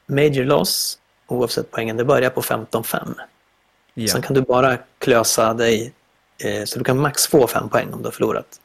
[0.05, 3.15] major loss, oavsett poängen, det börjar på 15-5.
[3.93, 4.07] Ja.
[4.07, 5.93] Sen kan du bara klösa dig,
[6.43, 8.61] eh, så du kan max få fem poäng om du har förlorat.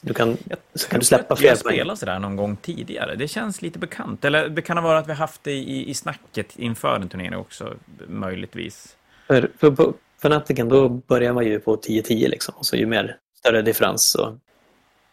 [0.00, 0.36] Du kan,
[0.74, 1.58] så kan du släppa fler poäng.
[1.58, 3.14] Jag spelat sådär någon gång tidigare.
[3.14, 4.24] Det känns lite bekant.
[4.24, 7.36] Eller det kan ha varit att vi haft det i, i snacket inför en turnering
[7.36, 7.74] också,
[8.08, 8.96] möjligtvis.
[9.26, 12.54] För, för på Fanatiken då börjar man ju på 10-10 liksom.
[12.56, 14.38] Och så ju mer större differens så...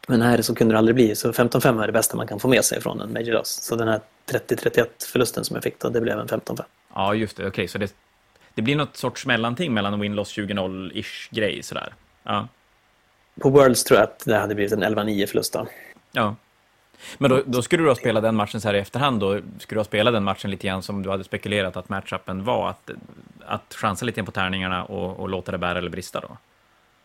[0.08, 1.16] Men här så kunde det aldrig bli.
[1.16, 3.50] Så 15-5 är det bästa man kan få med sig från en Major Loss.
[3.50, 4.00] Så den här
[4.32, 6.62] 30-31 förlusten som jag fick då, det blev en 15-5.
[6.94, 7.44] Ja, just det.
[7.44, 7.94] Okej, okay, så det
[8.56, 11.94] det blir något sorts mellanting mellan win-loss 20-0-ish grej sådär.
[12.24, 12.48] Ja.
[13.42, 15.68] På Worlds tror jag att det hade blivit en 11-9 förlust då.
[16.12, 16.36] Ja.
[17.18, 19.40] Men då, då, skulle du ha spelat den matchen så här i efterhand då?
[19.60, 22.70] Skulle du ha spelat den matchen lite grann som du hade spekulerat att matchupen var?
[22.70, 22.90] Att,
[23.46, 26.38] att chansa lite på tärningarna och, och låta det bära eller brista då?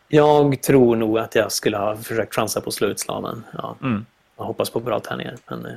[0.07, 3.43] Jag tror nog att jag skulle ha försökt chansa på slutslanen.
[3.53, 3.75] Ja.
[3.81, 4.05] Mm.
[4.37, 5.35] Jag hoppas på bra tärningar.
[5.49, 5.71] Men, eh,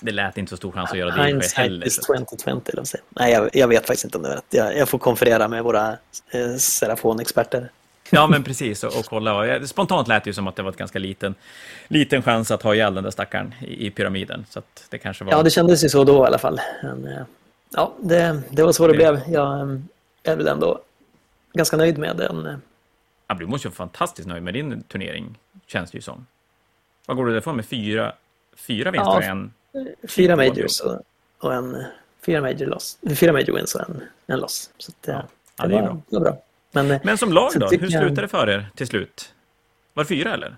[0.00, 1.86] det lät inte så stor chans att göra det Hindsight heller.
[1.86, 2.60] is 2020.
[3.08, 4.44] Nej, jag, jag, vet faktiskt inte om det är rätt.
[4.50, 5.88] Jag, jag får konferera med våra
[6.30, 7.70] eh, Serafon-experter.
[8.10, 8.84] Ja, men precis.
[8.84, 9.66] Och, och kolla.
[9.66, 11.34] Spontant lät det ju som att det var ett ganska liten,
[11.88, 14.46] liten chans att ha ihjäl den där stackaren i, i pyramiden.
[14.48, 15.32] Så det kanske var...
[15.32, 16.60] Ja, det kändes ju så då i alla fall.
[16.82, 17.22] Men, eh,
[17.70, 19.20] ja, det, det var så det, det blev.
[19.28, 19.78] Jag eh,
[20.22, 20.80] är väl ändå
[21.52, 22.46] ganska nöjd med den.
[22.46, 22.56] Eh.
[23.26, 26.26] Ja, du måste ju vara fantastiskt nöjd med din turnering, känns det ju som.
[27.06, 27.66] Vad går du därifrån med?
[27.66, 28.12] Fyra,
[28.56, 29.52] fyra vinster ja, och en?
[30.08, 31.00] Fyra majors och,
[31.38, 31.84] och en...
[32.26, 34.70] Fyra major, loss, fyra major wins och en, en loss.
[34.78, 36.00] Så det, ja, det, det, var, bra.
[36.08, 36.38] det var bra.
[36.72, 37.66] Men, Men som lag då?
[37.66, 39.34] Hur slutade det för er till slut?
[39.94, 40.56] Var det fyra eller?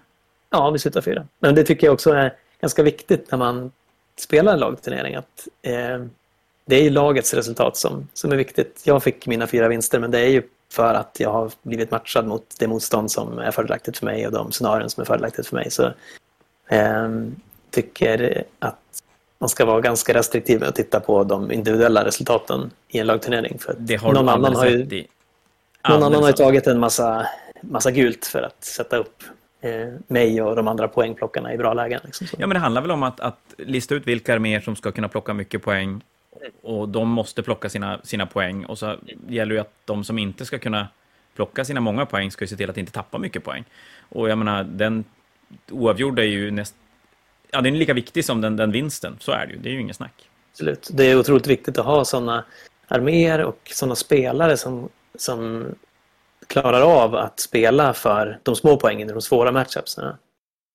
[0.50, 1.26] Ja, vi slutade fyra.
[1.38, 3.72] Men det tycker jag också är ganska viktigt när man
[4.16, 5.14] spelar en lagturnering.
[5.14, 6.04] Att, eh,
[6.64, 8.82] det är ju lagets resultat som, som är viktigt.
[8.84, 10.42] Jag fick mina fyra vinster men det är ju
[10.72, 14.32] för att jag har blivit matchad mot det motstånd som är fördelaktigt för mig och
[14.32, 15.70] de scenarion som är fördelaktigt för mig.
[15.70, 15.92] Så
[16.68, 17.08] eh,
[17.70, 19.02] tycker att
[19.38, 23.58] man ska vara ganska restriktiv med att titta på de individuella resultaten i en lagturnering.
[23.58, 25.04] För det har någon annan har ju,
[25.88, 27.26] någon annan har ju tagit en massa,
[27.60, 29.22] massa gult för att sätta upp
[29.60, 32.00] eh, mig och de andra poängplockarna i bra lägen.
[32.04, 32.26] Liksom.
[32.30, 35.08] Ja, men det handlar väl om att, att lista ut vilka arméer som ska kunna
[35.08, 36.00] plocka mycket poäng
[36.62, 38.64] och de måste plocka sina, sina poäng.
[38.64, 38.96] Och så
[39.28, 40.88] gäller det att de som inte ska kunna
[41.34, 43.64] plocka sina många poäng ska se till att inte tappa mycket poäng.
[44.08, 45.04] Och jag menar, den
[45.70, 46.74] oavgjorda är ju näst,
[47.50, 49.16] ja, den är lika viktig som den, den vinsten.
[49.20, 50.30] Så är det ju, det är ju inget snack.
[50.50, 52.44] Absolut, det är otroligt viktigt att ha sådana
[52.88, 55.66] arméer och sådana spelare som, som
[56.46, 60.18] klarar av att spela för de små poängen i de svåra matchupsarna.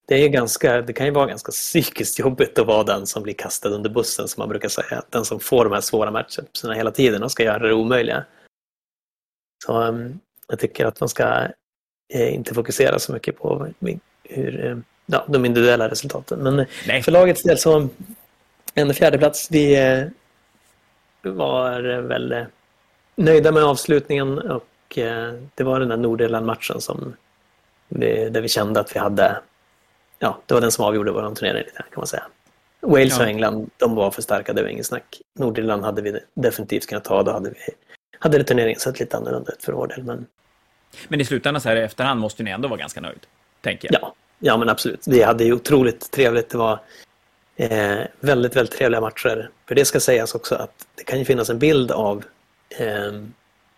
[0.07, 3.33] Det, är ganska, det kan ju vara ganska psykiskt jobbigt att vara den som blir
[3.33, 5.03] kastad under bussen som man brukar säga.
[5.09, 8.25] Den som får de här svåra matchupsarna hela tiden och ska göra det omöjliga.
[9.65, 11.47] Så um, jag tycker att man ska
[12.09, 13.67] inte fokusera så mycket på
[14.23, 16.39] hur, eh, ja, de individuella resultaten.
[16.39, 17.03] Men Nej.
[17.03, 17.87] för lagets del så
[18.73, 19.47] en fjärdeplats.
[19.51, 20.07] Vi eh,
[21.31, 22.43] var väl eh,
[23.15, 24.67] nöjda med avslutningen och
[24.97, 27.15] Eh, det var den där Nordirland-matchen som
[27.87, 29.39] vi, där vi kände att vi hade,
[30.19, 32.23] ja, det var den som avgjorde vår turnering lite kan man säga.
[32.81, 33.23] Wales ja.
[33.23, 35.21] och England, de var för starka, det var ingen snack.
[35.39, 37.55] Nordirland hade vi definitivt kunnat ta, då hade, vi,
[38.19, 40.03] hade turneringen sett lite annorlunda ut för vår del.
[40.03, 40.25] Men,
[41.07, 43.25] men i slutändan så här i efterhand måste ni ändå vara ganska nöjd,
[43.61, 44.01] tänker jag.
[44.01, 45.07] Ja, ja men absolut.
[45.07, 46.49] Vi hade ju otroligt trevligt.
[46.49, 46.79] Det var
[47.55, 49.49] eh, väldigt, väldigt trevliga matcher.
[49.67, 52.23] För det ska sägas också att det kan ju finnas en bild av
[52.77, 53.11] eh,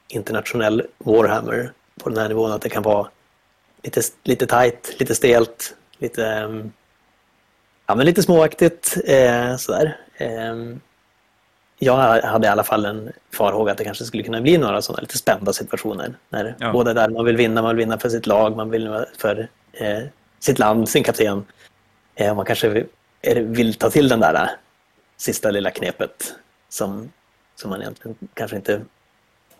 [0.08, 1.72] internationell Warhammer
[2.04, 3.08] på den här nivån att det kan vara
[3.84, 6.72] lite, lite tajt, lite stelt, lite, ehm,
[7.86, 8.98] ja, men lite småaktigt.
[9.06, 9.98] Eh, sådär.
[10.18, 10.56] Eh,
[11.80, 15.02] jag hade i alla fall en farhåga att det kanske skulle kunna bli några sådana
[15.02, 16.14] lite spända situationer.
[16.30, 16.72] När ja.
[16.72, 20.04] Både där man vill vinna, man vill vinna för sitt lag, man vill för eh,
[20.40, 21.46] sitt land, sin kapten.
[22.16, 22.86] Eh, man kanske vill,
[23.36, 24.50] vill ta till den där eh,
[25.18, 26.34] sista lilla knepet
[26.70, 27.12] som,
[27.56, 28.82] som man egentligen kanske inte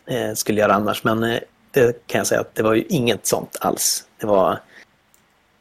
[0.06, 1.04] eh, skulle göra annars.
[1.04, 1.40] Men eh,
[1.72, 4.08] det kan jag säga att det var ju inget sånt alls.
[4.18, 4.60] Det var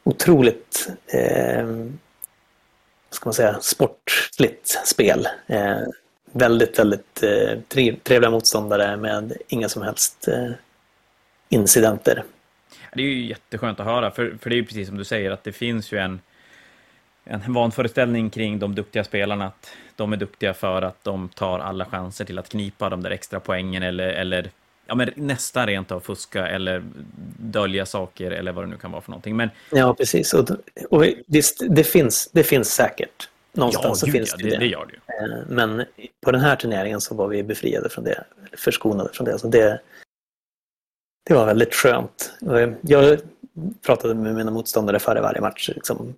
[0.03, 1.67] otroligt eh,
[3.09, 5.27] ska man säga, sportligt spel.
[6.37, 7.59] Väldigt, väldigt eh,
[8.03, 10.51] trevliga motståndare med inga som helst eh,
[11.49, 12.23] incidenter.
[12.93, 15.31] Det är ju jätteskönt att höra, för, för det är ju precis som du säger
[15.31, 16.19] att det finns ju en,
[17.23, 21.85] en vanföreställning kring de duktiga spelarna, att de är duktiga för att de tar alla
[21.85, 24.49] chanser till att knipa de där extra poängen eller, eller
[24.85, 26.83] ja, men nästan rent av fuska eller
[27.39, 29.35] dölja saker eller vad det nu kan vara för någonting.
[29.35, 29.49] Men...
[29.71, 30.33] Ja, precis.
[30.33, 30.49] Och,
[30.89, 33.29] och visst, det finns, det finns säkert.
[33.55, 35.13] Någonstans ja, så finns det, det, det gör det.
[35.23, 35.85] Eh, men
[36.25, 38.23] på den här turneringen så var vi befriade från det,
[38.57, 39.39] förskonade från det.
[39.39, 39.79] Så det,
[41.27, 42.33] det var väldigt skönt.
[42.81, 43.19] Jag
[43.85, 45.69] pratade med mina motståndare före varje match.
[45.75, 46.15] Liksom,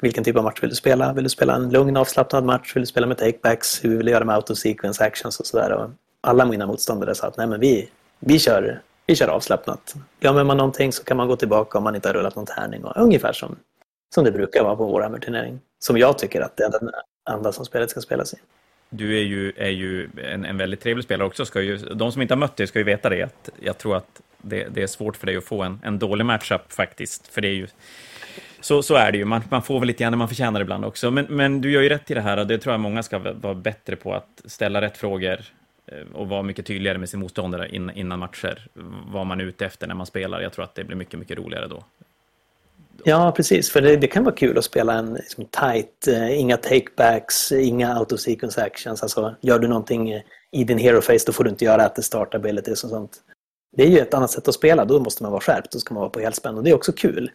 [0.00, 1.12] vilken typ av match vill du spela?
[1.12, 2.76] Vill du spela en lugn avslappnad match?
[2.76, 3.84] Vill du spela med takebacks?
[3.84, 5.90] Hur vill du göra med auto-sequence actions och sådär?
[6.20, 7.88] Alla mina motståndare sa att nej men vi,
[8.18, 9.94] vi, kör, vi kör avslappnat.
[10.20, 12.84] Glömmer man någonting så kan man gå tillbaka om man inte har rullat någon tärning.
[12.84, 13.56] Och, ungefär som,
[14.14, 15.60] som det brukar vara på vår Hammer-turnering.
[15.82, 16.90] Som jag tycker att det är den
[17.24, 18.36] anda som spelet ska spelas i.
[18.90, 21.44] Du är ju, är ju en, en väldigt trevlig spelare också.
[21.44, 23.22] Ska ju, de som inte har mött dig ska ju veta det.
[23.22, 26.24] Att jag tror att det, det är svårt för dig att få en, en dålig
[26.24, 27.28] matchup faktiskt.
[27.28, 27.66] För det är ju
[28.60, 29.24] så, så är det ju.
[29.24, 31.10] Man, man får väl lite grann när man förtjänar ibland också.
[31.10, 33.18] Men, men du gör ju rätt i det här och det tror jag många ska
[33.18, 35.40] vara bättre på att ställa rätt frågor
[35.86, 38.68] eh, och vara mycket tydligare med sin motståndare innan matcher.
[39.06, 40.40] Vad man är ute efter när man spelar.
[40.40, 41.84] Jag tror att det blir mycket, mycket roligare då.
[43.04, 43.70] Ja, precis.
[43.70, 47.94] För det, det kan vara kul att spela en liksom, tight, uh, inga takebacks, inga
[47.94, 49.02] auto-sequence actions.
[49.02, 50.12] Alltså, gör du någonting
[50.52, 53.20] i din hero face då får du inte göra att det start abilities och sånt.
[53.76, 54.84] Det är ju ett annat sätt att spela.
[54.84, 55.72] Då måste man vara skärpt.
[55.72, 56.56] Då ska man vara på helspänn.
[56.56, 57.30] Och det är också kul.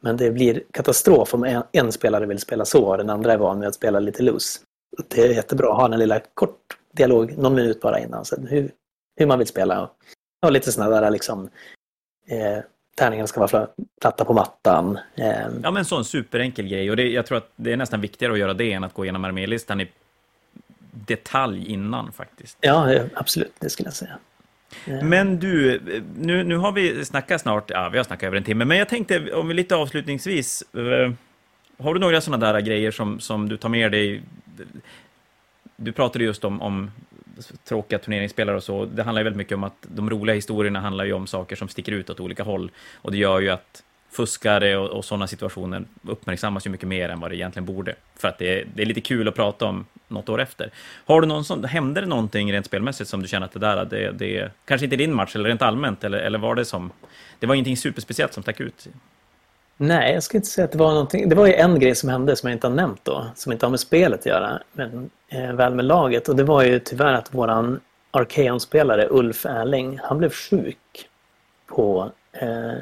[0.00, 3.38] Men det blir katastrof om en, en, spelare vill spela så och den andra är
[3.38, 4.60] van med att spela lite loose.
[5.08, 8.70] Det är jättebra att ha en lilla kort dialog, någon minut bara innan, så hur,
[9.16, 9.82] hur man vill spela.
[9.82, 9.90] Och,
[10.46, 11.50] och lite sådana där liksom,
[12.28, 12.58] eh,
[12.98, 13.66] tärningarna ska vara
[14.00, 14.98] platta på mattan.
[15.14, 15.26] Eh.
[15.62, 16.90] Ja, men en sån superenkel grej.
[16.90, 19.04] Och det, jag tror att det är nästan viktigare att göra det än att gå
[19.04, 19.88] igenom armélistan i
[20.90, 22.58] detalj innan faktiskt.
[22.60, 24.18] Ja, absolut, det skulle jag säga.
[25.02, 25.80] Men du,
[26.16, 28.88] nu, nu har vi snackat snart, ja vi har snackat över en timme, men jag
[28.88, 31.12] tänkte om vi lite avslutningsvis, eh,
[31.78, 34.22] har du några sådana där grejer som, som du tar med dig?
[35.76, 36.90] Du pratade just om, om
[37.68, 38.84] tråkiga turneringsspelare och så.
[38.84, 41.68] Det handlar ju väldigt mycket om att de roliga historierna handlar ju om saker som
[41.68, 42.70] sticker ut åt olika håll.
[42.94, 47.20] Och det gör ju att fuskare och, och sådana situationer uppmärksammas ju mycket mer än
[47.20, 47.94] vad det egentligen borde.
[48.16, 50.70] För att det är, det är lite kul att prata om något år efter.
[51.04, 53.84] Har du någon sån, hände det någonting rent spelmässigt som du känner att det där,
[53.84, 56.92] det, det kanske inte din match eller rent allmänt, eller, eller var det som,
[57.38, 58.88] det var ingenting superspeciellt som stack ut?
[59.76, 61.28] Nej, jag skulle inte säga att det var någonting.
[61.28, 63.66] Det var ju en grej som hände som jag inte har nämnt då, som inte
[63.66, 66.28] har med spelet att göra, men eh, väl med laget.
[66.28, 67.80] Och det var ju tyvärr att våran
[68.10, 71.08] Arkeon-spelare Ulf Erling, han blev sjuk
[71.66, 72.76] på, eh,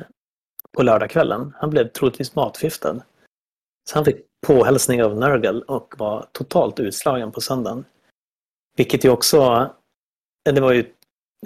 [0.72, 1.54] på lördagskvällen.
[1.58, 3.00] Han blev troligtvis matförgiftad.
[3.90, 4.16] Så han fick
[4.46, 7.84] påhälsning av Nurgle och var totalt utslagen på söndagen.
[8.76, 9.70] Vilket ju också,
[10.44, 10.84] det var ju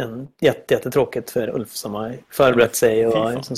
[0.01, 3.56] en jätte, jättetråkigt för Ulf som har förberett sig och liksom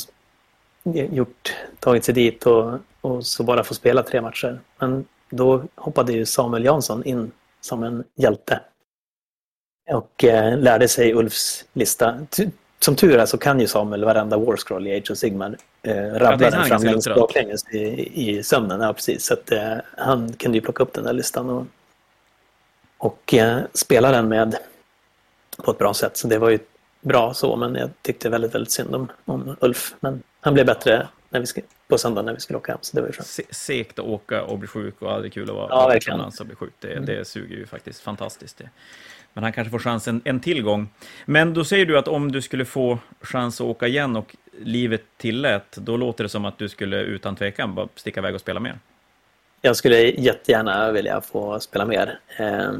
[0.92, 4.60] gjort, tagit sig dit och, och så bara få spela tre matcher.
[4.78, 8.60] Men då hoppade ju Samuel Jansson in som en hjälte.
[9.92, 12.26] Och eh, lärde sig Ulfs lista.
[12.78, 16.50] Som tur är så kan ju Samuel varenda Warscroll i Age of Sigmar eh, rabbla
[16.50, 18.80] den framlänges baklänges i, i sömnen.
[18.80, 19.24] Ja, precis.
[19.24, 21.66] Så att, eh, han kunde ju plocka upp den där listan och,
[22.98, 24.56] och eh, spela den med
[25.56, 26.16] på ett bra sätt.
[26.16, 26.58] Så det var ju
[27.00, 29.94] bra så, men jag tyckte väldigt, väldigt synd om, om Ulf.
[30.00, 32.96] Men han blev bättre när vi ska, på söndag när vi skulle åka hem, så
[32.96, 35.68] det var ju Se, Segt att åka och bli sjuk och aldrig kul att vara
[35.70, 36.72] ja, utomlands och bli sjuk.
[36.80, 37.06] Det, mm.
[37.06, 38.58] det suger ju faktiskt fantastiskt.
[38.58, 38.68] Det.
[39.32, 40.88] Men han kanske får chansen en tillgång.
[41.24, 45.02] Men då säger du att om du skulle få chans att åka igen och livet
[45.16, 48.60] tillät, då låter det som att du skulle utan tvekan bara sticka iväg och spela
[48.60, 48.78] mer.
[49.60, 52.18] Jag skulle jättegärna vilja få spela mer.
[52.36, 52.72] Eh,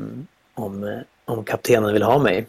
[0.55, 2.47] om, om kaptenen vill ha mig.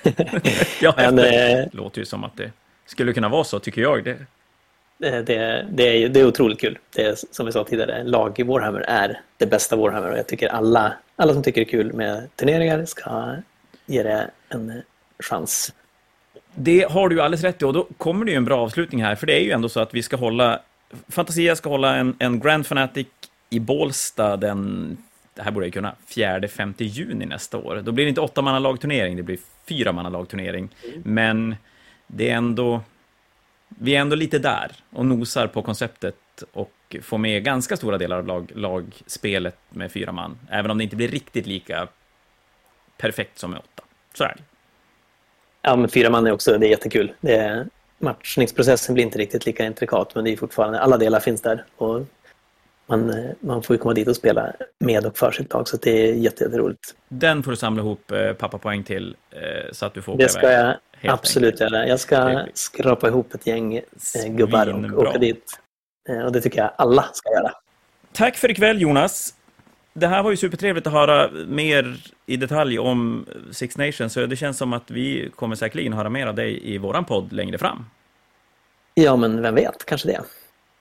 [0.80, 2.50] ja, Men, det eh, låter ju som att det
[2.86, 4.04] skulle kunna vara så, tycker jag.
[4.04, 4.16] Det,
[4.98, 6.78] det, det, det, är, det är otroligt kul.
[6.94, 10.26] Det är, som vi sa tidigare, lag i Warhammer är det bästa Warhammer och jag
[10.26, 13.36] tycker alla, alla som tycker det är kul med turneringar ska
[13.86, 14.82] ge det en
[15.18, 15.74] chans.
[16.54, 19.14] Det har du alldeles rätt i och då kommer det ju en bra avslutning här,
[19.14, 20.60] för det är ju ändå så att vi ska hålla,
[21.08, 23.06] Fantasia ska hålla en, en Grand Fanatic
[23.50, 24.96] i Bålsta den,
[25.34, 27.82] det här borde jag kunna, 4-5 juni nästa år.
[27.84, 30.68] Då blir det inte åtta manna lagturnering, det blir fyra manna lagturnering.
[30.84, 31.02] Mm.
[31.04, 31.56] Men
[32.06, 32.80] det är ändå,
[33.68, 36.16] vi är ändå lite där och nosar på konceptet
[36.52, 40.84] och får med ganska stora delar av lag, lagspelet med fyra man, även om det
[40.84, 41.88] inte blir riktigt lika
[42.96, 43.82] perfekt som med åtta.
[44.14, 44.42] Så är det.
[45.62, 47.12] Ja, men fyra man är också, det är jättekul.
[47.20, 47.66] Det är,
[47.98, 51.64] matchningsprocessen blir inte riktigt lika intrikat, men det är fortfarande, alla delar finns där.
[51.76, 52.06] Och
[52.86, 56.08] man, man får ju komma dit och spela med och för sitt lag, så det
[56.08, 56.94] är jätteroligt.
[57.08, 60.28] Den får du samla ihop eh, pappapoäng till eh, så att du får åka Det
[60.28, 61.86] ska jag absolut göra.
[61.86, 63.82] Jag ska skrapa ihop ett gäng eh,
[64.28, 65.58] gubbar och åka dit.
[66.08, 67.52] Eh, och det tycker jag alla ska göra.
[68.12, 69.34] Tack för ikväll Jonas.
[69.92, 71.96] Det här var ju supertrevligt att höra mer
[72.26, 76.26] i detalj om Six Nations, så det känns som att vi kommer säkerligen höra mer
[76.26, 77.84] av dig i våran podd längre fram.
[78.94, 80.20] Ja, men vem vet, kanske det.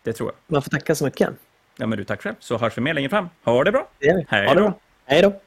[0.04, 0.54] Det tror jag.
[0.54, 1.30] Man får tacka så mycket.
[1.78, 2.36] Ja, men du, tack själv.
[2.40, 3.30] Så hörs vi mer längre fram.
[3.44, 3.88] Ha det bra.
[4.00, 4.26] Det gör vi.
[4.30, 4.74] Hej ha det bra.
[5.06, 5.42] Hej då.